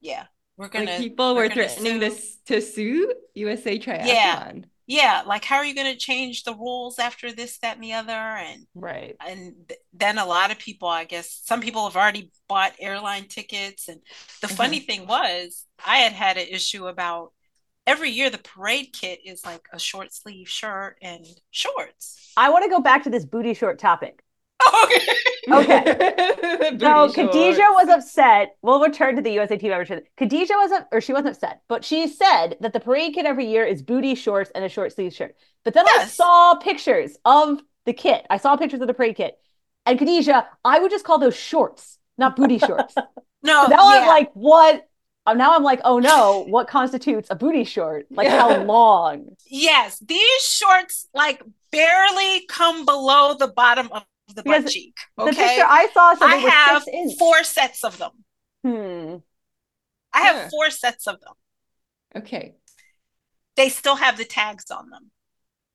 yeah, 0.00 0.26
we're 0.56 0.68
gonna 0.68 0.92
like 0.96 0.96
people 0.96 1.34
we're 1.34 1.48
threatening 1.48 1.98
sue. 1.98 2.00
this 2.00 2.36
to 2.46 2.60
sue 2.60 3.12
USA 3.34 3.78
Triathlon. 3.78 4.16
Yeah. 4.16 4.42
Yeah, 4.86 5.22
like 5.26 5.44
how 5.44 5.56
are 5.56 5.64
you 5.64 5.74
going 5.74 5.92
to 5.92 5.98
change 5.98 6.44
the 6.44 6.54
rules 6.54 6.98
after 6.98 7.32
this, 7.32 7.58
that, 7.58 7.74
and 7.74 7.84
the 7.84 7.94
other? 7.94 8.12
And 8.12 8.66
Right. 8.74 9.16
and 9.26 9.54
th- 9.68 9.80
then 9.92 10.18
a 10.18 10.26
lot 10.26 10.50
of 10.50 10.58
people, 10.58 10.88
I 10.88 11.04
guess, 11.04 11.40
some 11.44 11.60
people 11.60 11.84
have 11.84 11.96
already 11.96 12.30
bought 12.48 12.74
airline 12.78 13.26
tickets. 13.26 13.88
And 13.88 14.00
the 14.40 14.46
mm-hmm. 14.46 14.56
funny 14.56 14.80
thing 14.80 15.06
was, 15.06 15.64
I 15.84 15.98
had 15.98 16.12
had 16.12 16.36
an 16.36 16.46
issue 16.48 16.86
about 16.86 17.32
every 17.86 18.10
year 18.10 18.30
the 18.30 18.38
parade 18.38 18.92
kit 18.92 19.20
is 19.24 19.44
like 19.44 19.66
a 19.72 19.78
short 19.78 20.12
sleeve 20.14 20.48
shirt 20.48 20.98
and 21.02 21.26
shorts. 21.50 22.32
I 22.36 22.50
want 22.50 22.64
to 22.64 22.70
go 22.70 22.80
back 22.80 23.04
to 23.04 23.10
this 23.10 23.24
booty 23.24 23.54
short 23.54 23.78
topic. 23.78 24.22
Okay. 24.84 25.00
Okay. 25.50 26.12
So 26.78 27.08
shorts. 27.08 27.18
was 27.58 27.88
upset. 27.88 28.56
We'll 28.62 28.80
return 28.80 29.16
to 29.16 29.22
the 29.22 29.30
USA 29.32 29.56
team 29.56 29.70
membership. 29.70 30.08
Khadijah 30.16 30.54
wasn't, 30.56 30.86
or 30.92 31.00
she 31.00 31.12
wasn't 31.12 31.36
upset, 31.36 31.62
but 31.68 31.84
she 31.84 32.08
said 32.08 32.56
that 32.60 32.72
the 32.72 32.80
parade 32.80 33.14
kit 33.14 33.24
every 33.26 33.46
year 33.46 33.64
is 33.64 33.82
booty 33.82 34.14
shorts 34.14 34.50
and 34.54 34.64
a 34.64 34.68
short 34.68 34.92
sleeve 34.92 35.12
shirt. 35.14 35.36
But 35.64 35.74
then 35.74 35.86
I 35.88 36.04
saw 36.06 36.56
pictures 36.56 37.16
of 37.24 37.60
the 37.84 37.92
kit. 37.92 38.26
I 38.28 38.38
saw 38.38 38.56
pictures 38.56 38.80
of 38.80 38.88
the 38.88 38.94
parade 38.94 39.16
kit. 39.16 39.38
And 39.84 39.98
Khadijah, 39.98 40.46
I 40.64 40.80
would 40.80 40.90
just 40.90 41.04
call 41.04 41.18
those 41.18 41.36
shorts, 41.36 41.98
not 42.18 42.36
booty 42.36 42.58
shorts. 42.58 42.94
No, 43.42 43.66
now 43.68 43.76
I'm 43.92 44.06
like, 44.08 44.30
what? 44.32 44.88
Uh, 45.24 45.34
Now 45.34 45.54
I'm 45.54 45.62
like, 45.62 45.80
oh 45.84 46.00
no, 46.00 46.44
what 46.48 46.66
constitutes 46.66 47.28
a 47.30 47.36
booty 47.36 47.62
short? 47.62 48.06
Like 48.10 48.26
how 48.28 48.56
long? 48.64 49.36
yes, 49.48 50.00
these 50.00 50.42
shorts 50.42 51.06
like 51.14 51.42
barely 51.70 52.44
come 52.48 52.84
below 52.84 53.34
the 53.38 53.46
bottom 53.46 53.88
of 53.92 54.02
the 54.34 54.42
butt 54.42 54.64
Because 54.64 54.72
cheek. 54.72 54.96
The 55.16 55.32
Okay. 55.32 55.32
picture 55.32 55.64
I 55.66 55.88
saw 55.92 56.14
said 56.14 56.26
I 56.26 56.36
have 56.36 56.82
six 56.82 57.18
four 57.18 57.44
sets 57.44 57.84
of 57.84 57.98
them. 57.98 58.24
Hmm. 58.64 59.18
I 60.12 60.22
have 60.22 60.36
Yeah. 60.36 60.48
four 60.50 60.70
sets 60.70 61.06
of 61.06 61.20
them. 61.20 61.34
Okay. 62.14 62.56
They 63.56 63.70
still 63.70 63.96
have 63.96 64.18
the 64.18 64.24
tags 64.24 64.70
on 64.70 64.88
them. 64.90 65.10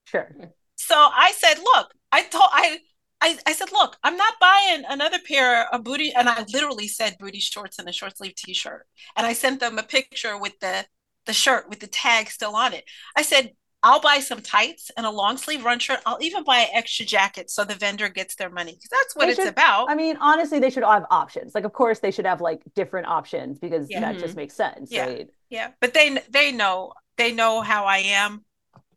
Sure. 0.06 0.52
So 0.76 0.96
I 0.96 1.32
said, 1.34 1.60
look, 1.60 1.92
I 2.12 2.24
told 2.24 2.50
I 2.52 2.80
I, 3.24 3.38
I 3.46 3.54
said, 3.54 3.72
look, 3.72 3.98
I'm 4.04 4.18
not 4.18 4.40
buying 4.42 4.84
another 4.90 5.20
pair 5.20 5.72
of 5.74 5.84
booty, 5.84 6.12
and 6.12 6.28
I 6.28 6.44
literally 6.52 6.88
said 6.88 7.18
booty 7.20 7.40
shorts 7.40 7.78
and 7.78 7.88
a 7.88 7.92
short 7.94 8.18
sleeve 8.18 8.34
t-shirt. 8.36 8.88
And 9.16 9.28
I 9.28 9.34
sent 9.34 9.60
them 9.60 9.78
a 9.78 9.84
picture 9.84 10.38
with 10.40 10.60
the 10.60 10.86
the 11.28 11.34
shirt 11.34 11.70
with 11.70 11.80
the 11.80 11.88
tag 11.88 12.32
still 12.32 12.56
on 12.56 12.74
it. 12.74 12.84
I 13.16 13.22
said, 13.22 13.52
I'll 13.84 14.00
buy 14.02 14.20
some 14.20 14.42
tights 14.42 14.92
and 14.96 15.06
a 15.06 15.10
long 15.10 15.38
sleeve 15.38 15.66
run 15.66 15.80
shirt. 15.80 16.00
I'll 16.06 16.20
even 16.22 16.44
buy 16.44 16.58
an 16.60 16.68
extra 16.74 17.04
jacket 17.06 17.50
so 17.50 17.64
the 17.64 17.74
vendor 17.76 18.10
gets 18.10 18.36
their 18.36 18.50
money 18.50 18.74
because 18.74 18.90
that's 18.92 19.16
what 19.16 19.26
They 19.26 19.32
it's 19.32 19.40
should- 19.40 19.48
about. 19.48 19.90
I 19.90 19.96
mean, 19.96 20.18
honestly, 20.22 20.60
they 20.60 20.70
should 20.70 20.84
all 20.84 20.94
have 20.94 21.06
options. 21.10 21.56
Like, 21.56 21.64
of 21.64 21.74
course, 21.74 22.00
they 22.00 22.12
should 22.12 22.26
have 22.28 22.42
like 22.42 22.62
different 22.76 23.08
options 23.08 23.58
because 23.60 23.88
Yeah. 23.90 24.02
that 24.02 24.20
just 24.20 24.36
makes 24.36 24.56
sense, 24.56 24.92
Yeah. 24.92 25.06
right? 25.06 25.30
Yeah, 25.50 25.72
but 25.80 25.94
they 25.94 26.10
they 26.30 26.52
know 26.52 26.94
they 27.18 27.32
know 27.32 27.62
how 27.62 27.86
I 27.86 27.98
am. 28.00 28.46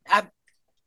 I 0.09 0.25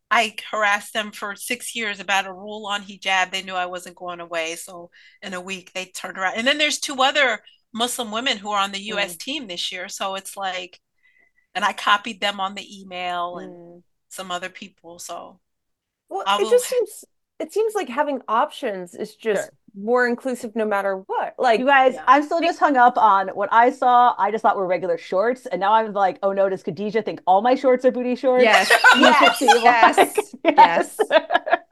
I 0.09 0.35
harassed 0.51 0.93
them 0.93 1.11
for 1.11 1.35
six 1.35 1.75
years 1.75 1.99
about 1.99 2.27
a 2.27 2.31
rule 2.33 2.65
on 2.67 2.83
hijab. 2.83 3.31
They 3.31 3.41
knew 3.43 3.55
I 3.55 3.65
wasn't 3.65 3.97
going 3.97 4.19
away, 4.21 4.55
so 4.55 4.89
in 5.21 5.33
a 5.33 5.41
week 5.41 5.73
they 5.73 5.85
turned 5.85 6.17
around. 6.17 6.35
And 6.35 6.47
then 6.47 6.57
there's 6.59 6.79
two 6.79 7.01
other 7.01 7.41
Muslim 7.73 8.11
women 8.11 8.37
who 8.37 8.49
are 8.51 8.61
on 8.63 8.71
the 8.71 8.81
U.S. 8.93 9.15
Mm. 9.15 9.19
team 9.19 9.47
this 9.47 9.71
year, 9.71 9.89
so 9.89 10.15
it's 10.15 10.37
like, 10.37 10.79
and 11.57 11.65
I 11.65 11.73
copied 11.73 12.21
them 12.21 12.39
on 12.39 12.53
the 12.53 12.81
email 12.81 13.39
and 13.39 13.53
Mm. 13.53 13.83
some 14.09 14.29
other 14.31 14.49
people. 14.49 14.99
So 14.99 15.39
Well, 16.07 16.23
I 16.27 16.37
it 16.37 16.43
will- 16.43 16.51
just 16.51 16.65
seems 16.65 17.03
it 17.39 17.53
seems 17.53 17.75
like 17.75 17.87
having 17.87 18.19
options 18.27 18.95
is 18.95 19.15
just 19.15 19.43
Sure. 19.43 19.49
more 19.75 20.07
inclusive 20.07 20.55
no 20.55 20.65
matter 20.65 20.95
what. 21.05 21.35
Like 21.37 21.59
You 21.59 21.67
guys, 21.67 21.93
Yeah. 21.93 22.03
I'm 22.07 22.23
still 22.23 22.41
just 22.41 22.57
hung 22.59 22.77
up 22.77 22.97
on 22.97 23.27
what 23.29 23.49
I 23.51 23.69
saw. 23.69 24.15
I 24.17 24.31
just 24.31 24.41
thought 24.41 24.55
were 24.57 24.65
regular 24.65 24.97
shorts, 24.97 25.45
and 25.45 25.59
now 25.59 25.73
I'm 25.73 25.93
like, 25.93 26.17
oh 26.23 26.31
no, 26.31 26.49
does 26.49 26.63
Khadijah 26.63 27.03
think 27.03 27.21
all 27.27 27.41
my 27.43 27.53
shorts 27.55 27.85
are 27.85 27.91
booty 27.91 28.15
shorts? 28.15 28.43
Yes. 28.43 28.69
You 28.95 29.11
can 29.13 29.23
Yes. 29.23 29.37
see 29.39 29.45
why. 29.47 29.93
Yes. 29.97 30.35
Yes. 30.43 30.97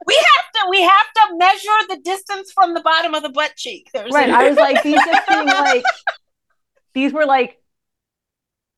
we 0.06 0.14
have 0.30 0.46
to 0.54 0.60
we 0.70 0.82
have 0.82 1.08
to 1.18 1.36
measure 1.36 1.78
the 1.88 1.98
distance 2.04 2.52
from 2.52 2.74
the 2.74 2.80
bottom 2.82 3.14
of 3.14 3.22
the 3.24 3.30
butt 3.30 3.54
cheek. 3.56 3.88
There's 3.92 4.12
right. 4.12 4.28
a- 4.30 4.36
I 4.36 4.48
was 4.48 4.56
like, 4.56 4.82
these 4.84 5.00
just 5.04 5.28
seem 5.28 5.46
like 5.46 5.84
these 6.94 7.12
were 7.12 7.26
like 7.26 7.60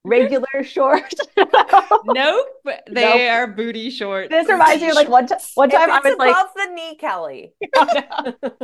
regular 0.09 0.47
shorts. 0.63 1.15
Nope. 2.05 2.47
They 2.91 3.03
Nope. 3.03 3.31
are 3.31 3.47
booty 3.47 3.91
shorts. 3.91 4.29
this 4.31 4.49
reminds 4.49 4.83
me 4.83 4.91
of 4.91 4.95
like 4.97 5.09
one 5.09 5.27
time. 5.27 5.39
One 5.55 5.69
if 5.71 5.75
time 5.77 5.91
I 5.91 5.97
it's 5.99 6.05
was 6.05 6.17
like, 6.19 6.31
above 6.31 6.51
the 6.55 6.67
knee, 6.75 6.97
Kelly. 6.97 7.55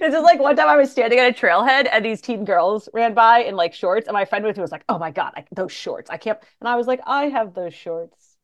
This 0.00 0.12
is 0.14 0.22
like 0.22 0.40
one 0.40 0.56
time 0.56 0.68
I 0.68 0.76
was 0.76 0.90
standing 0.90 1.18
at 1.18 1.30
a 1.30 1.32
trailhead 1.46 1.88
and 1.90 2.04
these 2.04 2.20
teen 2.20 2.44
girls 2.44 2.88
ran 2.92 3.14
by 3.14 3.40
in 3.40 3.56
like 3.56 3.72
shorts, 3.74 4.06
and 4.08 4.14
my 4.14 4.24
friend 4.24 4.44
with 4.44 4.56
me 4.56 4.60
was 4.60 4.72
like, 4.72 4.84
"Oh 4.88 4.98
my 4.98 5.10
god, 5.12 5.32
I, 5.36 5.44
those 5.52 5.72
shorts! 5.72 6.10
I 6.10 6.16
can't." 6.16 6.38
And 6.60 6.68
I 6.68 6.76
was 6.76 6.86
like, 6.86 7.00
"I 7.06 7.28
have 7.28 7.54
those 7.54 7.74
shorts." 7.74 8.36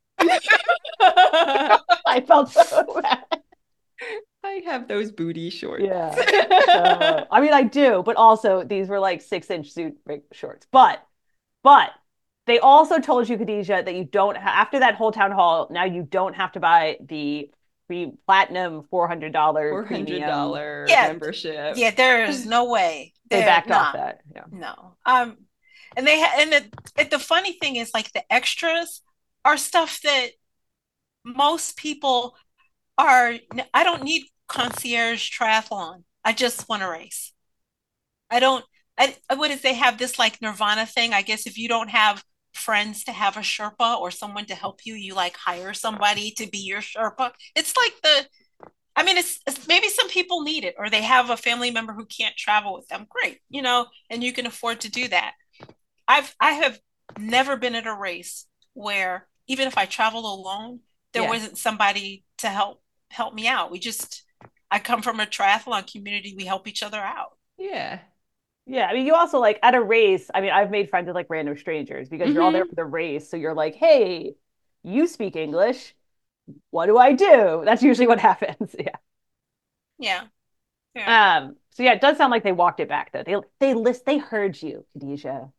I 1.01 2.25
felt 2.27 2.51
so 2.51 3.01
bad. 3.03 3.43
I 4.45 4.63
have 4.67 4.89
those 4.89 5.11
booty 5.11 5.51
shorts. 5.51 5.85
Yeah. 5.85 6.15
So, 6.15 7.27
I 7.31 7.41
mean, 7.41 7.53
I 7.53 7.63
do, 7.63 8.03
but 8.05 8.17
also 8.17 8.63
these 8.63 8.89
were 8.89 9.01
like 9.01 9.23
six 9.23 9.51
inch 9.51 9.73
suit 9.73 9.97
shorts. 10.33 10.67
But, 10.71 11.05
but 11.63 11.91
they 12.47 12.59
also 12.59 12.99
told 12.99 13.29
you, 13.29 13.39
Khadijah, 13.39 13.83
that 13.85 13.95
you 13.95 14.05
don't 14.05 14.37
ha- 14.37 14.55
after 14.63 14.81
that 14.81 14.95
whole 14.97 15.13
town 15.13 15.33
hall. 15.33 15.69
Now 15.71 15.85
you 15.85 16.03
don't 16.03 16.35
have 16.35 16.53
to 16.53 16.61
buy 16.61 16.99
the 17.01 17.51
free 17.87 18.13
platinum 18.27 18.85
four 18.91 19.09
hundred 19.09 19.33
dollar 19.33 19.71
Four 19.71 19.85
hundred 19.87 20.21
dollar 20.21 20.87
Yeah. 20.89 21.09
membership. 21.09 21.77
yeah, 21.77 21.91
there 21.91 22.25
is 22.25 22.47
no 22.47 22.67
way. 22.71 23.13
They 23.31 23.41
backed 23.41 23.69
nah. 23.69 23.77
off 23.79 23.93
that. 23.95 24.21
Yeah. 24.35 24.45
No. 24.51 24.97
Um, 25.07 25.37
And 25.97 26.07
they 26.07 26.21
ha- 26.21 26.37
and 26.39 26.53
the 26.53 27.05
the 27.11 27.19
funny 27.19 27.53
thing 27.55 27.77
is 27.77 27.93
like 27.95 28.13
the 28.13 28.25
extras 28.33 29.01
are 29.45 29.57
stuff 29.57 30.01
that 30.03 30.31
most 31.25 31.77
people 31.77 32.37
are 32.99 33.35
I 33.73 33.85
don't 33.85 34.03
need 34.03 34.25
concierge 34.49 35.31
triathlon. 35.31 36.05
I 36.25 36.33
just 36.33 36.69
want 36.69 36.83
to 36.83 36.89
race. 36.89 37.33
I 38.31 38.41
don't 38.41 38.65
I 38.99 39.17
what 39.37 39.51
if 39.51 39.63
they 39.63 39.75
have 39.75 39.99
this 39.99 40.19
like 40.19 40.41
nirvana 40.43 40.87
thing? 40.87 41.13
I 41.13 41.23
guess 41.23 41.47
if 41.47 41.57
you 41.59 41.69
don't 41.69 41.91
have 41.91 42.23
friends 42.55 43.05
to 43.05 43.13
have 43.13 43.37
a 43.37 43.41
Sherpa 43.41 43.99
or 44.01 44.11
someone 44.11 44.47
to 44.47 44.55
help 44.55 44.81
you, 44.85 44.95
you 44.95 45.15
like 45.15 45.37
hire 45.37 45.75
somebody 45.75 46.31
to 46.33 46.47
be 46.49 46.59
your 46.59 46.81
Sherpa. 46.81 47.33
It's 47.55 47.75
like 47.77 47.95
the 48.03 48.27
I 48.97 49.03
mean, 49.03 49.17
it's, 49.19 49.41
it's, 49.45 49.67
maybe 49.67 49.89
some 49.89 50.09
people 50.09 50.43
need 50.43 50.63
it 50.65 50.77
or 50.79 50.89
they 50.89 51.03
have 51.03 51.29
a 51.29 51.37
family 51.37 51.71
member 51.73 51.93
who 51.93 52.07
can't 52.07 52.37
travel 52.37 52.75
with 52.75 52.87
them. 52.87 53.07
Great, 53.09 53.41
you 53.51 53.61
know, 53.61 53.87
and 54.09 54.23
you 54.23 54.33
can 54.33 54.47
afford 54.47 54.81
to 54.83 54.91
do 54.91 55.09
that. 55.09 55.33
I've 56.07 56.35
I 56.41 56.53
have 56.53 56.79
never 57.19 57.57
been 57.57 57.75
at 57.75 57.87
a 57.87 57.95
race 57.95 58.47
where 58.75 59.27
even 59.49 59.67
if 59.69 59.77
I 59.79 59.87
traveled 59.87 60.25
alone, 60.25 60.81
there 61.13 61.23
Yeah. 61.23 61.29
wasn't 61.31 61.59
somebody 61.59 62.25
to 62.39 62.49
help 62.49 62.83
help 63.11 63.35
me 63.35 63.49
out. 63.49 63.71
We 63.71 63.79
just 63.79 64.23
I 64.71 64.79
come 64.79 65.03
from 65.03 65.21
a 65.21 65.27
triathlon 65.27 65.91
community. 65.91 66.35
We 66.37 66.45
help 66.45 66.67
each 66.69 66.83
other 66.83 67.01
out. 67.01 67.39
Yeah. 67.59 68.01
Yeah, 68.67 68.87
I 68.87 68.95
mean, 68.95 69.07
you 69.07 69.15
also 69.15 69.39
like 69.41 69.59
at 69.63 69.75
a 69.75 69.81
race. 69.83 70.31
I 70.35 70.41
mean, 70.41 70.51
I've 70.51 70.71
made 70.71 70.89
friends 70.89 71.07
with 71.07 71.15
like 71.15 71.27
random 71.29 71.57
strangers 71.59 72.09
because 72.09 72.33
you're 72.33 72.43
all 72.43 72.53
there 72.53 72.65
for 72.65 72.75
the 72.75 72.85
race. 72.85 73.29
So 73.29 73.37
you're 73.37 73.55
like, 73.55 73.75
hey, 73.75 74.35
you 74.83 75.07
speak 75.07 75.37
English. 75.37 75.95
What 76.71 76.87
do 76.87 76.97
I 76.99 77.13
do? 77.13 77.63
That's 77.65 77.83
usually 77.83 78.07
what 78.07 78.21
happens. 78.31 78.75
Yeah. 78.79 78.97
Yeah. 79.99 80.23
Yeah. 80.95 81.37
Um. 81.39 81.57
So 81.71 81.83
yeah, 81.83 81.93
it 81.93 82.01
does 82.01 82.17
sound 82.17 82.31
like 82.31 82.45
they 82.45 82.53
walked 82.53 82.81
it 82.81 82.89
back 82.89 83.13
though. 83.13 83.23
They 83.25 83.37
they 83.61 83.75
list 83.75 84.07
they 84.07 84.19
heard 84.19 84.61
you, 84.63 84.87
Khadijah. 84.95 85.51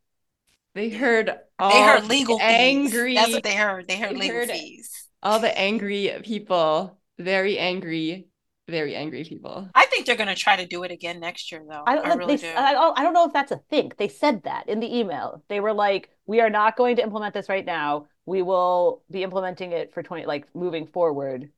They 0.74 0.90
heard 0.90 1.32
all 1.60 1.72
they 1.72 1.82
heard 1.84 2.06
legal 2.08 2.40
angry 2.42 3.12
fees. 3.14 3.16
That's 3.16 3.34
what 3.34 3.44
they 3.44 3.56
heard. 3.56 3.88
They 3.88 3.98
heard 3.98 4.12
They 4.16 4.20
legal 4.20 4.36
heard- 4.38 4.50
fees. 4.52 5.08
all 5.22 5.40
the 5.40 5.58
angry 5.58 6.12
people, 6.24 6.98
very 7.20 7.58
angry, 7.60 8.28
very 8.68 8.96
angry 8.96 9.24
people. 9.24 9.70
I 9.76 9.86
think 9.86 10.06
they're 10.06 10.16
going 10.16 10.30
to 10.30 10.36
try 10.36 10.56
to 10.56 10.66
do 10.66 10.84
it 10.84 10.92
again 10.92 11.20
next 11.20 11.52
year, 11.52 11.64
though. 11.68 11.84
I 11.86 11.96
don't. 11.96 12.06
I 12.06 12.14
really 12.16 12.36
they, 12.38 12.52
do. 12.52 12.54
I 12.58 12.74
don't. 12.74 12.98
I 13.00 13.04
don't 13.04 13.14
know 13.14 13.26
if 13.26 13.34
that's 13.34 13.52
a 13.52 13.62
thing. 13.70 13.92
They 13.98 14.08
said 14.08 14.44
that 14.44 14.68
in 14.68 14.80
the 14.80 14.98
email. 14.98 15.44
They 15.50 15.60
were 15.60 15.74
like, 15.74 16.10
"We 16.26 16.42
are 16.42 16.50
not 16.50 16.76
going 16.76 16.96
to 16.98 17.04
implement 17.04 17.34
this 17.34 17.50
right 17.50 17.66
now. 17.66 18.08
We 18.26 18.42
will 18.42 19.04
be 19.12 19.24
implementing 19.24 19.72
it 19.72 19.94
for 19.94 20.02
twenty, 20.02 20.26
like 20.26 20.48
moving 20.56 20.88
forward, 20.88 21.50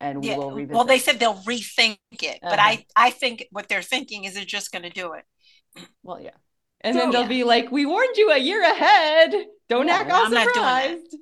and 0.00 0.20
we 0.20 0.28
yeah. 0.28 0.36
will 0.36 0.52
revisit." 0.52 0.74
Well, 0.76 0.84
they 0.84 0.98
said 0.98 1.18
they'll 1.18 1.42
rethink 1.44 1.98
it, 2.12 2.38
but 2.42 2.58
Uh-huh. 2.58 2.68
I 2.68 2.86
I 2.96 3.10
think 3.10 3.46
what 3.50 3.68
they're 3.68 3.82
thinking 3.82 4.24
is 4.24 4.34
they're 4.34 4.44
just 4.44 4.72
going 4.72 4.82
to 4.82 4.90
do 4.90 5.14
it. 5.14 5.24
Well, 6.02 6.20
yeah. 6.20 6.30
And 6.82 6.94
So- 6.94 7.00
then 7.00 7.10
they'll 7.10 7.22
Yeah. 7.22 7.28
be 7.28 7.44
like, 7.44 7.70
"We 7.70 7.86
warned 7.86 8.16
you 8.16 8.30
a 8.30 8.38
year 8.38 8.62
ahead. 8.62 9.34
Don't 9.68 9.88
Yeah, 9.88 9.94
act 9.96 10.10
all 10.10 10.26
I'm 10.26 10.32
not 10.32 10.42
doing 10.44 10.54
surprised." 10.54 11.16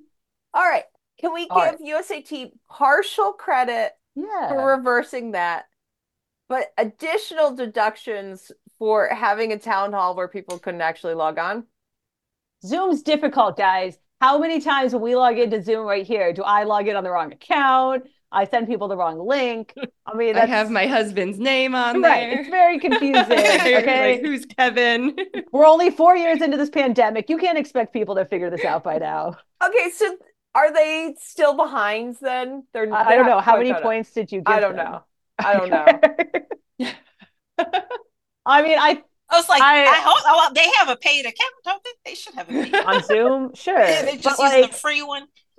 All 0.53 0.69
right. 0.69 0.85
Can 1.21 1.33
we 1.33 1.47
All 1.49 1.71
give 1.71 1.81
USAT 1.81 2.53
partial 2.69 3.33
credit 3.33 3.93
Yeah. 4.17 4.49
for 4.49 4.77
reversing 4.77 5.33
that, 5.33 5.67
but 6.49 6.73
additional 6.79 7.55
deductions 7.55 8.53
for 8.79 9.09
having 9.09 9.53
a 9.53 9.59
town 9.59 9.93
hall 9.93 10.15
where 10.15 10.29
people 10.29 10.59
couldn't 10.59 10.81
actually 10.83 11.15
log 11.15 11.39
on? 11.39 11.65
Zoom's 12.65 13.03
difficult, 13.03 13.57
guys. 13.57 13.99
How 14.21 14.39
many 14.39 14.61
times 14.61 14.93
when 14.93 15.03
we 15.03 15.17
log 15.17 15.39
into 15.39 15.63
Zoom 15.63 15.87
right 15.87 16.07
here, 16.07 16.33
do 16.33 16.43
I 16.43 16.65
log 16.65 16.89
in 16.89 16.97
on 16.97 17.05
the 17.05 17.11
wrong 17.11 17.33
account? 17.33 18.05
I 18.35 18.45
send 18.47 18.67
people 18.67 18.89
the 18.89 18.97
wrong 18.97 19.25
link. 19.27 19.75
I 20.07 20.17
mean, 20.17 20.37
I 20.37 20.47
have 20.47 20.71
my 20.71 20.87
husband's 20.87 21.39
name 21.39 21.75
on 21.75 22.03
right. 22.03 22.31
there. 22.31 22.41
It's 22.41 22.49
very 22.49 22.79
confusing. 22.79 23.15
Okay. 23.65 24.15
like, 24.15 24.23
who's 24.23 24.45
Kevin? 24.47 25.17
We're 25.53 25.67
only 25.67 25.91
four 25.91 26.17
years 26.17 26.43
into 26.43 26.57
this 26.57 26.71
pandemic. 26.71 27.31
You 27.31 27.39
can't 27.39 27.59
expect 27.59 27.93
people 27.93 28.15
to 28.17 28.25
figure 28.25 28.51
this 28.51 28.65
out 28.65 28.83
by 28.83 28.99
now. 28.99 29.37
Okay, 29.65 29.91
so 29.91 30.17
are 30.55 30.73
they 30.73 31.15
still 31.21 31.55
behind 31.57 32.17
then? 32.21 32.65
They're, 32.73 32.93
uh, 32.93 32.97
I, 32.97 33.05
I 33.05 33.05
they're 33.09 33.17
don't 33.17 33.27
know. 33.27 33.41
How 33.41 33.57
many 33.57 33.71
caught 33.71 33.83
up. 33.83 33.83
points 33.83 34.13
did 34.13 34.33
you 34.33 34.41
give 34.41 34.47
I 34.55 34.61
don't 34.61 34.77
them? 34.77 34.77
know. 34.77 35.05
I 35.39 35.55
don't 35.55 35.71
know. 35.71 36.01
I 38.47 38.63
mean, 38.63 38.79
I 38.79 39.03
I 39.31 39.37
was 39.37 39.49
like, 39.49 39.63
I- 39.63 39.87
I, 39.87 40.01
hope 40.01 40.19
oh, 40.27 40.53
they 40.55 40.69
have 40.79 40.89
a 40.89 40.97
paid 40.97 41.25
account, 41.25 41.55
don't 41.65 41.83
they? 41.85 42.11
They 42.11 42.15
should 42.15 42.35
have 42.35 42.49
a 42.51 42.55
paid 42.55 42.75
account. 42.75 42.87
on 42.87 43.03
Zoom, 43.03 43.51
sure. 43.55 43.77
They're 43.87 44.05
But 44.05 44.21
just 44.21 44.43
using 44.43 44.63
like, 44.63 44.71
the 44.71 44.77
free 44.77 45.03
one. 45.03 45.27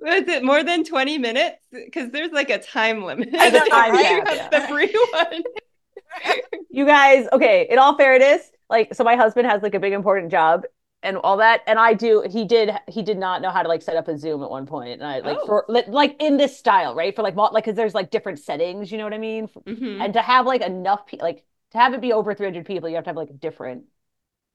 Was 0.00 0.28
it 0.28 0.44
more 0.44 0.62
than 0.62 0.84
20 0.84 1.18
minutes? 1.18 1.58
Because 1.72 2.10
there's 2.10 2.30
like 2.32 2.50
a 2.50 2.58
time 2.58 3.04
limit. 3.04 3.30
There's 3.32 3.54
a 3.54 3.62
time 3.62 3.94
You 3.94 4.04
have 4.04 4.28
yeah. 4.28 4.48
The 4.50 4.60
free 4.68 4.94
one. 5.12 5.42
you 6.70 6.84
guys, 6.86 7.26
okay, 7.32 7.66
in 7.70 7.78
all 7.78 7.96
fairness, 7.96 8.50
like, 8.68 8.94
so 8.94 9.04
my 9.04 9.16
husband 9.16 9.46
has 9.48 9.62
like 9.62 9.74
a 9.74 9.80
big 9.80 9.92
important 9.92 10.30
job 10.30 10.64
and 11.04 11.16
all 11.18 11.36
that, 11.38 11.62
and 11.66 11.78
I 11.78 11.94
do. 11.94 12.22
He 12.28 12.44
did. 12.44 12.70
He 12.88 13.02
did 13.02 13.18
not 13.18 13.42
know 13.42 13.50
how 13.50 13.62
to 13.62 13.68
like 13.68 13.82
set 13.82 13.96
up 13.96 14.08
a 14.08 14.16
Zoom 14.18 14.42
at 14.42 14.50
one 14.50 14.66
point. 14.66 15.00
and 15.00 15.04
I 15.04 15.18
like 15.20 15.38
Oh. 15.42 15.46
for 15.46 15.64
li- 15.68 15.84
like 15.88 16.16
in 16.20 16.36
this 16.36 16.56
style, 16.58 16.94
right? 16.94 17.14
For 17.14 17.22
like 17.22 17.36
like 17.36 17.64
because 17.64 17.76
there's 17.76 17.94
like 17.94 18.10
different 18.10 18.38
settings. 18.40 18.90
You 18.90 18.98
know 18.98 19.04
what 19.04 19.14
I 19.14 19.18
mean? 19.18 19.48
Mhm. 19.48 20.04
And 20.04 20.14
to 20.14 20.22
have 20.22 20.46
like 20.46 20.62
enough, 20.62 21.06
pe- 21.06 21.18
like 21.18 21.44
to 21.72 21.78
have 21.78 21.94
it 21.94 22.00
be 22.00 22.12
over 22.12 22.34
300 22.34 22.66
people, 22.66 22.88
you 22.88 22.96
have 22.96 23.04
to 23.04 23.10
have 23.10 23.16
like 23.16 23.30
a 23.30 23.34
different, 23.34 23.84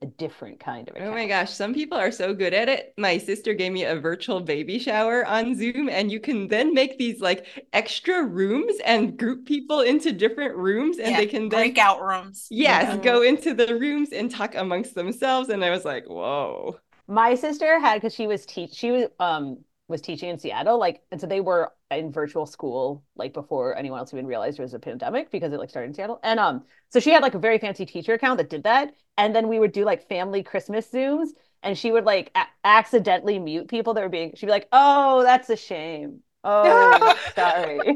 a 0.01 0.05
different 0.05 0.59
kind 0.59 0.89
of 0.89 0.95
Oh 0.97 1.11
my 1.11 1.27
gosh, 1.27 1.53
some 1.53 1.73
people 1.73 1.97
are 1.97 2.11
so 2.11 2.33
good 2.33 2.53
at 2.53 2.67
it. 2.67 2.93
My 2.97 3.17
sister 3.17 3.53
gave 3.53 3.71
me 3.71 3.83
a 3.85 3.99
virtual 3.99 4.41
baby 4.41 4.79
shower 4.79 5.25
on 5.25 5.55
Zoom, 5.55 5.87
and 5.87 6.11
you 6.11 6.19
can 6.19 6.47
then 6.47 6.73
make 6.73 6.97
these 6.97 7.21
like 7.21 7.45
extra 7.73 8.23
rooms 8.25 8.73
and 8.85 9.17
group 9.17 9.45
people 9.45 9.81
into 9.81 10.11
different 10.11 10.55
rooms, 10.55 10.97
and 10.99 11.15
Yeah, 11.15 11.19
they 11.19 11.27
can 11.27 11.47
then 11.49 11.75
breakout 11.75 12.01
rooms. 12.01 12.51
yes 12.51 12.97
Mhm. 12.97 13.03
go 13.03 13.23
into 13.23 13.53
the 13.53 13.77
rooms 13.79 14.11
and 14.13 14.31
talk 14.31 14.55
amongst 14.55 14.95
themselves. 14.95 15.49
And 15.49 15.63
I 15.65 15.71
was 15.71 15.85
like, 15.85 16.05
whoa. 16.07 16.79
My 17.07 17.35
sister 17.35 17.79
had 17.79 17.95
because 17.95 18.13
she 18.13 18.27
was 18.27 18.45
teach 18.45 18.73
she 18.75 18.91
was 18.91 19.07
um 19.19 19.65
was 19.89 20.01
teaching 20.01 20.29
in 20.29 20.39
Seattle, 20.39 20.79
like, 20.79 21.01
and 21.11 21.19
so 21.19 21.27
they 21.27 21.41
were 21.41 21.73
in 21.91 22.11
virtual 22.11 22.45
school 22.45 23.03
like 23.15 23.33
before 23.33 23.75
anyone 23.77 23.99
else 23.99 24.13
even 24.13 24.27
realized 24.27 24.57
there 24.57 24.63
was 24.63 24.73
a 24.75 24.79
pandemic 24.79 25.31
because 25.31 25.51
it 25.51 25.59
like 25.59 25.69
started 25.69 25.89
in 25.89 25.93
Seattle. 25.95 26.19
And 26.23 26.39
um, 26.39 26.63
so 26.89 26.99
she 26.99 27.11
had 27.11 27.23
like 27.23 27.35
a 27.35 27.39
very 27.39 27.59
fancy 27.59 27.85
teacher 27.85 28.13
account 28.13 28.37
that 28.37 28.49
did 28.49 28.63
that, 28.63 28.93
and 29.17 29.35
then 29.35 29.47
we 29.47 29.59
would 29.59 29.71
do 29.73 29.83
like 29.85 30.07
family 30.07 30.43
Christmas 30.43 30.87
Zooms, 30.91 31.29
and 31.63 31.77
she 31.77 31.91
would 31.91 32.05
like 32.05 32.31
a- 32.35 32.47
accidentally 32.63 33.39
mute 33.39 33.67
people 33.67 33.93
that 33.95 34.01
were 34.01 34.09
being. 34.09 34.33
She'd 34.35 34.45
be 34.45 34.51
like, 34.51 34.69
"Oh, 34.71 35.23
that's 35.23 35.49
a 35.49 35.57
shame. 35.57 36.21
Oh, 36.43 37.15
sorry." 37.35 37.79
I 37.79 37.91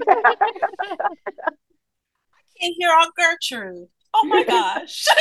can't 2.59 2.75
hear 2.77 2.91
Aunt 2.91 3.13
Gertrude. 3.15 3.87
Oh 4.13 4.25
my 4.25 4.43
gosh. 4.43 5.05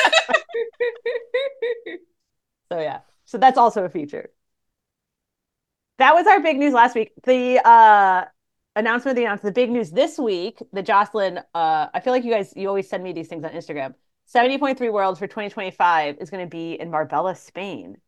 So 2.71 2.81
yeah, 2.81 3.01
so 3.25 3.39
that's 3.39 3.59
also 3.59 3.85
a 3.85 3.89
feature. 3.89 4.31
That 6.03 6.17
was 6.17 6.27
our 6.27 6.41
big 6.41 6.59
news 6.59 6.73
last 6.73 6.97
week. 6.97 7.13
The 7.23 7.65
uh 7.65 8.25
announcement 8.75 9.15
the 9.15 9.23
announcement, 9.23 9.55
the 9.55 9.61
big 9.61 9.71
news 9.71 9.93
this 9.93 10.19
week 10.19 10.61
the 10.73 10.83
Jocelyn, 10.83 11.39
uh, 11.55 11.87
I 11.95 12.01
feel 12.01 12.13
like 12.13 12.25
you 12.25 12.33
guys 12.33 12.53
you 12.57 12.67
always 12.67 12.89
send 12.89 13.05
me 13.05 13.13
these 13.13 13.29
things 13.29 13.45
on 13.45 13.51
Instagram. 13.53 13.95
70.3 14.27 14.93
Worlds 14.93 15.21
for 15.21 15.29
2025 15.29 16.17
is 16.21 16.29
going 16.29 16.45
to 16.45 16.51
be 16.51 16.73
in 16.73 16.91
Marbella, 16.91 17.37
Spain. 17.37 17.99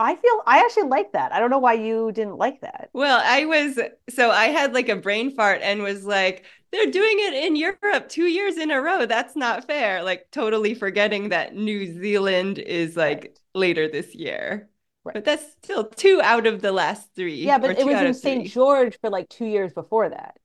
I 0.00 0.16
feel 0.16 0.42
I 0.48 0.58
actually 0.58 0.88
like 0.88 1.12
that. 1.12 1.32
I 1.32 1.38
don't 1.38 1.50
know 1.50 1.60
why 1.60 1.74
you 1.74 2.10
didn't 2.10 2.38
like 2.38 2.60
that. 2.62 2.90
Well, 2.92 3.22
I 3.24 3.44
was 3.44 3.78
so 4.08 4.32
I 4.32 4.46
had 4.46 4.74
like 4.74 4.88
a 4.88 4.96
brain 4.96 5.30
fart 5.30 5.60
and 5.62 5.80
was 5.84 6.04
like, 6.04 6.44
they're 6.72 6.90
doing 6.90 7.18
it 7.20 7.34
in 7.34 7.54
Europe 7.54 8.08
two 8.08 8.26
years 8.26 8.56
in 8.56 8.72
a 8.72 8.82
row. 8.82 9.06
That's 9.06 9.36
not 9.36 9.64
fair. 9.64 10.02
Like 10.02 10.28
totally 10.32 10.74
forgetting 10.74 11.28
that 11.28 11.54
New 11.54 11.86
Zealand 12.00 12.58
is 12.58 12.96
like 12.96 13.22
Right. 13.22 13.38
later 13.54 13.86
this 13.88 14.12
year. 14.16 14.68
Right. 15.08 15.14
But 15.14 15.24
that's 15.24 15.44
still 15.62 15.84
two 15.84 16.20
out 16.22 16.46
of 16.46 16.62
the 16.62 16.72
last 16.72 17.14
three. 17.14 17.34
Yeah, 17.42 17.58
but 17.58 17.76
it 17.78 17.86
was 17.86 18.00
in 18.00 18.14
St. 18.14 18.46
George 18.46 18.98
for 19.00 19.10
like 19.10 19.28
two 19.28 19.46
years 19.46 19.72
before 19.72 20.08
that. 20.10 20.38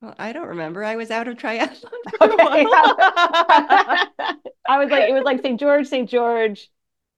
Well, 0.00 0.14
I 0.18 0.32
don't 0.32 0.48
remember. 0.48 0.84
I 0.84 0.96
was 0.96 1.10
out 1.10 1.28
of 1.28 1.36
triathlon 1.36 1.90
for 2.18 2.30
a 2.30 2.36
Okay. 2.36 2.38
while. 2.38 3.04
I 4.68 4.78
was 4.78 4.90
like, 4.90 5.08
it 5.08 5.12
was 5.12 5.24
like 5.24 5.42
St. 5.42 5.58
George, 5.58 5.86
St. 5.88 6.08
George, 6.08 6.70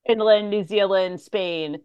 Finland, 0.06 0.50
New 0.50 0.64
Zealand, 0.64 1.20
Spain. 1.20 1.82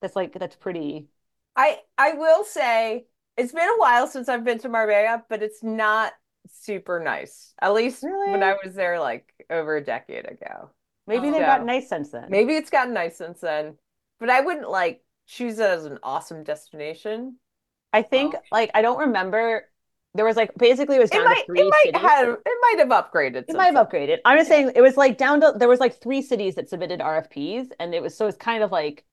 That's 0.00 0.16
like 0.16 0.32
that's 0.38 0.56
pretty. 0.56 1.08
I 1.54 1.80
I 1.98 2.12
will 2.12 2.44
say 2.44 3.06
it's 3.36 3.52
been 3.52 3.68
a 3.68 3.78
while 3.78 4.06
since 4.06 4.28
I've 4.28 4.44
been 4.44 4.58
to 4.60 4.68
Marbella, 4.68 5.24
but 5.28 5.42
it's 5.42 5.62
not 5.62 6.12
super 6.48 7.00
nice. 7.00 7.52
At 7.60 7.72
least 7.74 8.08
when 8.24 8.42
I 8.42 8.56
was 8.62 8.74
there 8.74 9.00
like 9.00 9.32
over 9.50 9.76
a 9.76 9.84
decade 9.84 10.30
ago. 10.30 10.70
Maybe 11.06 11.28
Oh. 11.28 11.30
they've 11.30 11.40
Yeah. 11.40 11.46
gotten 11.46 11.66
nice 11.66 11.88
since 11.88 12.10
then. 12.10 12.26
Maybe 12.30 12.54
it's 12.56 12.70
gotten 12.70 12.94
nice 12.94 13.16
since 13.16 13.40
then, 13.40 13.78
but 14.18 14.30
I 14.30 14.40
wouldn't 14.40 14.68
like 14.70 15.04
choose 15.26 15.58
it 15.58 15.64
as 15.70 15.84
an 15.84 15.98
awesome 16.02 16.44
destination. 16.44 17.38
I 17.92 18.02
think 18.02 18.34
Oh. 18.34 18.40
like 18.50 18.70
I 18.74 18.82
don't 18.82 18.98
remember. 18.98 19.68
There 20.14 20.24
was 20.24 20.36
like 20.36 20.54
basically 20.56 20.96
it 20.96 21.00
was 21.00 21.10
It 21.10 21.14
down 21.14 21.24
might 21.24 21.40
to 21.40 21.44
three 21.44 21.60
it 21.60 21.68
might 21.70 21.84
cities. 21.86 22.00
have 22.02 22.28
it 22.44 22.58
might 22.62 22.78
have 22.78 22.88
upgraded 22.88 23.44
It 23.48 23.56
might 23.56 23.66
have 23.66 23.74
then. 23.74 23.86
upgraded. 23.86 24.18
I'm 24.24 24.38
just 24.38 24.48
saying 24.48 24.72
it 24.74 24.80
was 24.80 24.96
like 24.96 25.18
down 25.18 25.40
to 25.42 25.52
there 25.56 25.68
was 25.68 25.80
like 25.80 26.00
three 26.00 26.22
cities 26.22 26.54
that 26.56 26.68
submitted 26.68 27.00
RFPs, 27.00 27.72
and 27.78 27.94
it 27.94 28.02
was 28.02 28.16
so 28.16 28.26
it's 28.26 28.36
kind 28.36 28.62
of 28.62 28.72
like 28.72 29.04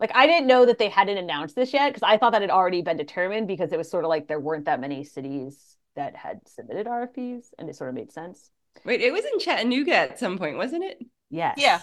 like 0.00 0.12
I 0.14 0.26
didn't 0.26 0.46
know 0.46 0.66
that 0.66 0.78
they 0.78 0.88
hadn't 0.88 1.18
announced 1.18 1.56
this 1.56 1.72
yet 1.72 1.90
because 1.90 2.02
I 2.04 2.18
thought 2.18 2.32
that 2.32 2.42
had 2.42 2.50
already 2.50 2.82
been 2.82 2.96
determined 2.96 3.48
because 3.48 3.72
it 3.72 3.78
was 3.78 3.90
sort 3.90 4.04
of 4.04 4.08
like 4.10 4.28
there 4.28 4.40
weren't 4.40 4.66
that 4.66 4.80
many 4.80 5.04
cities 5.04 5.76
that 5.96 6.16
had 6.16 6.46
submitted 6.48 6.86
RFPs, 6.86 7.52
and 7.58 7.68
it 7.68 7.76
sort 7.76 7.88
of 7.90 7.94
made 7.96 8.12
sense. 8.12 8.50
Wait, 8.84 9.00
it 9.00 9.12
was 9.12 9.24
in 9.24 9.38
Chattanooga 9.40 9.94
at 9.94 10.18
some 10.18 10.38
point, 10.38 10.56
wasn't 10.56 10.84
it? 10.84 10.98
Yes. 11.30 11.56
Yeah. 11.58 11.80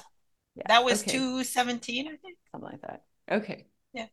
Yeah, 0.55 0.63
That 0.67 0.85
was 0.85 1.01
Okay. 1.01 1.11
217, 1.11 2.07
I 2.07 2.15
think. 2.17 2.37
something 2.51 2.69
like 2.71 2.81
that. 2.81 3.03
Okay. 3.29 3.67
Yeah. 3.93 4.07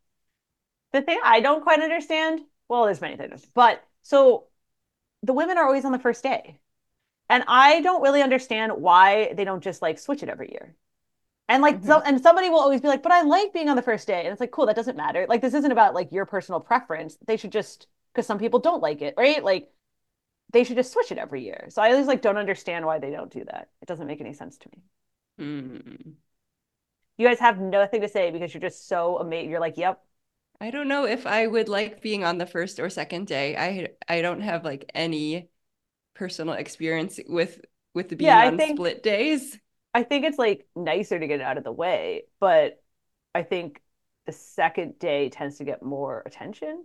The 0.92 1.02
thing 1.02 1.20
I 1.22 1.40
don't 1.40 1.62
quite 1.62 1.80
understand, 1.80 2.40
well, 2.68 2.84
there's 2.84 3.00
many 3.00 3.16
things, 3.16 3.46
but 3.54 3.82
so 4.02 4.48
the 5.22 5.32
women 5.32 5.56
are 5.58 5.64
always 5.64 5.84
on 5.84 5.92
the 5.92 5.98
first 5.98 6.22
day. 6.22 6.58
And 7.30 7.44
I 7.48 7.80
don't 7.80 8.02
really 8.02 8.22
understand 8.22 8.72
why 8.72 9.32
they 9.34 9.44
don't 9.44 9.62
just 9.62 9.80
like 9.80 9.98
switch 9.98 10.22
it 10.22 10.28
every 10.28 10.50
year. 10.50 10.76
And 11.48 11.62
like 11.62 11.82
so 11.84 11.98
mm-hmm. 11.98 12.08
and 12.08 12.22
somebody 12.22 12.48
will 12.48 12.60
always 12.60 12.80
be 12.80 12.88
like, 12.88 13.02
but 13.02 13.12
I 13.12 13.22
like 13.22 13.52
being 13.52 13.68
on 13.68 13.76
the 13.76 13.82
first 13.82 14.06
day. 14.06 14.20
And 14.20 14.28
it's 14.28 14.40
like, 14.40 14.50
cool, 14.50 14.66
that 14.66 14.76
doesn't 14.76 14.96
matter. 14.96 15.26
Like 15.28 15.40
this 15.40 15.54
isn't 15.54 15.72
about 15.72 15.94
like 15.94 16.12
your 16.12 16.26
personal 16.26 16.60
preference. 16.60 17.16
They 17.26 17.36
should 17.36 17.52
just 17.52 17.86
because 18.12 18.26
some 18.26 18.38
people 18.38 18.60
don't 18.60 18.82
like 18.82 19.02
it, 19.02 19.14
right? 19.16 19.42
Like 19.42 19.70
they 20.52 20.64
should 20.64 20.76
just 20.76 20.92
switch 20.92 21.10
it 21.12 21.18
every 21.18 21.42
year. 21.44 21.66
So 21.70 21.82
I 21.82 21.90
always 21.92 22.06
like 22.06 22.22
don't 22.22 22.36
understand 22.36 22.86
why 22.86 22.98
they 22.98 23.10
don't 23.10 23.30
do 23.32 23.44
that. 23.44 23.68
It 23.80 23.88
doesn't 23.88 24.06
make 24.06 24.20
any 24.20 24.32
sense 24.34 24.58
to 24.58 24.68
me. 24.70 24.82
Hmm. 25.38 26.10
You 27.18 27.26
guys 27.28 27.38
have 27.40 27.60
nothing 27.60 28.00
to 28.02 28.08
say 28.08 28.30
because 28.30 28.52
you're 28.52 28.60
just 28.60 28.88
so 28.88 29.18
amazed. 29.18 29.50
You're 29.50 29.60
like, 29.60 29.76
yep, 29.76 30.02
I 30.60 30.70
don't 30.70 30.88
know 30.88 31.04
if 31.06 31.26
I 31.26 31.46
would 31.46 31.68
like 31.68 32.00
being 32.02 32.24
on 32.24 32.38
the 32.38 32.46
first 32.46 32.78
or 32.80 32.88
second 32.90 33.26
day. 33.26 33.56
I 33.56 33.88
I 34.14 34.22
don't 34.22 34.40
have 34.42 34.64
like 34.64 34.90
any 34.94 35.48
personal 36.14 36.54
experience 36.54 37.18
with 37.28 37.60
with 37.94 38.08
the 38.08 38.16
being 38.16 38.28
Yeah, 38.28 38.46
on 38.46 38.56
think- 38.56 38.76
split 38.76 39.02
days. 39.02 39.58
I 39.94 40.04
think 40.04 40.24
it's 40.24 40.38
like 40.38 40.66
nicer 40.74 41.18
to 41.18 41.26
get 41.26 41.40
it 41.40 41.42
out 41.42 41.58
of 41.58 41.64
the 41.64 41.72
way, 41.72 42.22
but 42.40 42.82
I 43.34 43.42
think 43.42 43.82
the 44.24 44.32
second 44.32 44.98
day 44.98 45.28
tends 45.28 45.58
to 45.58 45.64
get 45.64 45.82
more 45.82 46.22
attention. 46.24 46.84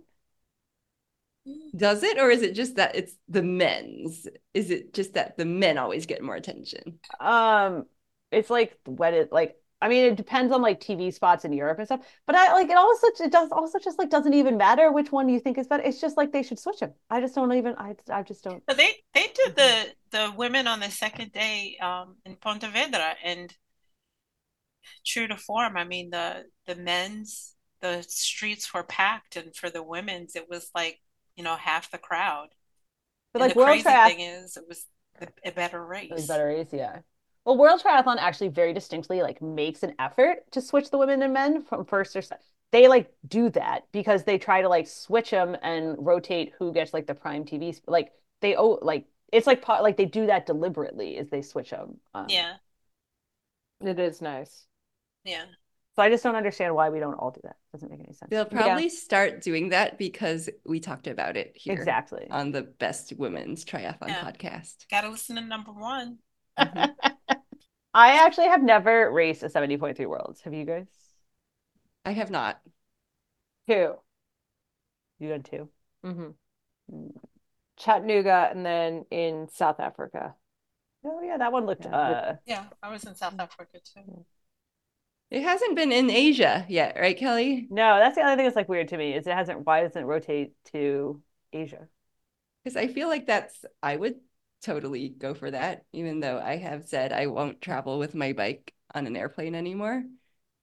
Does 1.76 2.02
it, 2.02 2.18
or 2.18 2.30
is 2.30 2.42
it 2.42 2.54
just 2.54 2.76
that 2.76 2.96
it's 2.96 3.14
the 3.28 3.42
men's? 3.42 4.26
Is 4.54 4.70
it 4.70 4.94
just 4.94 5.14
that 5.14 5.36
the 5.36 5.44
men 5.44 5.78
always 5.78 6.06
get 6.06 6.22
more 6.22 6.34
attention? 6.34 6.98
Um, 7.20 7.86
it's 8.30 8.50
like 8.50 8.76
when 8.84 9.14
it 9.14 9.32
like 9.32 9.56
I 9.80 9.88
mean 9.88 10.04
it 10.04 10.16
depends 10.16 10.52
on 10.52 10.62
like 10.62 10.80
TV 10.80 11.12
spots 11.12 11.44
in 11.44 11.52
Europe 11.52 11.78
and 11.78 11.86
stuff, 11.86 12.00
but 12.26 12.34
I 12.36 12.52
like 12.52 12.68
it 12.68 12.76
also 12.76 13.06
it 13.20 13.30
does 13.30 13.50
also 13.52 13.78
just 13.78 13.98
like 13.98 14.10
doesn't 14.10 14.34
even 14.34 14.56
matter 14.56 14.90
which 14.90 15.12
one 15.12 15.28
you 15.28 15.40
think 15.40 15.58
is 15.58 15.66
better. 15.66 15.82
It's 15.82 16.00
just 16.00 16.16
like 16.16 16.32
they 16.32 16.42
should 16.42 16.58
switch 16.58 16.80
them. 16.80 16.94
I 17.10 17.20
just 17.20 17.34
don't 17.34 17.52
even 17.52 17.74
I 17.76 17.94
I 18.10 18.22
just 18.22 18.44
don't. 18.44 18.62
But 18.66 18.76
they 18.76 18.90
they 19.14 19.28
did 19.34 19.56
the 19.56 19.86
the 20.10 20.32
women 20.36 20.66
on 20.66 20.80
the 20.80 20.90
second 20.90 21.32
day 21.32 21.76
um 21.80 22.16
in 22.24 22.36
Pontevedra 22.36 23.14
and 23.22 23.54
true 25.06 25.28
to 25.28 25.36
form, 25.36 25.76
I 25.76 25.84
mean 25.84 26.10
the 26.10 26.44
the 26.66 26.74
men's 26.74 27.54
the 27.80 28.02
streets 28.02 28.72
were 28.74 28.82
packed 28.82 29.36
and 29.36 29.54
for 29.54 29.70
the 29.70 29.82
women's 29.82 30.34
it 30.34 30.48
was 30.48 30.70
like, 30.74 30.98
you 31.38 31.44
know, 31.44 31.56
half 31.56 31.90
the 31.92 31.98
crowd. 31.98 32.50
But 33.32 33.40
And 33.40 33.48
like 33.48 33.52
the 33.52 33.54
World 33.54 33.80
crazy 33.80 33.84
Triath 33.84 34.14
thing 34.14 34.20
is 34.20 34.56
it 34.56 34.68
was 34.68 34.86
a, 35.20 35.28
a 35.44 35.52
better 35.52 35.84
It 36.10 36.14
was 36.14 36.24
race. 36.24 36.26
better 36.26 36.46
race, 36.46 36.68
yeah. 36.72 37.00
Well, 37.44 37.56
World 37.56 37.80
Triathlon 37.82 38.16
actually 38.18 38.48
very 38.48 38.72
distinctly 38.72 39.22
like 39.22 39.40
makes 39.40 39.82
an 39.82 39.94
effort 39.98 40.50
to 40.52 40.60
switch 40.60 40.90
the 40.90 40.98
women 40.98 41.22
and 41.22 41.32
men 41.32 41.62
from 41.62 41.84
first 41.84 42.14
or 42.16 42.22
second. 42.22 42.44
They 42.72 42.88
like 42.88 43.10
do 43.26 43.48
that 43.50 43.86
because 43.92 44.24
they 44.24 44.38
try 44.38 44.60
to 44.62 44.68
like 44.68 44.86
switch 44.86 45.30
them 45.30 45.56
and 45.62 45.96
rotate 46.04 46.52
who 46.58 46.72
gets 46.72 46.92
like 46.92 47.06
the 47.06 47.14
prime 47.14 47.44
TV. 47.44 47.72
sp- 47.72 47.88
Like 47.88 48.12
they 48.40 48.56
oh 48.56 48.78
like 48.82 49.06
it's 49.32 49.46
like 49.46 49.62
po- 49.62 49.82
like 49.82 49.96
they 49.96 50.04
do 50.06 50.26
that 50.26 50.46
deliberately 50.46 51.16
as 51.18 51.30
they 51.30 51.42
switch 51.42 51.70
them. 51.70 51.98
Um, 52.14 52.28
Yeah, 52.28 52.58
It 53.80 53.98
is 53.98 54.22
nice. 54.22 54.68
yeah. 55.24 55.46
So 55.98 56.04
I 56.04 56.10
just 56.10 56.22
don't 56.22 56.36
understand 56.36 56.76
why 56.76 56.90
we 56.90 57.00
don't 57.00 57.14
all 57.14 57.32
do 57.32 57.40
that. 57.42 57.56
Doesn't 57.72 57.90
make 57.90 57.98
any 57.98 58.12
sense. 58.12 58.30
They'll 58.30 58.44
probably 58.44 58.88
start 58.88 59.42
doing 59.42 59.70
that 59.70 59.98
because 59.98 60.48
we 60.64 60.78
talked 60.78 61.08
about 61.08 61.36
it 61.36 61.56
here 61.56 61.74
Exactly. 61.74 62.28
on 62.30 62.52
the 62.52 62.62
Best 62.62 63.14
Women's 63.18 63.64
Triathlon 63.64 64.06
Yeah. 64.10 64.22
podcast. 64.24 64.88
Gotta 64.92 65.08
listen 65.08 65.34
to 65.34 65.42
number 65.42 65.72
one. 65.72 66.18
Mhm. 66.56 66.94
I 67.94 68.24
actually 68.24 68.46
have 68.46 68.62
never 68.62 69.10
raced 69.10 69.42
a 69.42 69.48
70.3 69.48 70.06
worlds. 70.06 70.40
Have 70.42 70.54
you 70.54 70.64
guys? 70.64 70.86
I 72.04 72.12
have 72.12 72.30
not. 72.30 72.60
Two. 73.68 73.94
You 75.18 75.28
done 75.30 75.42
too? 75.42 75.68
hmm 76.04 76.28
Mm. 76.92 77.10
Chattanooga 77.76 78.50
and 78.52 78.64
then 78.64 79.04
in 79.10 79.48
South 79.48 79.80
Africa. 79.80 80.36
Oh 81.04 81.22
yeah, 81.22 81.38
that 81.38 81.50
one 81.50 81.66
looked 81.66 81.86
Yeah. 81.86 81.96
uh 81.96 82.36
Yeah, 82.46 82.66
I 82.84 82.88
was 82.92 83.02
in 83.02 83.16
South 83.16 83.34
Africa 83.40 83.80
too. 83.80 84.24
It 85.30 85.42
hasn't 85.42 85.76
been 85.76 85.92
in 85.92 86.10
Asia 86.10 86.64
yet, 86.68 86.96
right, 86.98 87.16
Kelly? 87.16 87.66
no, 87.70 87.98
that's 87.98 88.16
the 88.16 88.22
other 88.22 88.36
thing 88.36 88.46
that's 88.46 88.56
like 88.56 88.68
weird 88.68 88.88
to 88.88 88.96
me 88.96 89.14
is 89.14 89.26
it 89.26 89.34
hasn't 89.34 89.66
why 89.66 89.82
doesn't 89.82 90.00
it 90.02 90.06
rotate 90.06 90.52
to 90.72 91.22
Asia? 91.52 91.86
Because 92.64 92.76
I 92.76 92.88
feel 92.88 93.08
like 93.08 93.26
that's, 93.26 93.64
I 93.82 93.96
would 93.96 94.16
totally 94.62 95.08
go 95.10 95.34
for 95.34 95.50
that, 95.50 95.84
even 95.92 96.20
though 96.20 96.38
I 96.38 96.56
have 96.56 96.88
said 96.88 97.12
I 97.12 97.26
won't 97.26 97.60
travel 97.60 97.98
with 97.98 98.14
my 98.14 98.32
bike 98.32 98.74
on 98.94 99.06
an 99.06 99.16
airplane 99.16 99.54
anymore, 99.54 100.02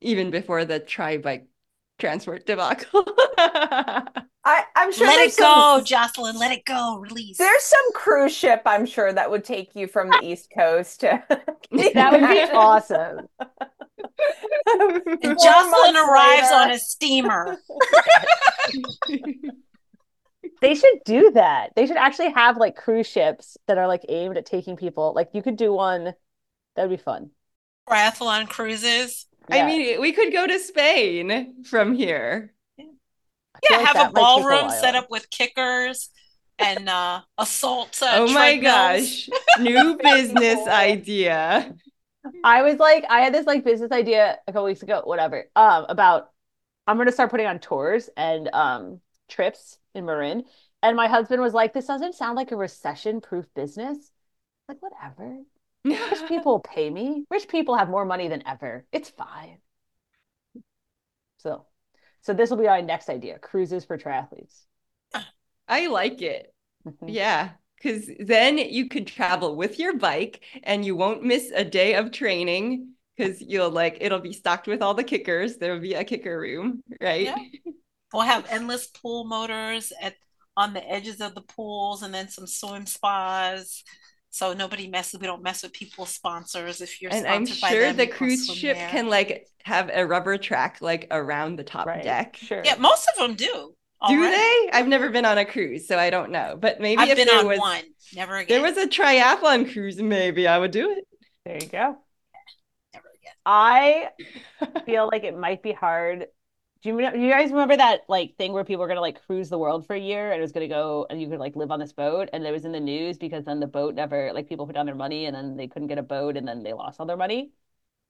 even 0.02 0.32
before 0.32 0.66
the 0.66 0.80
tri 0.80 1.18
bike 1.18 1.48
transport 2.00 2.46
debacle. 2.46 3.06
I, 4.48 4.64
I'm 4.76 4.92
sure 4.92 5.08
Let 5.08 5.28
it 5.28 5.38
go, 5.38 5.78
some, 5.78 5.86
Jocelyn. 5.86 6.38
Let 6.38 6.52
it 6.52 6.66
go. 6.66 6.98
Release. 6.98 7.38
there's 7.38 7.64
some 7.64 7.94
cruise 7.94 8.36
ship, 8.36 8.62
I'm 8.66 8.86
sure, 8.86 9.12
that 9.12 9.32
would 9.32 9.44
take 9.44 9.76
you 9.76 9.88
from 9.88 10.10
the 10.10 10.20
East 10.24 10.52
Coast 10.56 11.02
to 11.02 11.24
That 11.94 12.12
would 12.12 12.30
be 12.30 12.42
awesome. 12.54 13.28
And 15.22 15.38
Jocelyn 15.38 15.98
arrives 15.98 16.52
later. 16.52 16.56
on 16.56 16.72
a 16.72 16.80
steamer. 16.80 17.62
They 20.62 20.76
should 20.76 21.04
do 21.06 21.32
that. 21.32 21.74
They 21.76 21.86
should 21.86 21.98
actually 21.98 22.32
have 22.32 22.58
like 22.58 22.76
cruise 22.76 23.08
ships 23.08 23.58
that 23.68 23.78
are 23.78 23.88
like 23.88 24.06
aimed 24.10 24.38
at 24.38 24.46
taking 24.46 24.76
people. 24.76 25.14
Like 25.14 25.30
you 25.34 25.42
could 25.44 25.58
do 25.58 25.74
one. 25.74 26.14
That 26.76 26.84
would 26.90 26.98
be 26.98 27.04
fun. 27.04 27.32
Triathlon 27.90 28.48
cruises. 28.50 29.26
I 29.52 29.64
mean, 29.64 30.02
we 30.02 30.12
could 30.12 30.34
go 30.34 30.46
to 30.48 30.60
Spain 30.60 31.64
from 31.64 31.94
here. 31.96 32.54
I 33.56 33.60
feel 33.62 33.78
Yeah, 33.78 33.78
like 33.78 33.88
have 33.88 34.00
a 34.00 34.12
might 34.14 34.30
take 34.30 34.52
a 34.52 34.56
ballroom 34.56 34.70
set 34.70 34.96
up 34.96 35.10
with 35.10 35.30
kickers 35.30 36.10
and 36.60 36.88
uh 36.90 37.22
assault 37.38 38.02
uh, 38.02 38.20
Oh 38.20 38.28
my 38.28 38.58
treadmills. 38.58 39.12
gosh, 39.26 39.30
new 39.56 40.00
business 40.02 40.68
idea. 40.68 41.76
I 42.44 42.62
was 42.64 42.78
like, 42.78 43.06
I 43.10 43.22
had 43.22 43.34
this 43.34 43.46
like 43.46 43.64
business 43.64 43.92
idea 43.92 44.38
a 44.48 44.52
couple 44.54 44.66
weeks 44.66 44.84
ago, 44.84 45.02
whatever, 45.06 45.50
um, 45.56 45.86
about 45.90 46.32
I'm 46.88 46.98
gonna 46.98 47.12
start 47.12 47.32
putting 47.32 47.48
on 47.48 47.60
tours 47.60 48.10
and 48.18 48.50
um 48.54 49.02
trips 49.30 49.78
in 49.96 50.06
Marin. 50.06 50.46
And 50.84 50.96
my 50.96 51.08
husband 51.08 51.42
was 51.42 51.54
like, 51.54 51.74
This 51.74 51.88
doesn't 51.88 52.16
sound 52.16 52.36
like 52.36 52.52
a 52.52 52.56
recession-proof 52.56 53.46
business. 53.56 54.12
Like, 54.68 54.82
whatever. 54.82 55.40
Rich 55.86 56.26
people 56.28 56.60
pay 56.60 56.90
me. 56.90 57.26
Rich 57.30 57.48
people 57.48 57.76
have 57.76 57.90
more 57.90 58.06
money 58.06 58.28
than 58.28 58.44
ever. 58.48 58.86
It's 58.92 59.10
fine. 59.10 59.60
So, 61.38 61.66
so 62.22 62.34
this 62.34 62.50
will 62.50 62.58
be 62.58 62.68
our 62.68 62.82
next 62.82 63.10
idea: 63.10 63.40
cruises 63.40 63.86
for 63.86 63.98
triathletes. 63.98 64.66
I 65.68 65.88
like 65.88 66.22
it. 66.22 66.54
Mhm. 66.86 67.14
Yeah, 67.14 67.52
because 67.86 68.10
then 68.20 68.58
you 68.58 68.90
could 68.90 69.06
travel 69.08 69.56
with 69.56 69.78
your 69.80 69.98
bike 69.98 70.42
and 70.64 70.84
you 70.84 70.96
won't 70.96 71.24
miss 71.24 71.52
a 71.56 71.64
day 71.64 71.94
of 71.96 72.12
training 72.12 72.90
because 73.16 73.42
you'll 73.42 73.70
like 73.70 73.98
it'll 74.02 74.20
be 74.20 74.34
stocked 74.34 74.68
with 74.68 74.82
all 74.82 74.94
the 74.96 75.04
kickers. 75.04 75.58
There'll 75.58 75.80
be 75.80 75.94
a 75.94 76.04
kicker 76.04 76.40
room, 76.40 76.82
right? 77.00 77.26
Yeah. 77.28 77.36
We'll 78.14 78.24
have 78.24 78.46
endless 78.50 78.88
pool 78.88 79.26
motors 79.26 79.94
at 80.02 80.16
on 80.58 80.74
the 80.74 80.90
edges 80.90 81.22
of 81.22 81.36
the 81.36 81.42
pools 81.42 82.02
and 82.02 82.14
then 82.14 82.30
some 82.30 82.48
swim 82.48 82.86
spas. 82.86 83.84
So 84.32 84.54
nobody 84.54 84.88
messes, 84.88 85.20
we 85.20 85.28
don't 85.28 85.44
mess 85.44 85.64
with 85.64 85.74
people's 85.74 86.10
sponsors 86.10 86.82
if 86.82 87.02
you're 87.02 87.12
And 87.12 87.26
I'm 87.28 87.46
sponsored 87.46 87.62
by 87.62 87.70
sure 87.70 87.88
them, 87.88 87.98
the 87.98 88.08
cruise 88.08 88.46
ship 88.54 88.78
there. 88.78 88.90
can 88.90 89.10
like 89.10 89.48
have 89.64 89.90
a 89.94 90.06
rubber 90.06 90.38
track 90.38 90.78
like 90.82 91.08
around 91.12 91.58
the 91.58 91.64
top 91.64 91.88
Right. 91.88 92.04
deck. 92.04 92.36
Sure. 92.38 92.62
Yeah, 92.66 92.76
most 92.76 93.08
of 93.10 93.16
them 93.18 93.36
do. 93.36 93.76
Do 94.08 94.14
already. 94.14 94.36
they? 94.36 94.70
I've 94.74 94.88
never 94.88 95.10
been 95.10 95.26
on 95.26 95.38
a 95.38 95.46
cruise, 95.46 95.88
so 95.88 95.98
I 95.98 96.10
don't 96.10 96.32
know. 96.32 96.58
But 96.60 96.80
maybe 96.80 97.02
I've 97.02 97.10
if 97.10 97.18
been 97.18 97.28
there 97.28 97.40
on 97.40 97.48
was 97.48 97.60
one, 97.60 97.84
never 98.14 98.44
there 98.46 98.62
was 98.62 98.78
a 98.78 98.88
triathlon 98.88 99.72
cruise, 99.72 100.02
maybe 100.02 100.48
I 100.48 100.58
would 100.58 100.72
do 100.72 100.92
it. 100.92 101.08
There 101.46 101.58
you 101.62 101.68
go. 101.68 101.98
Never 102.94 103.08
again. 103.10 103.34
I 103.46 104.10
feel 104.86 105.08
like 105.12 105.24
it 105.24 105.38
might 105.38 105.64
be 105.64 105.72
hard. 105.74 106.28
Do 106.82 106.90
you, 106.90 107.12
do 107.12 107.20
you 107.20 107.32
guys 107.32 107.50
remember 107.50 107.78
that 107.78 108.02
like 108.08 108.36
thing 108.38 108.54
where 108.54 108.64
people 108.64 108.82
were 108.82 108.88
gonna 108.88 109.02
like 109.02 109.26
cruise 109.26 109.50
the 109.50 109.58
world 109.58 109.88
for 109.88 109.96
a 109.96 110.00
year 110.00 110.32
and 110.32 110.40
it 110.40 110.42
was 110.42 110.52
gonna 110.52 110.68
go 110.68 111.08
and 111.10 111.20
you 111.20 111.28
could 111.28 111.40
like 111.40 111.56
live 111.56 111.72
on 111.72 111.80
this 111.80 111.94
boat 111.94 112.30
and 112.32 112.46
it 112.46 112.52
was 112.52 112.64
in 112.66 112.72
the 112.72 112.80
news 112.80 113.18
because 113.18 113.44
then 113.44 113.60
the 113.60 113.68
boat 113.68 113.96
never 113.96 114.32
like 114.34 114.48
people 114.48 114.68
put 114.68 114.76
down 114.76 114.86
their 114.86 114.94
money 114.94 115.26
and 115.26 115.36
then 115.36 115.56
they 115.58 115.68
couldn't 115.68 115.88
get 115.88 115.98
a 115.98 116.04
boat 116.04 116.38
and 116.38 116.48
then 116.48 116.62
they 116.62 116.74
lost 116.74 117.00
all 117.00 117.08
their 117.08 117.18
money. 117.18 117.52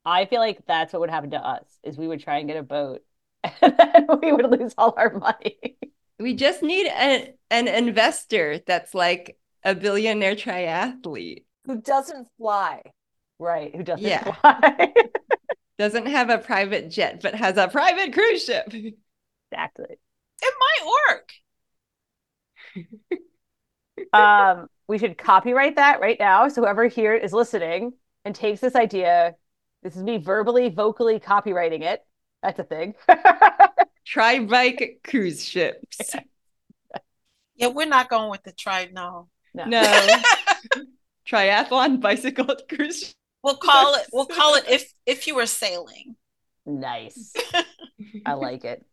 I 0.05 0.25
feel 0.25 0.39
like 0.39 0.65
that's 0.67 0.93
what 0.93 1.01
would 1.01 1.09
happen 1.09 1.31
to 1.31 1.37
us 1.37 1.65
is 1.83 1.97
we 1.97 2.07
would 2.07 2.21
try 2.21 2.39
and 2.39 2.47
get 2.47 2.57
a 2.57 2.63
boat 2.63 3.03
and 3.61 3.77
then 3.77 4.07
we 4.21 4.31
would 4.31 4.49
lose 4.51 4.73
all 4.77 4.93
our 4.97 5.13
money. 5.13 5.77
We 6.19 6.33
just 6.33 6.63
need 6.63 6.87
a, 6.87 7.33
an 7.51 7.67
investor 7.67 8.59
that's 8.65 8.93
like 8.93 9.37
a 9.63 9.75
billionaire 9.75 10.35
triathlete. 10.35 11.43
Who 11.65 11.81
doesn't 11.81 12.27
fly? 12.37 12.81
Right. 13.39 13.75
Who 13.75 13.83
doesn't 13.83 14.05
Yeah. 14.05 14.23
fly? 14.23 14.93
Doesn't 15.77 16.05
have 16.05 16.29
a 16.29 16.37
private 16.37 16.89
jet, 16.89 17.19
but 17.21 17.35
has 17.35 17.57
a 17.57 17.67
private 17.67 18.13
cruise 18.13 18.45
ship. 18.45 18.73
Exactly. 18.73 19.97
It 20.41 20.53
might 20.59 20.87
work. 21.09 21.31
Um, 24.13 24.67
we 24.87 24.97
should 24.97 25.17
copyright 25.17 25.75
that 25.77 25.99
right 25.99 26.17
now. 26.19 26.47
So 26.47 26.61
whoever 26.61 26.85
here 26.87 27.13
is 27.13 27.33
listening 27.33 27.93
and 28.23 28.35
takes 28.35 28.61
this 28.61 28.75
idea, 28.75 29.35
This 29.83 29.95
is 29.95 30.03
me 30.03 30.17
verbally, 30.17 30.69
vocally 30.69 31.19
copywriting 31.19 31.81
it. 31.81 32.05
That's 32.43 32.59
a 32.59 32.63
thing. 32.63 32.95
Tri 34.05 34.39
bike 34.39 34.99
cruise 35.03 35.43
ships. 35.43 35.99
Yeah, 37.57 37.67
we're 37.67 37.87
not 37.87 38.09
going 38.09 38.29
with 38.29 38.43
the 38.43 38.51
tri. 38.51 38.89
No, 38.91 39.29
No. 39.53 39.81
Triathlon 41.25 42.01
bicycle 42.01 42.53
cruise 42.67 42.99
ships. 42.99 43.15
we'll 43.43 43.55
call 43.55 43.95
it. 43.95 44.07
We'll 44.11 44.25
call 44.25 44.55
it 44.55 44.65
if 44.69 44.91
if 45.05 45.25
you 45.25 45.35
were 45.35 45.45
sailing. 45.45 46.17
Nice. 46.65 47.31
I 48.25 48.33
like 48.33 48.65
it. 48.65 48.85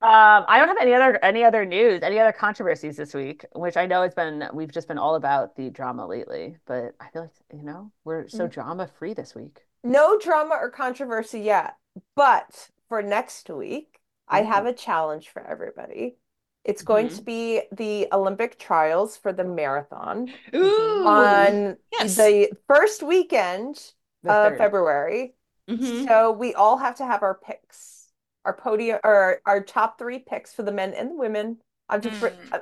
Um, 0.00 0.44
I 0.46 0.58
don't 0.58 0.68
have 0.68 0.76
any 0.80 0.92
other 0.94 1.18
any 1.24 1.44
other 1.44 1.64
news, 1.64 2.02
any 2.02 2.20
other 2.20 2.32
controversies 2.32 2.96
this 2.96 3.14
week, 3.14 3.44
which 3.54 3.76
I 3.76 3.86
know 3.86 4.02
it's 4.02 4.14
been 4.14 4.44
we've 4.52 4.70
just 4.70 4.86
been 4.86 4.98
all 4.98 5.14
about 5.16 5.56
the 5.56 5.68
drama 5.70 6.06
lately, 6.06 6.56
but 6.66 6.94
I 7.00 7.08
feel 7.10 7.22
like 7.22 7.32
you 7.52 7.62
know 7.64 7.90
we're 8.04 8.28
so 8.28 8.46
Mm. 8.46 8.52
drama 8.52 8.86
free 8.86 9.14
this 9.14 9.34
week. 9.34 9.62
No 9.84 10.18
drama 10.18 10.56
or 10.60 10.70
controversy 10.70 11.40
yet, 11.40 11.76
but 12.16 12.70
for 12.88 13.02
next 13.02 13.48
week, 13.50 14.00
I 14.26 14.40
have 14.42 14.64
a 14.66 14.72
challenge 14.72 15.28
for 15.28 15.46
everybody. 15.46 16.16
It's 16.64 16.82
going 16.82 17.10
to 17.10 17.22
be 17.22 17.60
the 17.70 18.08
Olympic 18.10 18.58
trials 18.58 19.18
for 19.18 19.32
the 19.34 19.44
marathon 19.44 20.32
Ooh. 20.54 21.04
on 21.06 21.76
Yes. 21.92 22.16
the 22.16 22.50
first 22.66 23.02
weekend 23.02 23.76
The 24.22 24.32
of 24.32 24.52
third. 24.52 24.58
February. 24.58 25.34
Mhm. 25.68 26.08
So 26.08 26.32
we 26.32 26.54
all 26.54 26.78
have 26.78 26.96
to 26.96 27.04
have 27.04 27.22
our 27.22 27.34
picks, 27.34 28.10
our 28.46 28.54
podium, 28.54 28.98
or 29.04 29.40
our 29.44 29.62
top 29.62 29.98
three 29.98 30.18
picks 30.18 30.54
for 30.54 30.62
the 30.62 30.72
men 30.72 30.94
and 30.94 31.10
the 31.10 31.16
women. 31.16 31.60
I'm 31.90 32.00
just 32.00 32.18
Mm. 32.22 32.52
uh, 32.52 32.60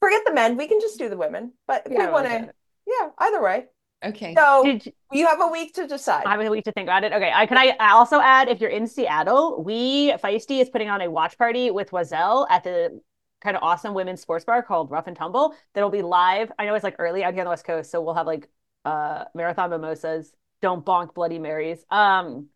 forget 0.00 0.22
the 0.26 0.34
men. 0.34 0.58
We 0.58 0.68
can 0.68 0.80
just 0.80 0.98
do 0.98 1.08
the 1.08 1.16
women. 1.16 1.54
But 1.66 1.86
if 1.86 1.92
Yeah, 1.92 2.06
we 2.06 2.12
want 2.12 2.26
to, 2.26 2.52
yeah, 2.86 3.10
either 3.16 3.42
way. 3.42 3.68
Okay. 4.04 4.34
So 4.34 4.62
Did 4.64 4.86
you- 4.86 4.92
you 5.10 5.26
have 5.26 5.40
a 5.40 5.48
week 5.48 5.74
to 5.74 5.86
decide. 5.86 6.24
I 6.26 6.30
have 6.32 6.40
a 6.40 6.50
week 6.50 6.64
to 6.64 6.72
think 6.72 6.86
about 6.86 7.02
it. 7.02 7.12
Okay, 7.12 7.32
I 7.34 7.46
can 7.46 7.56
I 7.58 7.74
also 7.90 8.20
add 8.20 8.48
if 8.48 8.60
you're 8.60 8.70
in 8.70 8.86
Seattle, 8.86 9.62
we 9.62 10.12
Feisty 10.12 10.60
is 10.60 10.68
putting 10.68 10.88
on 10.88 11.00
a 11.00 11.10
watch 11.10 11.36
party 11.38 11.70
with 11.70 11.90
Wazelle 11.92 12.46
at 12.50 12.62
the 12.62 13.00
kind 13.40 13.56
of 13.56 13.62
awesome 13.62 13.94
women's 13.94 14.20
sports 14.20 14.44
bar 14.44 14.62
called 14.62 14.90
Rough 14.90 15.06
and 15.06 15.16
Tumble. 15.16 15.54
That'll 15.74 15.90
be 15.90 16.02
live. 16.02 16.52
I 16.58 16.66
know 16.66 16.74
it's 16.74 16.84
like 16.84 16.96
early 16.98 17.24
out 17.24 17.32
here 17.34 17.40
on 17.42 17.46
the 17.46 17.50
West 17.50 17.64
Coast, 17.64 17.90
so 17.90 18.00
we'll 18.00 18.14
have 18.14 18.26
like 18.26 18.48
uh 18.84 19.24
marathon 19.34 19.70
mimosas, 19.70 20.32
don't 20.62 20.84
bonk 20.84 21.14
Bloody 21.14 21.38
Marys, 21.38 21.84
um, 21.90 22.46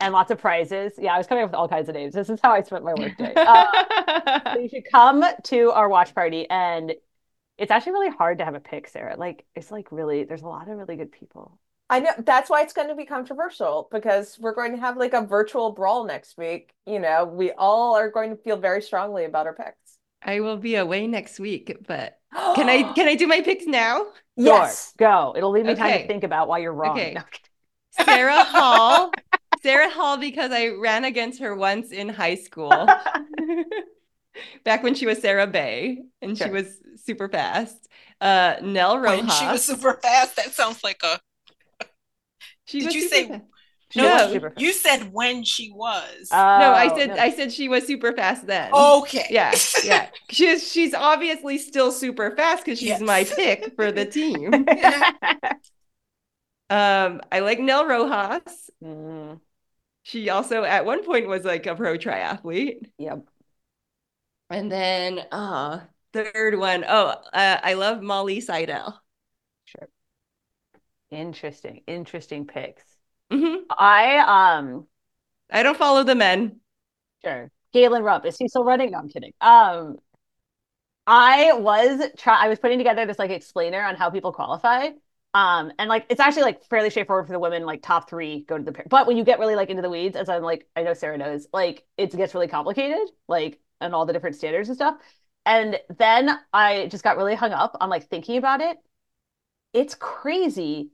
and 0.00 0.12
lots 0.12 0.30
of 0.30 0.38
prizes. 0.38 0.92
Yeah, 0.98 1.14
I 1.14 1.18
was 1.18 1.26
coming 1.26 1.44
up 1.44 1.50
with 1.50 1.56
all 1.56 1.68
kinds 1.68 1.88
of 1.88 1.94
names. 1.94 2.14
This 2.14 2.30
is 2.30 2.40
how 2.42 2.52
I 2.52 2.62
spent 2.62 2.84
my 2.84 2.94
workday. 2.94 3.34
Uh, 3.36 4.54
so 4.54 4.58
you 4.60 4.68
should 4.68 4.84
come 4.90 5.24
to 5.44 5.70
our 5.72 5.88
watch 5.88 6.14
party 6.14 6.48
and 6.50 6.94
it's 7.58 7.70
actually 7.70 7.92
really 7.92 8.10
hard 8.10 8.38
to 8.38 8.44
have 8.44 8.54
a 8.54 8.60
pick, 8.60 8.88
Sarah. 8.88 9.16
Like 9.16 9.44
it's 9.54 9.70
like 9.70 9.92
really 9.92 10.24
there's 10.24 10.42
a 10.42 10.48
lot 10.48 10.68
of 10.68 10.78
really 10.78 10.96
good 10.96 11.12
people. 11.12 11.58
I 11.90 12.00
know 12.00 12.10
that's 12.18 12.50
why 12.50 12.62
it's 12.62 12.72
going 12.72 12.88
to 12.88 12.94
be 12.94 13.06
controversial 13.06 13.88
because 13.90 14.38
we're 14.38 14.54
going 14.54 14.72
to 14.72 14.78
have 14.78 14.96
like 14.96 15.14
a 15.14 15.22
virtual 15.22 15.72
brawl 15.72 16.04
next 16.04 16.36
week. 16.36 16.72
You 16.86 16.98
know, 16.98 17.24
we 17.24 17.50
all 17.52 17.96
are 17.96 18.10
going 18.10 18.30
to 18.30 18.36
feel 18.36 18.58
very 18.58 18.82
strongly 18.82 19.24
about 19.24 19.46
our 19.46 19.54
picks. 19.54 19.98
I 20.22 20.40
will 20.40 20.56
be 20.56 20.76
away 20.76 21.06
next 21.06 21.40
week, 21.40 21.76
but 21.86 22.18
can 22.54 22.68
I 22.68 22.92
can 22.92 23.08
I 23.08 23.14
do 23.14 23.26
my 23.26 23.40
picks 23.40 23.66
now? 23.66 24.06
Yes. 24.36 24.94
Sure, 24.98 25.08
go. 25.08 25.34
It'll 25.36 25.50
leave 25.50 25.64
me 25.64 25.74
time 25.74 26.00
to 26.00 26.06
think 26.06 26.24
about 26.24 26.48
why 26.48 26.58
you're 26.58 26.72
wrong. 26.72 26.98
Okay. 26.98 27.14
No. 27.14 27.22
Sara 28.04 28.44
Hall. 28.44 29.10
Sara 29.62 29.90
Hall 29.90 30.18
because 30.18 30.52
I 30.52 30.68
ran 30.68 31.04
against 31.04 31.40
her 31.40 31.54
once 31.54 31.90
in 31.90 32.08
high 32.08 32.36
school. 32.36 32.72
Back 34.64 34.82
when 34.82 34.94
she 34.94 35.06
was 35.06 35.18
Sara 35.20 35.46
Bei 35.46 35.98
and 36.22 36.36
she 36.36 36.48
was 36.50 36.66
super 37.04 37.28
fast. 37.28 37.88
Uh 38.20 38.56
Nell 38.62 38.98
Rojas. 38.98 39.20
When 39.20 39.30
she 39.30 39.46
was 39.46 39.64
super 39.64 39.94
fast. 40.02 40.36
That 40.36 40.52
sounds 40.52 40.82
like 40.84 41.00
a. 41.04 41.18
She 42.66 42.80
Did 42.80 42.86
was 42.86 42.94
you 42.94 43.08
say- 43.08 43.28
fast. 43.28 43.42
She 43.90 44.00
No. 44.02 44.50
You 44.58 44.72
said 44.74 45.14
when 45.14 45.44
she 45.44 45.70
was. 45.70 46.28
No, 46.30 46.36
I 46.36 46.90
Oh, 46.92 46.98
said 46.98 47.08
no. 47.08 47.14
I 47.16 47.30
said 47.30 47.50
she 47.50 47.70
was 47.70 47.86
super 47.86 48.12
fast 48.12 48.46
then. 48.46 48.70
okay. 48.70 49.24
Yeah, 49.30 49.54
yeah. 49.82 50.08
She's 50.30 50.70
she's 50.70 50.92
obviously 50.92 51.56
still 51.56 51.90
super 51.90 52.36
fast 52.36 52.66
because 52.66 52.78
she's 52.78 52.88
Yes. 52.88 53.00
my 53.00 53.24
pick 53.24 53.74
for 53.76 53.90
the 53.90 54.04
team. 54.04 54.66
Um, 56.70 57.22
I 57.32 57.40
like 57.40 57.60
Nell 57.60 57.86
Rojas. 57.86 58.70
Mm, 58.84 59.40
She 60.02 60.28
also 60.28 60.64
at 60.64 60.84
one 60.84 61.02
point 61.04 61.26
was 61.26 61.44
like 61.44 61.66
a 61.66 61.74
pro 61.74 61.96
triathlete. 61.96 62.90
yep. 62.98 63.20
And 64.50 64.70
then 64.70 65.20
uh 65.32 65.86
third 66.12 66.58
one, 66.58 66.84
oh, 66.88 67.08
uh, 67.32 67.60
I 67.62 67.74
love 67.74 68.02
Molly 68.02 68.40
Seidel. 68.40 69.02
Sure. 69.64 69.88
Interesting. 71.10 71.82
Interesting 71.86 72.46
picks. 72.46 72.84
hmm 73.30 73.56
I 73.70 74.18
um 74.60 74.86
I 75.50 75.62
don't 75.62 75.76
follow 75.76 76.04
the 76.04 76.14
men. 76.14 76.60
sure. 77.24 77.50
Galen 77.72 78.02
Rupp. 78.02 78.24
Is 78.24 78.36
he 78.38 78.48
still 78.48 78.64
running? 78.64 78.90
No, 78.92 78.98
I'm 78.98 79.08
kidding. 79.08 79.32
Um 79.40 79.98
I 81.06 81.52
was 81.54 82.02
try 82.18 82.44
I 82.44 82.48
was 82.48 82.58
putting 82.58 82.78
together 82.78 83.06
this 83.06 83.18
like 83.18 83.30
explainer 83.30 83.82
on 83.82 83.96
how 83.96 84.10
people 84.10 84.32
qualify. 84.32 84.88
Um 85.34 85.72
and 85.78 85.88
like 85.88 86.06
it's 86.10 86.20
actually 86.20 86.42
like 86.42 86.64
fairly 86.64 86.90
straightforward 86.90 87.26
for 87.26 87.32
the 87.32 87.38
women, 87.38 87.64
like 87.64 87.82
top 87.82 88.08
three 88.10 88.40
go 88.42 88.58
to 88.58 88.64
the 88.64 88.72
pair. 88.72 88.84
But 88.88 89.06
when 89.06 89.16
you 89.16 89.24
get 89.24 89.38
really 89.38 89.54
like 89.56 89.70
into 89.70 89.82
the 89.82 89.90
weeds, 89.90 90.16
as 90.16 90.28
I'm 90.28 90.42
like, 90.42 90.68
I 90.76 90.82
know 90.82 90.94
Sarah 90.94 91.18
knows, 91.18 91.46
like 91.52 91.86
it 91.96 92.14
gets 92.16 92.34
really 92.34 92.48
complicated, 92.48 93.08
like 93.26 93.58
and 93.80 93.94
all 93.94 94.06
the 94.06 94.12
different 94.12 94.36
standards 94.36 94.68
and 94.68 94.76
stuff. 94.76 94.96
And 95.46 95.78
then 95.96 96.30
I 96.52 96.88
just 96.88 97.04
got 97.04 97.16
really 97.16 97.34
hung 97.34 97.52
up 97.52 97.76
on 97.80 97.88
like 97.88 98.08
thinking 98.08 98.36
about 98.36 98.60
it. 98.60 98.76
It's 99.72 99.94
crazy 99.94 100.90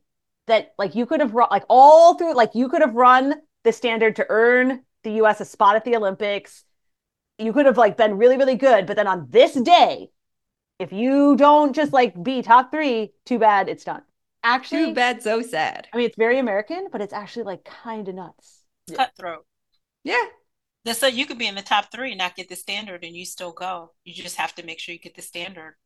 that 0.46 0.74
like 0.78 0.94
you 0.94 1.06
could 1.06 1.20
have 1.20 1.34
run 1.34 1.48
like 1.50 1.64
all 1.68 2.16
through 2.16 2.34
like 2.34 2.54
you 2.54 2.68
could 2.68 2.82
have 2.82 2.94
run 2.94 3.34
the 3.64 3.72
standard 3.72 4.16
to 4.16 4.26
earn 4.28 4.82
the 5.02 5.12
US 5.12 5.40
a 5.40 5.44
spot 5.44 5.76
at 5.76 5.84
the 5.84 5.96
Olympics. 5.96 6.64
You 7.38 7.52
could 7.52 7.66
have 7.66 7.78
like 7.78 7.96
been 7.96 8.16
really, 8.16 8.36
really 8.36 8.54
good, 8.54 8.86
but 8.86 8.96
then 8.96 9.06
on 9.06 9.26
this 9.30 9.54
day, 9.54 10.10
if 10.78 10.92
you 10.92 11.36
don't 11.36 11.74
just 11.74 11.92
like 11.92 12.20
be 12.22 12.42
top 12.42 12.70
three, 12.70 13.12
too 13.24 13.38
bad, 13.38 13.68
it's 13.68 13.84
done. 13.84 14.02
Actually, 14.42 14.86
Too 14.86 14.94
bad, 14.94 15.22
so 15.22 15.40
sad. 15.40 15.88
I 15.92 15.96
mean, 15.96 16.06
it's 16.06 16.16
very 16.16 16.38
American, 16.38 16.88
but 16.92 17.00
it's 17.00 17.14
actually 17.14 17.44
like 17.44 17.64
kind 17.64 18.08
of 18.08 18.14
nuts. 18.14 18.60
Cutthroat. 18.94 19.46
Yeah. 20.02 20.22
That's 20.84 20.98
so 21.00 21.06
you 21.06 21.26
could 21.26 21.38
be 21.38 21.46
in 21.46 21.54
the 21.54 21.62
top 21.62 21.90
three 21.90 22.10
and 22.12 22.18
not 22.18 22.36
get 22.36 22.48
the 22.48 22.56
standard 22.56 23.04
and 23.04 23.16
you 23.16 23.24
still 23.24 23.52
go. 23.52 23.92
You 24.04 24.14
just 24.22 24.36
have 24.36 24.54
to 24.56 24.62
make 24.64 24.78
sure 24.80 24.92
you 24.94 25.00
get 25.00 25.14
the 25.16 25.22
standard 25.22 25.76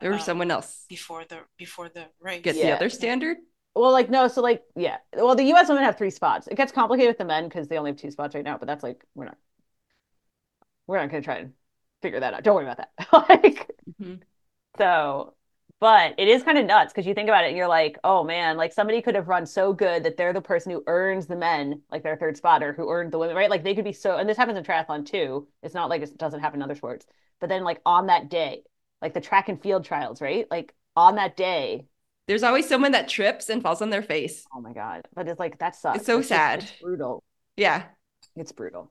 Or 0.00 0.18
Um, 0.18 0.18
someone 0.18 0.50
else 0.50 0.88
before 0.88 1.24
the 1.24 1.46
before 1.56 1.88
the 1.88 2.10
race. 2.20 2.42
gets 2.42 2.60
the 2.60 2.72
other 2.72 2.88
standard. 2.88 3.38
Well, 3.74 3.92
like 3.92 4.10
no, 4.10 4.28
so 4.28 4.42
like 4.42 4.64
yeah. 4.76 4.98
Well, 5.14 5.34
the 5.34 5.44
US 5.44 5.68
women 5.68 5.84
have 5.84 5.96
three 5.98 6.10
spots. 6.10 6.46
It 6.48 6.56
gets 6.56 6.72
complicated 6.72 7.10
with 7.10 7.18
the 7.18 7.24
men 7.24 7.44
because 7.48 7.68
they 7.68 7.78
only 7.78 7.90
have 7.92 7.98
two 8.00 8.10
spots 8.10 8.34
right 8.34 8.44
now, 8.44 8.58
but 8.58 8.66
that's 8.66 8.82
like 8.82 9.04
we're 9.14 9.26
not 9.26 9.38
we're 10.86 10.98
not 10.98 11.10
gonna 11.10 11.22
try 11.22 11.36
and 11.38 11.52
figure 12.02 12.20
that 12.20 12.34
out. 12.34 12.42
Don't 12.42 12.54
worry 12.54 12.66
about 12.68 12.78
that. 12.78 13.08
like 13.30 13.70
Mhm. 13.86 14.22
so 14.76 15.34
but 15.80 16.14
it 16.18 16.28
is 16.28 16.42
kind 16.42 16.58
of 16.58 16.66
nuts 16.66 16.92
because 16.92 17.06
you 17.06 17.14
think 17.14 17.28
about 17.28 17.44
it 17.44 17.48
and 17.48 17.56
you're 17.56 17.68
like, 17.68 17.98
oh 18.04 18.24
man, 18.24 18.56
like 18.56 18.72
somebody 18.72 19.00
could 19.02 19.14
have 19.14 19.28
run 19.28 19.46
so 19.46 19.72
good 19.72 20.02
that 20.04 20.16
they're 20.16 20.32
the 20.32 20.40
person 20.40 20.72
who 20.72 20.82
earns 20.86 21.26
the 21.26 21.36
men, 21.36 21.82
like 21.90 22.02
their 22.02 22.16
third 22.16 22.36
spotter, 22.36 22.72
who 22.72 22.90
earned 22.90 23.12
the 23.12 23.18
women, 23.18 23.36
right? 23.36 23.50
Like 23.50 23.64
they 23.64 23.74
could 23.74 23.84
be 23.84 23.92
so 23.92 24.16
and 24.16 24.28
this 24.28 24.36
happens 24.36 24.58
in 24.58 24.64
triathlon 24.64 25.06
too. 25.06 25.46
It's 25.62 25.74
not 25.74 25.88
like 25.90 26.02
it 26.02 26.16
doesn't 26.18 26.40
happen 26.40 26.58
in 26.60 26.64
other 26.64 26.74
sports. 26.74 27.06
But 27.40 27.48
then 27.48 27.62
like 27.64 27.80
on 27.86 28.06
that 28.06 28.28
day, 28.28 28.62
like 29.00 29.14
the 29.14 29.20
track 29.20 29.48
and 29.48 29.62
field 29.62 29.84
trials, 29.84 30.20
right? 30.20 30.46
Like 30.50 30.74
on 30.96 31.14
that 31.16 31.36
day, 31.36 31.86
There's 32.26 32.42
always 32.42 32.68
someone 32.68 32.92
that 32.92 33.08
trips 33.08 33.48
and 33.48 33.62
falls 33.62 33.80
on 33.80 33.90
their 33.90 34.02
face. 34.02 34.44
Oh 34.54 34.60
my 34.60 34.72
God. 34.72 35.02
But 35.14 35.28
it's 35.28 35.38
like 35.38 35.58
that 35.60 35.76
sucks. 35.76 35.98
It's 35.98 36.06
so 36.06 36.18
just- 36.18 36.28
sad. 36.28 36.62
it's 36.64 36.72
brutal. 36.82 37.22
Yeah. 37.56 37.84
It's 38.36 38.52
brutal. 38.52 38.90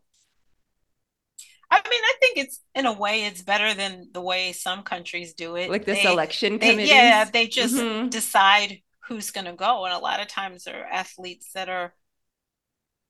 I 2.17 2.19
think 2.19 2.37
it's 2.37 2.59
in 2.73 2.87
a 2.87 2.93
way 2.93 3.25
it's 3.25 3.43
better 3.43 3.75
than 3.75 4.09
the 4.11 4.21
way 4.21 4.51
some 4.51 4.81
countries 4.81 5.35
do 5.35 5.55
it. 5.55 5.69
Like 5.69 5.85
the 5.85 5.93
They- 5.93 6.01
selection 6.01 6.57
they, 6.57 6.71
committees. 6.71 6.89
yeah, 6.89 7.25
they 7.25 7.47
just 7.47 7.75
Mhm. 7.75 8.09
decide 8.09 8.81
who's 9.01 9.29
going 9.29 9.45
to 9.45 9.53
go, 9.53 9.85
and 9.85 9.93
a 9.93 9.99
lot 9.99 10.19
of 10.19 10.27
times 10.27 10.63
there 10.63 10.81
are 10.83 10.87
athletes 10.87 11.51
that 11.53 11.69
are 11.69 11.93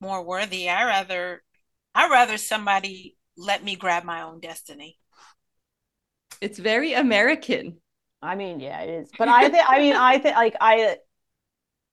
more 0.00 0.22
worthy. 0.22 0.68
I 0.68 0.84
rather, 0.84 1.42
I 1.94 2.08
rather 2.10 2.36
somebody 2.36 3.16
let 3.36 3.64
me 3.64 3.76
grab 3.76 4.04
my 4.04 4.22
own 4.22 4.40
destiny. 4.40 4.98
It's 6.42 6.58
very 6.58 6.92
American. 6.92 7.80
I 8.20 8.34
mean, 8.34 8.60
yeah, 8.60 8.80
it 8.82 8.90
is. 8.90 9.10
But 9.16 9.28
I 9.28 9.48
think 9.48 9.64
I 9.66 9.78
mean 9.78 9.96
I 9.96 10.18
think 10.18 10.36
like 10.36 10.56
I 10.60 10.98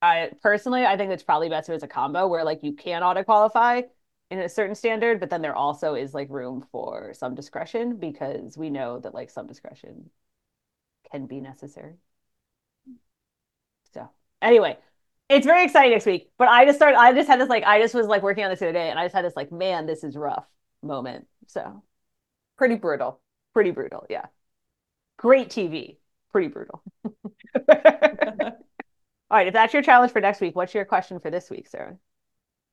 I 0.02 0.32
personally 0.42 0.86
I 0.86 0.98
think 0.98 1.12
it's 1.12 1.24
probably 1.24 1.50
best 1.50 1.70
if 1.70 1.76
it's 1.76 1.84
a 1.84 1.88
combo 1.88 2.28
where 2.28 2.44
like 2.44 2.60
you 2.64 2.74
can 2.74 3.04
auto 3.04 3.24
qualify 3.24 3.84
in 4.32 4.40
a 4.40 4.50
certain 4.50 4.76
standard, 4.76 5.20
but 5.20 5.30
then 5.30 5.42
there 5.42 5.56
also 5.56 5.96
is 5.96 6.14
like 6.14 6.30
room 6.30 6.66
for 6.72 7.14
some 7.14 7.36
discretion 7.36 7.98
because 7.98 8.58
we 8.58 8.70
know 8.70 9.00
that 9.00 9.14
like 9.14 9.30
some 9.30 9.48
discretion 9.48 10.10
can 11.12 11.26
be 11.26 11.42
necessary. 11.42 11.98
So 13.94 14.10
anyway, 14.42 14.78
it's 15.30 15.46
very 15.46 15.64
exciting 15.64 15.92
next 15.92 16.06
week. 16.06 16.30
But 16.38 16.48
I 16.50 16.66
just 16.66 16.78
started 16.78 16.98
I 16.98 17.14
just 17.14 17.28
had 17.28 17.40
this 17.40 17.50
like 17.50 17.64
I 17.64 17.80
just 17.80 17.94
was 17.94 18.08
like 18.08 18.24
working 18.24 18.44
on 18.44 18.50
this 18.50 18.60
the 18.60 18.68
other 18.68 18.74
day 18.74 18.90
and 18.90 19.00
I 19.00 19.06
just 19.06 19.16
had 19.16 19.26
this 19.26 19.36
like, 19.36 19.52
man, 19.52 19.86
this 19.86 20.04
is 20.04 20.16
rough 20.16 20.46
moment. 20.84 21.28
So 21.48 21.84
Pretty 22.58 22.76
brutal. 22.76 23.22
pretty 23.54 23.72
brutal, 23.72 24.06
yeah. 24.10 24.26
Great 25.18 25.50
TV, 25.52 26.00
pretty 26.32 26.50
brutal. 26.50 26.84
All 29.30 29.38
right, 29.38 29.48
if 29.48 29.54
that's 29.54 29.74
your 29.74 29.84
challenge 29.84 30.12
for 30.12 30.22
next 30.22 30.42
week, 30.42 30.56
what's 30.56 30.74
your 30.74 30.86
question 30.86 31.20
for 31.20 31.32
this 31.32 31.50
week, 31.50 31.68
Sarah? 31.68 31.98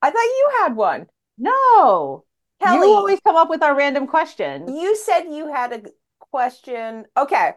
I 0.03 0.11
thought 0.11 0.23
you 0.23 0.51
had 0.63 0.77
one. 0.77 1.09
No. 1.43 2.25
Kelly, 2.61 2.89
You 2.89 2.95
always 2.95 3.21
come 3.21 3.37
up 3.37 3.51
with 3.51 3.63
our 3.63 3.75
random 3.77 4.07
questions. 4.07 4.71
you 4.71 4.97
said 4.97 5.25
you 5.25 5.49
had 5.53 5.73
a 5.73 5.83
question. 6.31 7.07
Okay. 7.17 7.55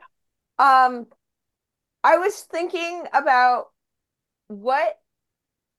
Um, 0.59 1.07
I 2.03 2.17
was 2.17 2.41
thinking 2.41 3.05
about 3.13 3.67
what 4.47 4.99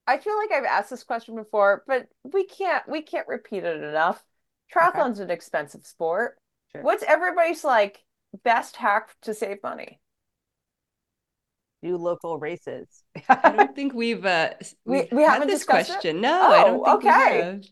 I 0.07 0.19
feel 0.19 0.37
like 0.39 0.53
I've 0.53 0.65
asked 0.65 0.91
this 0.91 1.05
question 1.05 1.37
before, 1.37 1.85
but 1.87 2.09
we 2.25 2.47
can't 2.47 2.89
we 2.89 3.03
can't 3.03 3.29
repeat 3.29 3.65
it 3.65 3.83
enough. 3.83 4.25
Triathlon's 4.73 5.21
an 5.21 5.31
expensive 5.31 5.87
sport. 5.87 6.39
Sure. 6.73 6.83
What's 6.83 7.05
everybody's 7.05 7.65
like 7.65 8.05
best 8.45 8.77
hack 8.77 9.17
to 9.23 9.35
save 9.35 9.63
money? 9.63 10.01
Do 11.83 11.97
local 11.97 12.39
races. 12.39 13.05
I 13.43 13.51
don't 13.51 13.75
think 13.75 13.93
we've 13.95 14.25
uh 14.25 14.55
s- 14.61 14.75
We- 14.85 15.09
we've 15.11 15.13
we 15.13 15.23
had 15.23 15.35
haven't 15.35 15.49
this 15.49 15.61
discussed 15.61 15.91
it? 15.91 15.95
question. 15.95 16.21
No, 16.21 16.51
I 16.53 16.65
don't 16.65 16.81
Oh, 16.85 16.85
think 16.85 17.03
we 17.05 17.05
okay. 17.11 17.63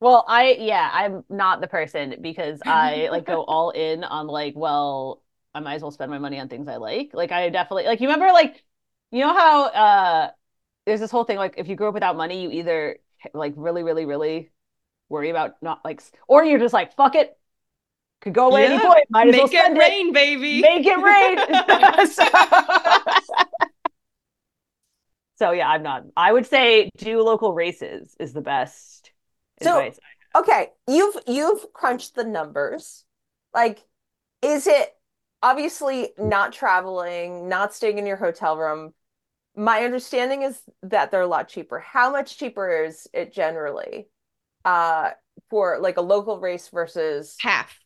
Well, 0.00 0.24
I 0.28 0.52
yeah, 0.58 0.90
I'm 0.92 1.24
not 1.28 1.60
the 1.60 1.66
person 1.68 2.16
because 2.20 2.60
I 2.66 3.08
like 3.10 3.24
go 3.26 3.42
all 3.44 3.70
in 3.70 4.04
on 4.04 4.26
like, 4.26 4.54
well, 4.56 5.22
I 5.54 5.60
might 5.60 5.74
as 5.74 5.82
well 5.82 5.90
spend 5.90 6.10
my 6.10 6.18
money 6.18 6.38
on 6.38 6.48
things 6.48 6.68
I 6.68 6.76
like. 6.76 7.10
Like 7.14 7.32
I 7.32 7.48
definitely 7.48 7.84
like 7.86 8.00
you 8.00 8.08
remember 8.08 8.32
like 8.32 8.62
you 9.10 9.20
know 9.20 9.32
how 9.32 9.64
uh 9.66 10.30
there's 10.86 11.00
this 11.00 11.10
whole 11.10 11.24
thing 11.24 11.38
like 11.38 11.54
if 11.58 11.68
you 11.68 11.76
grow 11.76 11.88
up 11.88 11.94
without 11.94 12.16
money, 12.16 12.42
you 12.42 12.50
either 12.50 12.98
like 13.34 13.54
really, 13.56 13.82
really, 13.82 14.04
really 14.06 14.50
worry 15.08 15.30
about 15.30 15.62
not 15.62 15.84
like 15.84 16.02
or 16.28 16.44
you're 16.44 16.58
just 16.58 16.74
like, 16.74 16.94
fuck 16.96 17.14
it. 17.14 17.38
Could 18.22 18.34
go 18.34 18.48
away 18.48 18.64
any 18.66 18.78
point. 18.78 19.04
Might 19.10 19.28
as 19.28 19.36
well 19.36 19.46
Make 19.46 19.54
it 19.54 19.60
spend 19.60 19.76
it. 19.76 19.80
rain, 19.80 20.12
baby. 20.12 20.60
Make 20.62 20.86
it 20.86 20.96
rain. 20.98 22.06
so, 22.06 22.24
so 25.36 25.50
yeah, 25.52 25.68
I'm 25.68 25.82
not. 25.82 26.04
I 26.16 26.32
would 26.32 26.46
say 26.46 26.90
do 26.96 27.22
local 27.22 27.52
races 27.54 28.14
is 28.18 28.32
the 28.32 28.40
best 28.40 28.95
So-. 29.62 29.90
Okay, 30.34 30.68
you've 30.86 31.16
you've 31.26 31.72
crunched 31.72 32.14
the 32.14 32.24
numbers. 32.24 33.04
Like, 33.54 33.82
is 34.42 34.66
it 34.66 34.90
obviously 35.42 36.10
not 36.18 36.52
traveling, 36.52 37.48
not 37.48 37.72
staying 37.72 37.98
in 37.98 38.06
your 38.06 38.16
hotel 38.16 38.56
room? 38.56 38.92
My 39.56 39.84
understanding 39.84 40.42
is 40.42 40.60
that 40.82 41.10
they're 41.10 41.22
a 41.22 41.26
lot 41.26 41.48
cheaper. 41.48 41.78
How 41.78 42.12
much 42.12 42.36
cheaper 42.36 42.84
is 42.84 43.08
it 43.14 43.32
generally? 43.32 44.08
Uh, 44.64 45.10
for 45.50 45.78
like 45.80 45.96
a 45.96 46.02
local 46.02 46.40
race 46.40 46.68
versus 46.68 47.36
half. 47.40 47.78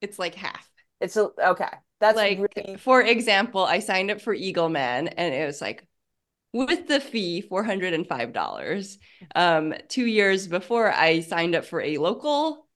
It's 0.00 0.18
like 0.18 0.34
half. 0.34 0.68
it's 1.00 1.16
a 1.16 1.30
okay. 1.38 1.68
That's 2.00 2.16
like 2.16 2.38
really 2.56 2.76
for 2.78 3.00
example, 3.00 3.62
I 3.64 3.78
signed 3.78 4.10
up 4.10 4.20
for 4.20 4.34
Eagleman 4.34 5.12
and 5.16 5.34
it 5.34 5.46
was 5.46 5.60
like 5.60 5.86
with 6.52 6.88
the 6.88 7.00
fee 7.00 7.40
$405. 7.40 8.98
Um 9.34 9.74
2 9.88 10.06
years 10.06 10.46
before 10.46 10.92
I 10.92 11.20
signed 11.20 11.54
up 11.54 11.64
for 11.64 11.80
a 11.80 11.98
local 11.98 12.66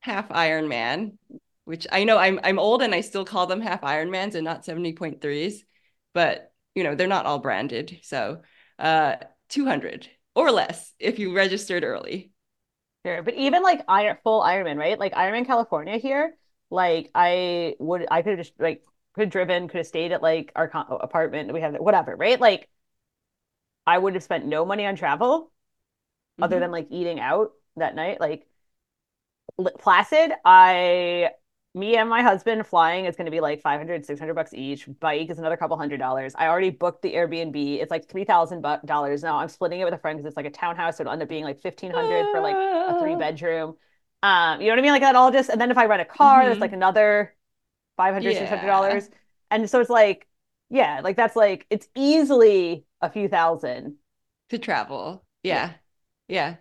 half 0.00 0.28
Ironman, 0.30 1.18
which 1.64 1.86
I 1.92 2.04
know 2.04 2.18
I'm 2.18 2.40
I'm 2.42 2.58
old 2.58 2.82
and 2.82 2.94
I 2.94 3.00
still 3.02 3.24
call 3.24 3.46
them 3.46 3.60
half 3.60 3.82
Ironmans 3.82 4.34
and 4.34 4.44
not 4.44 4.64
70.3s, 4.64 5.64
but 6.14 6.52
you 6.74 6.84
know, 6.84 6.94
they're 6.94 7.06
not 7.08 7.26
all 7.26 7.38
branded. 7.38 8.00
So, 8.02 8.42
uh 8.78 9.16
200 9.48 10.08
or 10.34 10.50
less 10.50 10.94
if 10.98 11.18
you 11.18 11.34
registered 11.36 11.84
early. 11.84 12.32
Sure, 13.04 13.22
but 13.22 13.34
even 13.34 13.62
like 13.62 13.82
Iron 13.88 14.16
full 14.22 14.42
Ironman, 14.42 14.76
right? 14.78 14.98
Like 14.98 15.12
Ironman 15.14 15.46
California 15.46 15.98
here, 15.98 16.36
like 16.70 17.10
I 17.14 17.74
would 17.80 18.06
I 18.10 18.22
could 18.22 18.38
have 18.38 18.46
just 18.46 18.60
like 18.60 18.82
could 19.14 19.22
have 19.22 19.30
driven, 19.30 19.68
could 19.68 19.78
have 19.78 19.86
stayed 19.86 20.12
at 20.12 20.22
like 20.22 20.52
our 20.54 20.68
con 20.68 20.86
apartment 21.00 21.52
we 21.52 21.60
have, 21.60 21.74
whatever, 21.76 22.14
right? 22.16 22.40
Like 22.40 22.68
I 23.86 23.98
would 23.98 24.14
have 24.14 24.22
spent 24.22 24.46
no 24.46 24.64
money 24.64 24.86
on 24.86 24.96
travel 24.96 25.52
other 26.42 26.58
Mhm. 26.58 26.60
than 26.60 26.72
like 26.72 26.88
eating 26.90 27.20
out 27.20 27.52
that 27.76 27.94
night. 27.96 28.20
Like 28.20 28.46
Placid, 29.78 30.32
I 30.44 31.30
me 31.74 31.96
and 31.96 32.08
my 32.08 32.22
husband 32.22 32.66
flying 32.66 33.06
is 33.06 33.16
going 33.16 33.24
to 33.26 33.30
be 33.30 33.40
like 33.40 33.60
500 33.62 34.04
600 34.06 34.34
bucks 34.34 34.52
each. 34.54 34.88
Bike 35.00 35.30
is 35.30 35.38
another 35.38 35.56
couple 35.56 35.76
hundred 35.76 35.98
dollars. 35.98 36.34
I 36.36 36.48
already 36.48 36.70
booked 36.70 37.02
the 37.02 37.12
airbnb. 37.14 37.80
It's 37.80 37.90
like 37.90 38.08
$3000 38.08 39.22
now. 39.22 39.36
I'm 39.38 39.48
splitting 39.48 39.80
it 39.80 39.84
with 39.84 39.94
a 39.94 39.98
friend 39.98 40.18
because 40.18 40.28
it's 40.28 40.36
like 40.36 40.46
a 40.46 40.50
townhouse 40.50 40.96
so 40.96 41.02
it'll 41.02 41.12
end 41.12 41.22
up 41.22 41.28
being 41.28 41.44
like 41.44 41.60
1500 41.62 42.30
for 42.30 42.40
like 42.40 42.62
a 42.88 42.94
three 42.94 43.14
bedroom. 43.14 43.76
Um 44.22 44.60
you 44.60 44.68
know 44.68 44.72
what 44.72 44.78
i 44.78 44.82
mean? 44.82 44.92
Like 44.92 45.02
that 45.02 45.16
all 45.16 45.30
just 45.32 45.50
and 45.50 45.60
then 45.60 45.70
if 45.70 45.78
i 45.78 45.86
rent 45.86 46.02
a 46.02 46.04
car 46.06 46.44
that's 46.48 46.60
Mhm. 46.60 46.60
like 46.60 46.72
another 46.72 47.34
500 47.96 48.36
600 48.36 48.66
dollars. 48.66 49.10
And 49.50 49.68
so 49.68 49.80
it's 49.80 49.90
like 49.90 50.26
yeah 50.72 51.00
like 51.04 51.16
that's 51.16 51.36
like 51.36 51.66
it's 51.70 51.88
easily 51.96 52.86
a 53.02 53.10
few 53.10 53.28
thousand 53.28 53.98
to 54.50 54.58
travel. 54.58 55.24
Yeah. 55.42 55.74
Yeah. 56.28 56.58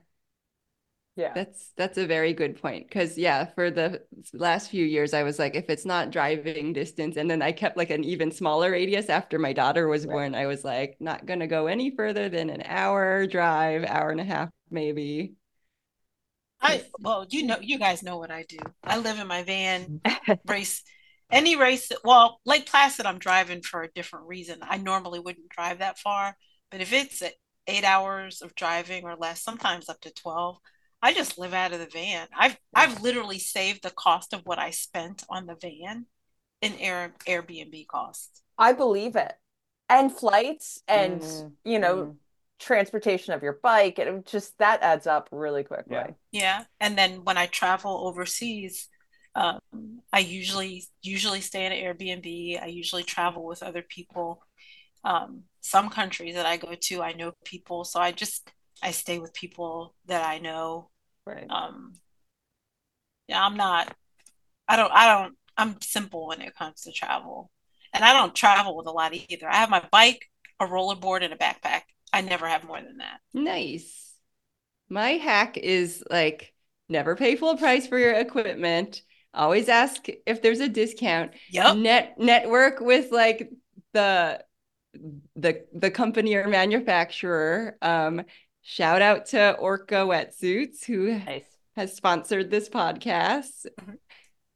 yeah. 1.16 1.34
That's 1.34 1.72
that's 1.78 1.97
a 1.97 2.05
very 2.05 2.34
good 2.34 2.62
point 2.62 2.89
because 2.89 3.18
yeah, 3.18 3.45
for 3.55 3.72
the 3.72 4.03
last 4.34 4.70
few 4.70 4.86
years 4.86 5.14
I 5.14 5.24
was 5.24 5.39
like, 5.39 5.55
if 5.55 5.70
it's 5.70 5.86
not 5.86 6.12
driving 6.12 6.74
distance, 6.74 7.16
and 7.16 7.32
then 7.32 7.41
I 7.41 7.53
kept 7.53 7.78
like 7.78 7.89
an 7.89 8.03
even 8.03 8.32
smaller 8.32 8.72
radius 8.72 9.07
after 9.09 9.39
my 9.39 9.53
daughter 9.53 9.88
was 9.88 10.05
Right. 10.05 10.18
born. 10.18 10.36
I 10.36 10.47
was 10.47 10.66
like, 10.66 10.97
not 10.99 11.26
gonna 11.26 11.47
go 11.47 11.68
any 11.68 11.89
further 11.95 12.28
than 12.28 12.49
an 12.49 12.64
hour 12.66 13.28
drive, 13.28 13.86
hour 13.86 14.09
and 14.12 14.20
a 14.20 14.26
half 14.26 14.49
maybe. 14.70 15.36
I 16.62 16.84
well, 16.99 17.26
you 17.30 17.43
know, 17.43 17.57
you 17.62 17.80
guys 17.80 18.03
know 18.03 18.18
what 18.18 18.32
I 18.32 18.43
do. 18.43 18.57
I 18.86 18.97
live 18.97 19.18
in 19.20 19.28
my 19.28 19.43
van, 19.43 19.91
race 20.45 20.84
any 21.32 21.55
race. 21.55 21.91
Well, 22.03 22.39
Lake 22.45 22.65
Placid, 22.67 23.05
I'm 23.05 23.19
driving 23.19 23.61
for 23.61 23.84
a 23.84 23.91
different 23.91 24.27
reason. 24.27 24.59
I 24.61 24.77
normally 24.77 25.19
wouldn't 25.19 25.49
drive 25.49 25.79
that 25.79 25.99
far, 25.99 26.36
but 26.69 26.82
if 26.82 26.93
it's 26.93 27.21
at 27.21 27.34
eight 27.67 27.84
hours 27.84 28.41
of 28.41 28.55
driving 28.55 29.03
or 29.05 29.15
less, 29.15 29.43
sometimes 29.43 29.89
up 29.89 30.01
to 30.01 30.11
12, 30.13 30.57
I 31.01 31.13
just 31.13 31.38
live 31.38 31.53
out 31.53 31.73
of 31.73 31.79
the 31.79 31.88
van. 31.88 32.27
I've 32.38 32.57
I've 32.75 33.01
literally 33.01 33.39
saved 33.39 33.84
the 33.84 33.91
cost 33.91 34.34
of 34.34 34.41
what 34.45 34.59
I 34.59 34.71
spent 34.71 35.23
on 35.29 35.45
the 35.47 35.55
van 35.55 36.05
in 36.61 36.73
Air 36.75 37.13
Airbnb 37.27 37.88
costs. 37.88 38.41
I 38.57 38.73
believe 38.73 39.15
it. 39.15 39.34
And 39.89 40.11
flights 40.11 40.82
and 40.88 41.21
Mhm. 41.21 41.55
you 41.65 41.79
know 41.79 42.07
Mhm. 42.07 42.17
transportation 42.59 43.34
of 43.34 43.43
your 43.43 43.59
bike 43.63 43.97
and 43.99 44.19
it 44.19 44.25
just 44.25 44.57
that 44.59 44.82
adds 44.84 45.07
up 45.07 45.29
really 45.32 45.63
quickly. 45.63 45.95
Yeah. 45.95 46.07
Yeah, 46.32 46.63
and 46.79 46.97
then 46.97 47.23
when 47.25 47.38
I 47.38 47.47
travel 47.47 48.07
overseas, 48.07 48.88
um, 49.36 50.01
I 50.11 50.19
usually 50.19 50.86
usually 51.01 51.41
stay 51.41 51.65
in 51.65 51.71
an 51.71 51.79
Airbnb. 51.79 52.61
I 52.61 52.67
usually 52.67 53.03
travel 53.03 53.45
with 53.45 53.63
other 53.63 53.82
people. 53.82 54.43
Um, 55.03 55.43
some 55.61 55.89
countries 55.89 56.36
that 56.36 56.45
I 56.45 56.57
go 56.57 56.75
to, 56.75 57.01
I 57.01 57.13
know 57.13 57.34
people, 57.45 57.84
so 57.84 57.99
I 57.99 58.11
just 58.11 58.51
I 58.84 58.91
stay 58.91 59.19
with 59.19 59.34
people 59.34 59.95
that 60.07 60.25
I 60.25 60.39
know. 60.39 60.89
right 61.25 61.49
Um, 61.49 61.93
yeah, 63.27 63.43
I'm 63.43 63.55
not. 63.55 63.95
I 64.67 64.75
don't. 64.75 64.91
I 64.91 65.07
don't. 65.07 65.38
I'm 65.57 65.82
simple 65.82 66.27
when 66.27 66.41
it 66.41 66.55
comes 66.55 66.82
to 66.82 66.91
travel, 66.91 67.51
and 67.93 68.03
I 68.03 68.13
don't 68.13 68.36
travel 68.36 68.75
with 68.75 68.88
a 68.88 68.91
lot 68.91 69.13
either. 69.13 69.49
I 69.49 69.57
have 69.57 69.69
my 69.69 69.84
bike, 69.91 70.29
a 70.59 70.65
rollerboard, 70.65 71.23
and 71.23 71.34
a 71.34 71.38
backpack. 71.38 71.82
I 72.13 72.21
never 72.21 72.47
have 72.47 72.65
more 72.65 72.82
than 72.82 72.97
that. 72.97 73.19
Nice. 73.34 74.13
My 74.89 75.11
hack 75.11 75.57
is 75.57 76.03
like 76.09 76.53
never 76.89 77.15
pay 77.15 77.38
full 77.38 77.55
price 77.57 77.88
for 77.88 77.97
your 77.97 78.13
equipment. 78.13 79.01
Always 79.34 79.69
ask 79.69 80.05
if 80.25 80.41
there's 80.41 80.59
a 80.59 80.67
discount. 80.69 81.32
Yep. 81.51 81.77
Net 81.77 82.15
network 82.19 82.79
with 82.82 83.11
like 83.11 83.49
the 83.93 84.43
the 85.36 85.65
the 85.73 85.91
company 85.91 86.36
or 86.36 86.47
manufacturer. 86.47 87.77
Um, 87.82 88.23
shout 88.61 89.01
out 89.01 89.27
to 89.27 89.53
Orca 89.53 89.95
Wetsuits 90.05 90.84
who 90.86 91.13
nice 91.19 91.45
has 91.75 91.95
sponsored 91.95 92.51
this 92.51 92.67
podcast. 92.67 93.65
Mhm. 93.79 93.97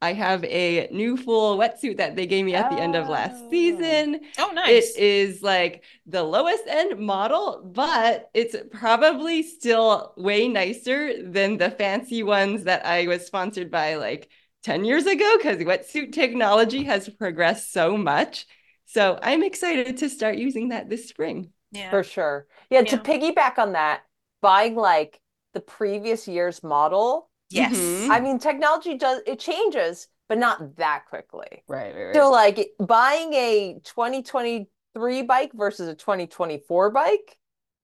I 0.02 0.12
have 0.12 0.44
a 0.44 0.88
new 0.92 1.16
full 1.16 1.56
wetsuit 1.56 1.96
that 1.96 2.16
they 2.16 2.26
gave 2.26 2.44
me 2.44 2.54
at 2.54 2.70
the 2.70 2.76
end 2.78 2.94
of 2.94 3.08
last 3.08 3.42
Oh. 3.46 3.50
season. 3.50 4.20
Oh, 4.38 4.50
nice. 4.54 4.94
It 4.94 5.02
is 5.02 5.42
like 5.42 5.84
the 6.04 6.22
lowest 6.22 6.64
end 6.68 6.98
model, 7.00 7.62
but 7.64 8.28
it's 8.34 8.54
probably 8.70 9.42
still 9.42 10.12
way 10.18 10.48
nicer 10.48 11.22
than 11.22 11.56
the 11.56 11.70
fancy 11.70 12.22
ones 12.22 12.64
that 12.64 12.84
I 12.84 13.06
was 13.06 13.24
sponsored 13.26 13.70
by 13.70 13.94
like 13.94 14.28
10 14.66 14.84
years 14.84 15.06
ago 15.06 15.36
because 15.38 15.58
wetsuit 15.58 16.12
technology 16.12 16.82
has 16.82 17.08
progressed 17.08 17.72
so 17.72 17.96
much. 17.96 18.46
So 18.86 19.16
I'm 19.22 19.44
excited 19.44 19.98
to 19.98 20.08
start 20.08 20.38
using 20.38 20.70
that 20.70 20.88
this 20.88 21.08
spring. 21.08 21.50
Yeah. 21.70 21.90
For 21.90 22.02
sure. 22.02 22.48
Yeah, 22.68 22.82
to 22.82 22.98
piggyback 22.98 23.58
on 23.58 23.72
that, 23.72 24.02
buying 24.42 24.74
like 24.74 25.20
the 25.54 25.60
previous 25.60 26.26
year's 26.26 26.64
model, 26.64 27.30
Yes. 27.48 27.76
Mhm. 27.76 28.10
I 28.10 28.18
mean, 28.18 28.40
technology 28.40 28.98
does 28.98 29.22
it 29.24 29.38
changes, 29.38 30.08
but 30.28 30.36
not 30.36 30.74
that 30.76 31.04
quickly. 31.08 31.62
right 31.68 31.94
right 31.94 32.06
right 32.06 32.14
So 32.16 32.28
like 32.32 32.72
buying 32.80 33.32
a 33.34 33.80
2023 33.84 35.22
bike 35.22 35.52
versus 35.54 35.86
a 35.88 35.94
2024 35.94 36.90
bike 36.90 37.38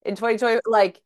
in 0.05 0.17
2020, 0.17 0.61
like 0.67 1.01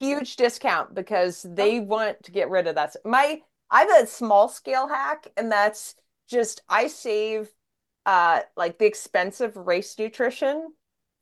huge 0.00 0.36
discount 0.36 0.94
because 0.94 1.42
they 1.42 1.80
want 1.80 2.22
to 2.22 2.32
get 2.32 2.48
rid 2.48 2.66
of 2.66 2.76
that. 2.76 2.96
My 3.04 3.42
I 3.70 3.80
have 3.84 4.02
a 4.02 4.06
small 4.06 4.48
scale 4.48 4.88
hack, 4.88 5.28
and 5.36 5.50
that's 5.50 5.94
just 6.28 6.62
I 6.68 6.88
save 6.88 7.48
uh 8.06 8.40
like 8.56 8.78
the 8.78 8.86
expensive 8.86 9.56
race 9.56 9.98
nutrition 9.98 10.72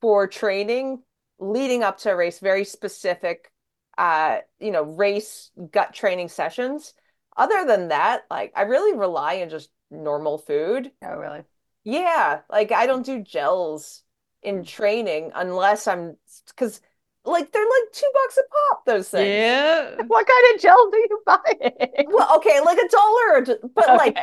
for 0.00 0.26
training 0.26 1.02
leading 1.38 1.82
up 1.82 1.98
to 1.98 2.10
a 2.10 2.16
race, 2.16 2.38
very 2.38 2.64
specific, 2.64 3.50
uh, 3.98 4.38
you 4.58 4.70
know, 4.70 4.82
race 4.82 5.50
gut 5.70 5.92
training 5.92 6.28
sessions. 6.28 6.94
Other 7.36 7.64
than 7.66 7.88
that, 7.88 8.22
like 8.30 8.52
I 8.56 8.62
really 8.62 8.96
rely 8.96 9.42
on 9.42 9.50
just 9.50 9.70
normal 9.90 10.38
food. 10.38 10.90
Oh, 11.04 11.16
really? 11.16 11.42
Yeah, 11.84 12.40
like 12.50 12.72
I 12.72 12.86
don't 12.86 13.04
do 13.04 13.22
gels 13.22 14.02
in 14.42 14.64
training 14.64 15.32
unless 15.34 15.86
I'm 15.86 16.16
because 16.48 16.80
like 17.26 17.52
they're 17.52 17.62
like 17.62 17.92
two 17.92 18.10
bucks 18.14 18.38
a 18.38 18.42
pop, 18.72 18.84
those 18.86 19.08
things. 19.08 19.26
Yeah. 19.28 19.96
What 20.06 20.26
kind 20.26 20.54
of 20.54 20.60
gel 20.62 20.90
do 20.90 20.96
you 20.98 21.20
buy? 21.26 22.04
Well, 22.08 22.36
okay, 22.36 22.60
like 22.60 22.78
a 22.78 22.88
dollar, 22.88 23.32
or 23.34 23.44
t- 23.44 23.68
but 23.74 23.86
like 23.96 24.16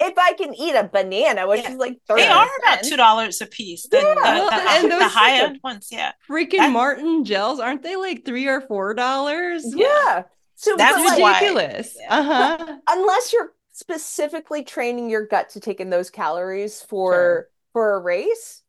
if 0.00 0.18
I 0.18 0.34
can 0.34 0.54
eat 0.54 0.74
a 0.74 0.84
banana, 0.92 1.48
which 1.48 1.62
Yeah. 1.62 1.70
is 1.72 1.76
like 1.76 1.98
30 2.08 2.22
They 2.22 2.28
are 2.28 2.48
about 2.62 2.82
two 2.84 2.96
dollars 2.96 3.40
a 3.40 3.46
piece. 3.46 3.86
Yeah. 3.90 4.00
the, 4.00 4.06
Well, 4.16 4.50
the, 4.50 4.70
and 4.70 4.84
the 4.84 4.96
those 4.98 5.12
high 5.12 5.38
end 5.42 5.58
ones, 5.64 5.88
yeah. 5.90 6.12
Freaking 6.28 6.58
That's- 6.58 6.72
Maurten 6.74 7.24
gels, 7.24 7.58
aren't 7.60 7.82
they 7.82 7.96
like 7.96 8.24
three 8.24 8.46
or 8.46 8.60
four 8.60 8.94
dollars? 8.94 9.64
Yeah. 9.74 10.24
So 10.54 10.76
That's 10.76 10.96
but, 10.96 11.18
like, 11.18 11.40
ridiculous. 11.40 11.96
Yeah. 11.98 12.18
Uh-huh. 12.18 12.76
unless 12.88 13.32
you're 13.32 13.52
specifically 13.72 14.62
training 14.62 15.08
your 15.10 15.26
gut 15.26 15.48
to 15.50 15.60
take 15.60 15.80
in 15.80 15.90
those 15.90 16.10
calories 16.10 16.82
for 16.82 17.12
Sure. 17.14 17.48
for 17.72 17.94
a 17.96 17.98
race, 18.00 18.62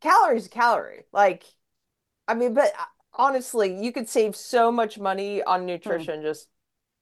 calories 0.00 0.46
a 0.46 0.48
calorie. 0.48 1.02
Like, 1.12 1.44
I 2.28 2.34
mean, 2.34 2.54
but 2.54 2.72
uh, 2.78 2.84
honestly, 3.14 3.82
you 3.82 3.92
could 3.92 4.08
save 4.08 4.36
so 4.36 4.70
much 4.72 4.98
money 4.98 5.42
on 5.42 5.66
nutrition 5.66 6.22
just 6.22 6.48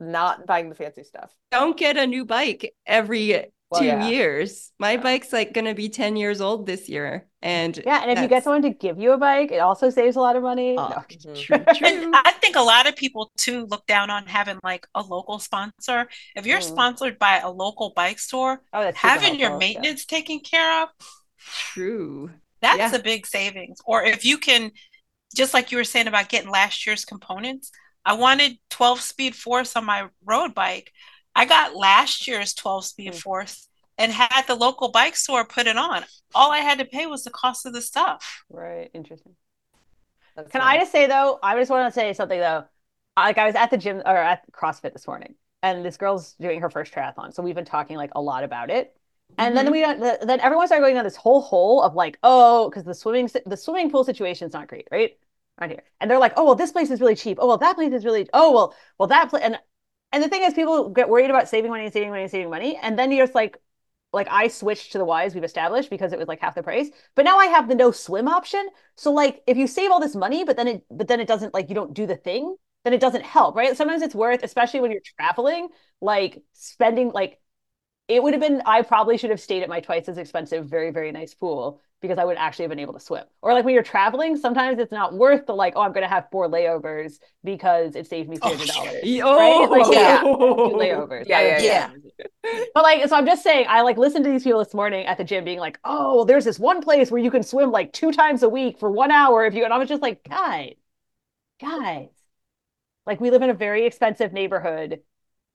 not 0.00 0.46
buying 0.46 0.68
the 0.68 0.74
fancy 0.74 1.04
stuff. 1.04 1.32
Don't 1.50 1.76
get 1.76 1.96
a 1.96 2.06
new 2.06 2.24
bike 2.24 2.74
every 2.86 3.46
Well, 3.70 3.80
two 3.80 3.86
yeah. 3.86 4.06
years. 4.08 4.72
My 4.78 4.96
bike's 4.96 5.32
like 5.32 5.52
gonna 5.52 5.74
be 5.74 5.88
10 5.88 6.16
years 6.16 6.40
old 6.40 6.66
this 6.66 6.88
year. 6.88 7.28
And 7.40 7.76
Yeah, 7.84 8.02
and 8.02 8.10
if 8.10 8.20
you 8.20 8.28
get 8.28 8.44
someone 8.44 8.62
to 8.62 8.70
give 8.70 8.98
you 8.98 9.12
a 9.12 9.18
bike, 9.18 9.50
it 9.50 9.58
also 9.58 9.90
saves 9.90 10.16
a 10.16 10.20
lot 10.20 10.36
of 10.36 10.42
money. 10.42 10.76
Oh, 10.76 10.88
No. 10.88 11.02
Mhm. 11.10 11.44
true, 11.46 11.66
true. 11.72 12.20
I 12.24 12.32
think 12.40 12.56
a 12.56 12.60
lot 12.62 12.86
of 12.86 12.96
people 12.96 13.32
too 13.36 13.66
look 13.66 13.86
down 13.86 14.10
on 14.10 14.26
having 14.26 14.58
like 14.62 14.86
a 14.94 15.02
local 15.02 15.38
sponsor. 15.38 16.08
If 16.36 16.46
you're 16.46 16.60
Mhm. 16.60 16.68
sponsored 16.68 17.18
by 17.18 17.38
a 17.38 17.50
local 17.50 17.90
bike 17.94 18.18
store, 18.18 18.62
Oh, 18.72 18.82
that's 18.82 19.00
super 19.00 19.20
having 19.20 19.34
your 19.38 19.50
helpful, 19.50 19.70
yeah. 19.74 19.82
maintenance 19.82 20.04
taken 20.06 20.40
care 20.40 20.82
of, 20.82 20.88
True. 21.46 22.30
that's 22.60 22.78
Yeah. 22.78 22.92
a 22.92 22.98
big 22.98 23.26
savings. 23.26 23.78
Or 23.84 24.02
if 24.04 24.24
you 24.24 24.38
can, 24.38 24.70
just 25.34 25.54
like 25.54 25.70
you 25.72 25.78
were 25.78 25.84
saying 25.84 26.08
about 26.08 26.28
getting 26.28 26.50
last 26.50 26.86
year's 26.86 27.04
components, 27.04 27.70
I 28.04 28.14
wanted 28.14 28.58
12 28.70 29.00
speed 29.00 29.34
force 29.36 29.76
on 29.76 29.84
my 29.84 30.08
road 30.24 30.54
bike. 30.54 30.92
I 31.34 31.44
got 31.46 31.76
last 31.76 32.26
year's 32.28 32.54
12 32.54 32.84
speed 32.84 33.14
Mm. 33.14 33.22
force 33.22 33.68
and 33.98 34.12
had 34.12 34.42
the 34.46 34.54
local 34.54 34.90
bike 34.90 35.16
store 35.16 35.44
put 35.44 35.66
it 35.66 35.76
on. 35.76 36.04
All 36.34 36.50
I 36.52 36.58
had 36.58 36.78
to 36.78 36.84
pay 36.84 37.06
was 37.06 37.24
the 37.24 37.30
cost 37.30 37.66
of 37.66 37.72
the 37.72 37.82
stuff. 37.82 38.44
Right, 38.48 38.90
interesting. 38.94 39.36
That's 40.36 40.50
Can 40.50 40.60
I 40.60 40.78
just 40.78 40.92
say 40.92 41.06
though, 41.06 41.38
I 41.42 41.56
just 41.58 41.70
want 41.70 41.92
to 41.92 41.98
say 41.98 42.12
something 42.12 42.38
though. 42.38 42.64
Like 43.16 43.38
I 43.38 43.46
was 43.46 43.54
at 43.54 43.70
the 43.70 43.78
gym 43.78 43.98
or 43.98 44.16
at 44.16 44.50
CrossFit 44.52 44.92
this 44.92 45.06
morning, 45.06 45.34
and 45.62 45.84
this 45.84 45.96
girl's 45.96 46.34
doing 46.34 46.60
her 46.60 46.70
first 46.70 46.92
triathlon, 46.92 47.32
so 47.34 47.42
we've 47.42 47.54
been 47.54 47.64
talking 47.64 47.96
like 47.96 48.12
a 48.14 48.20
lot 48.22 48.44
about 48.44 48.70
it. 48.70 48.96
And 49.38 49.56
then 49.56 49.66
mm-hmm. 49.66 49.72
we 49.72 49.84
uh, 49.84 49.94
don't 49.94 50.26
then 50.26 50.40
everyone 50.40 50.66
started 50.66 50.82
going 50.82 50.94
down 50.94 51.04
this 51.04 51.16
whole 51.16 51.40
hole 51.40 51.82
of 51.82 51.94
like, 51.94 52.18
oh, 52.22 52.68
because 52.68 52.84
the 52.84 52.94
swimming 52.94 53.28
the 53.46 53.56
swimming 53.56 53.90
pool 53.90 54.04
situation 54.04 54.46
is 54.46 54.52
not 54.52 54.68
great, 54.68 54.88
right? 54.90 55.12
Right 55.60 55.70
here, 55.70 55.82
and 56.00 56.10
they're 56.10 56.18
like, 56.18 56.32
oh, 56.36 56.44
well, 56.44 56.54
this 56.54 56.72
place 56.72 56.90
is 56.90 57.00
really 57.00 57.14
cheap. 57.14 57.38
Oh, 57.40 57.46
well, 57.46 57.58
that 57.58 57.76
place 57.76 57.92
is 57.92 58.04
really. 58.04 58.28
Oh, 58.32 58.52
well, 58.52 58.74
well, 58.98 59.08
that 59.08 59.30
place 59.30 59.42
and 59.42 59.58
and 60.12 60.22
the 60.22 60.28
thing 60.28 60.42
is, 60.42 60.54
people 60.54 60.90
get 60.90 61.08
worried 61.08 61.30
about 61.30 61.48
saving 61.48 61.70
money 61.70 61.84
and 61.84 61.92
saving 61.92 62.10
money 62.10 62.22
and 62.22 62.30
saving 62.30 62.50
money, 62.50 62.78
and 62.80 62.98
then 62.98 63.10
you're 63.10 63.26
just 63.26 63.34
like, 63.34 63.58
like 64.12 64.28
I 64.30 64.48
switched 64.48 64.92
to 64.92 64.98
the 64.98 65.04
Wise 65.04 65.34
we've 65.34 65.44
established 65.44 65.90
because 65.90 66.12
it 66.12 66.18
was 66.18 66.28
like 66.28 66.40
half 66.40 66.54
the 66.54 66.62
price. 66.62 66.90
But 67.14 67.24
now 67.24 67.38
I 67.38 67.46
have 67.46 67.68
the 67.68 67.74
no 67.74 67.90
swim 67.90 68.28
option. 68.28 68.66
So 68.96 69.12
like 69.12 69.42
if 69.46 69.56
you 69.56 69.66
save 69.66 69.90
all 69.90 70.00
this 70.00 70.14
money, 70.14 70.44
but 70.44 70.56
then 70.56 70.68
it 70.68 70.84
but 70.90 71.08
then 71.08 71.20
it 71.20 71.28
doesn't 71.28 71.54
like 71.54 71.68
you 71.68 71.74
don't 71.74 71.94
do 71.94 72.06
the 72.06 72.16
thing, 72.16 72.56
then 72.84 72.92
it 72.92 73.00
doesn't 73.00 73.24
help, 73.24 73.56
right? 73.56 73.76
Sometimes 73.76 74.02
it's 74.02 74.14
worth, 74.14 74.42
especially 74.42 74.80
when 74.80 74.90
you're 74.90 75.00
traveling, 75.18 75.68
like 76.00 76.42
spending 76.52 77.10
like 77.10 77.40
it 78.08 78.22
would 78.22 78.34
have 78.34 78.40
been 78.40 78.62
I 78.66 78.82
probably 78.82 79.16
should 79.16 79.30
have 79.30 79.40
stayed 79.40 79.62
at 79.62 79.68
my 79.68 79.80
twice 79.80 80.08
as 80.08 80.18
expensive, 80.18 80.66
very, 80.66 80.90
very 80.90 81.12
nice 81.12 81.34
pool 81.34 81.80
because 82.00 82.18
I 82.18 82.24
would 82.24 82.36
actually 82.36 82.64
have 82.64 82.70
been 82.70 82.80
able 82.80 82.94
to 82.94 83.00
swim. 83.00 83.24
Or 83.42 83.54
like 83.54 83.64
when 83.64 83.74
you're 83.74 83.82
traveling, 83.82 84.36
sometimes 84.36 84.78
it's 84.80 84.90
not 84.90 85.14
worth 85.14 85.46
the 85.46 85.54
like, 85.54 85.74
oh, 85.76 85.82
I'm 85.82 85.92
gonna 85.92 86.08
have 86.08 86.28
four 86.30 86.48
layovers 86.48 87.20
because 87.44 87.94
it 87.94 88.06
saved 88.08 88.28
me 88.28 88.38
Oh, 88.42 88.48
three 88.48 88.58
hundred 88.58 88.72
dollars. 88.72 89.00
Yeah. 89.04 89.22
Right? 89.22 89.70
Like, 89.70 89.92
yeah. 89.92 90.20
Oh. 90.24 90.70
do 90.70 90.76
layovers. 90.76 91.28
Yeah, 91.28 91.38
I 91.38 91.42
yeah, 91.42 91.60
yeah. 91.60 91.90
But 92.74 92.82
like, 92.82 93.08
so 93.08 93.16
I'm 93.16 93.26
just 93.26 93.42
saying, 93.42 93.66
I 93.68 93.82
like 93.82 93.98
listened 93.98 94.24
to 94.24 94.30
these 94.30 94.42
people 94.42 94.58
this 94.58 94.74
morning 94.74 95.06
at 95.06 95.16
the 95.16 95.24
gym 95.24 95.44
being 95.44 95.60
like, 95.60 95.78
oh, 95.84 96.16
well, 96.16 96.24
there's 96.24 96.44
this 96.44 96.58
one 96.58 96.82
place 96.82 97.10
where 97.10 97.22
you 97.22 97.30
can 97.30 97.42
swim 97.42 97.70
like 97.70 97.92
two 97.92 98.12
times 98.12 98.42
a 98.42 98.48
week 98.48 98.78
for 98.78 98.90
one 98.90 99.10
hour 99.10 99.46
if 99.46 99.54
you, 99.54 99.64
and 99.64 99.72
I 99.72 99.78
was 99.78 99.88
just 99.88 100.02
like, 100.02 100.24
guys, 100.28 100.74
guys, 101.60 102.08
like 103.06 103.20
we 103.20 103.30
live 103.30 103.42
in 103.42 103.50
a 103.50 103.54
very 103.54 103.86
expensive 103.86 104.32
neighborhood. 104.32 105.00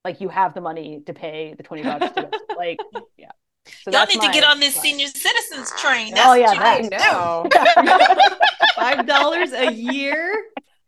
Like 0.07 0.21
you 0.21 0.29
have 0.29 0.53
the 0.53 0.61
money 0.61 1.01
to 1.05 1.13
pay 1.13 1.53
the 1.57 1.63
20 1.63 1.83
bucks 1.83 2.15
to 2.15 2.21
go. 2.21 2.29
Like, 2.55 2.79
yeah. 3.17 3.31
So 3.65 3.91
Y'all 3.91 4.05
that's 4.05 4.15
need 4.15 4.21
to 4.25 4.31
get 4.31 4.45
on 4.45 4.61
this 4.61 4.77
my- 4.77 4.81
senior 4.81 5.07
citizens 5.07 5.69
ah, 5.75 5.79
train. 5.81 6.13
Oh, 6.15 6.33
That's 6.33 6.39
yeah, 6.39 6.47
what 6.47 6.57
I 6.59 6.79
you 6.79 6.89
that- 6.89 7.43
need 7.43 7.83
to 7.83 7.83
do. 7.83 7.83
know. 7.83 8.35
Five 8.77 9.05
dollars 9.05 9.51
a 9.51 9.69
year. 9.73 10.45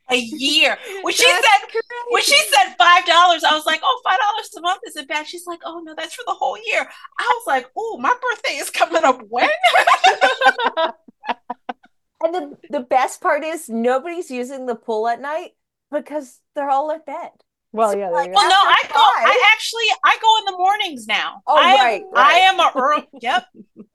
A 0.09 0.15
year. 0.15 0.77
When 1.01 1.13
she 1.13 1.25
That's 1.25 1.45
said 1.45 1.81
when 2.11 2.23
she 2.23 2.37
said 2.53 2.75
five 2.79 3.05
dollars, 3.05 3.43
I 3.43 3.53
was 3.53 3.65
like, 3.65 3.81
oh, 3.83 4.01
five 4.05 4.17
dollars 4.19 4.49
a 4.57 4.61
month 4.61 4.81
isn't 4.87 5.07
bad. 5.09 5.27
She's 5.27 5.45
like, 5.45 5.59
oh 5.65 5.81
no, 5.83 5.93
that's 5.95 6.15
for 6.15 6.23
the 6.25 6.33
whole 6.33 6.57
year. 6.65 6.87
I 7.19 7.33
was 7.37 7.43
like, 7.45 7.67
oh, 7.77 7.97
my 7.99 8.15
birthday 8.21 8.53
is 8.55 8.69
coming 8.69 9.03
up 9.03 9.21
when? 9.29 9.49
And 12.23 12.33
the 12.33 12.57
the 12.69 12.79
best 12.79 13.21
part 13.21 13.43
is 13.43 13.69
nobody's 13.69 14.31
using 14.31 14.65
the 14.65 14.75
pool 14.75 15.07
at 15.09 15.21
night 15.21 15.51
because 15.91 16.39
they're 16.55 16.69
all 16.69 16.91
at 16.91 17.05
bed. 17.05 17.31
Well, 17.71 17.95
yeah, 17.97 18.09
like, 18.09 18.33
Well, 18.33 18.49
no, 18.49 18.55
I 18.55 18.75
go. 18.83 18.93
five. 18.93 19.27
I 19.27 19.51
actually 19.53 19.85
I 20.03 20.17
go 20.21 20.37
in 20.39 20.45
the 20.45 20.57
mornings 20.57 21.07
now. 21.07 21.41
Oh, 21.45 21.57
I 21.57 21.71
am, 21.71 21.77
right, 21.79 22.03
I 22.15 22.33
am 22.39 22.59
a 22.59 22.71
early. 22.75 23.07
Yep, 23.21 23.45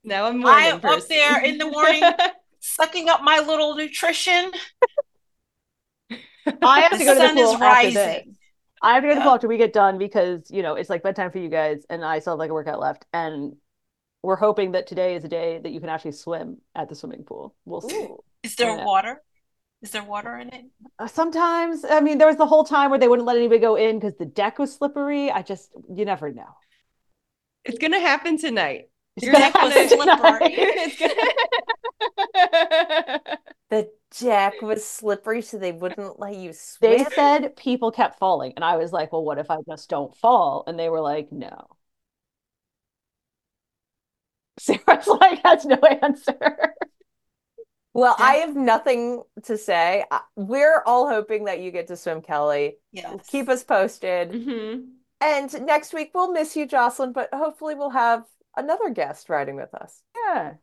Now 0.05 0.27
I'm 0.27 0.37
I 0.39 0.41
morning 0.43 0.66
am 0.66 0.85
up 1.01 1.09
there 1.09 1.45
in 1.45 1.59
the 1.59 1.66
morning. 1.66 2.03
sucking 2.61 3.09
up 3.09 3.22
my 3.22 3.41
little 3.41 3.75
nutrition. 3.75 4.53
I 6.62 6.81
have 6.81 6.93
The 6.93 6.99
to 6.99 7.05
go 7.05 7.14
to 7.14 7.20
the 7.20 7.27
sun 7.27 7.35
pool 7.35 7.55
is 7.55 7.61
after 7.61 7.91
this. 7.91 8.27
I 8.83 8.95
have 8.95 9.03
to 9.03 9.09
go 9.09 9.14
to 9.14 9.18
the 9.18 9.22
pool 9.22 9.35
after 9.35 9.49
we 9.49 9.57
get 9.59 9.72
done 9.72 9.99
because, 9.99 10.51
you 10.51 10.62
know, 10.62 10.75
it's 10.75 10.91
like 10.91 11.03
bedtime 11.03 11.31
for 11.31 11.39
you 11.39 11.49
guys 11.49 11.85
and 11.91 12.05
I 12.05 12.18
still 12.20 12.35
have 12.35 12.39
like 12.39 12.51
a 12.51 12.55
workout 12.55 12.81
left. 12.81 13.05
And 13.12 13.57
we're 14.22 14.37
hoping 14.37 14.72
that 14.72 14.87
today 14.87 15.14
is 15.16 15.25
a 15.25 15.29
day 15.29 15.59
that 15.62 15.72
you 15.72 15.81
can 15.81 15.89
actually 15.89 16.12
swim 16.12 16.59
at 16.75 16.89
the 16.89 16.95
swimming 16.95 17.25
pool. 17.25 17.55
We'll 17.64 17.81
see. 17.81 17.95
Ooh. 17.97 18.18
Is 18.43 18.57
there 18.57 18.75
Yeah. 18.77 18.85
water? 18.85 19.22
Is 19.83 19.91
there 19.91 20.05
water 20.05 20.37
in 20.37 20.49
it? 20.49 20.64
Uh, 20.99 21.07
Sometimes, 21.07 21.85
I 21.85 22.01
mean, 22.01 22.18
there 22.18 22.27
was 22.27 22.37
the 22.37 22.47
whole 22.47 22.64
time 22.64 22.91
where 22.91 22.99
they 22.99 23.09
wouldn't 23.09 23.27
let 23.27 23.37
anybody 23.37 23.61
go 23.61 23.77
in 23.77 23.99
because 23.99 24.14
the 24.18 24.25
deck 24.25 24.59
was 24.59 24.75
slippery. 24.75 25.31
I 25.31 25.43
just, 25.43 25.70
you 25.93 26.05
never 26.05 26.33
know. 26.33 26.57
It's 27.64 27.79
gonna 27.79 28.01
happen 28.01 28.39
tonight. 28.39 28.91
It's 29.16 29.27
You're 29.27 29.35
Deck 29.35 29.55
was 29.55 29.72
slippery. 29.89 30.55
it's 30.59 30.99
gonna 30.99 31.14
The 33.70 33.91
deck 34.20 34.62
was 34.62 34.87
slippery, 34.87 35.43
so 35.43 35.59
they 35.59 35.72
wouldn't 35.72 36.20
let 36.20 36.37
you 36.37 36.53
They 36.81 37.05
said 37.05 37.57
people 37.57 37.91
kept 37.91 38.18
falling. 38.18 38.53
And 38.57 38.64
I 38.64 38.77
was 38.77 38.93
like, 38.93 39.12
well, 39.12 39.25
what 39.25 39.39
if 39.39 39.51
I 39.51 39.59
just 39.68 39.89
don't 39.89 40.14
fall? 40.16 40.64
And 40.66 40.79
they 40.79 40.89
were 40.89 41.01
like, 41.01 41.33
no. 41.33 41.66
Sarah's 44.59 45.07
like, 45.07 45.43
that's 45.43 45.64
no 45.64 45.77
answer. 45.77 46.75
Well, 47.95 48.16
I 48.18 48.34
have 48.36 48.57
nothing 48.57 49.22
to 49.45 49.57
say. 49.57 50.05
We're 50.34 50.82
all 50.84 51.09
hoping 51.09 51.45
that 51.45 51.61
you 51.61 51.70
get 51.70 51.86
to 51.86 51.97
swim, 51.97 52.22
Kelly. 52.22 52.78
Yes. 52.92 53.26
Keep 53.28 53.49
us 53.49 53.62
posted. 53.62 54.32
Mhm. 54.32 54.88
And 55.20 55.62
next 55.62 55.95
week 55.95 56.11
we'll 56.12 56.32
miss 56.32 56.57
you, 56.57 56.66
Jocelyn, 56.66 57.12
but 57.12 57.28
hopefully 57.32 57.76
we'll 57.76 57.90
have 57.90 58.24
another 58.57 58.90
guest 58.90 59.28
riding 59.28 59.55
with 59.57 59.72
us. 59.74 60.03
Yeah. 60.26 60.55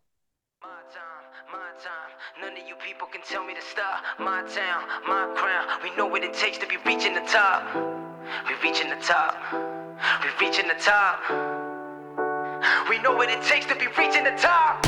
My 0.61 0.67
time, 0.91 1.25
my 1.51 1.71
time. 1.81 2.11
None 2.41 2.61
of 2.61 2.67
you 2.67 2.75
people 2.75 3.07
can 3.07 3.21
tell 3.21 3.45
me 3.45 3.55
to 3.55 3.61
stop. 3.61 4.03
My 4.19 4.43
town, 4.43 4.83
my 5.07 5.33
crown. 5.33 5.67
We 5.81 5.95
know 5.95 6.07
what 6.07 6.23
it 6.23 6.33
takes 6.33 6.57
to 6.57 6.67
be 6.67 6.77
reaching 6.85 7.13
the 7.15 7.21
top. 7.21 7.63
We 8.47 8.55
reaching 8.61 8.89
the 8.89 8.97
top. 8.97 9.35
We 10.21 10.45
reaching 10.45 10.67
the 10.67 10.75
top. 10.75 11.19
We 12.89 12.99
know 12.99 13.15
what 13.15 13.29
it 13.29 13.41
takes 13.43 13.65
to 13.67 13.75
be 13.75 13.87
reaching 13.97 14.25
the 14.25 14.35
top. 14.37 14.85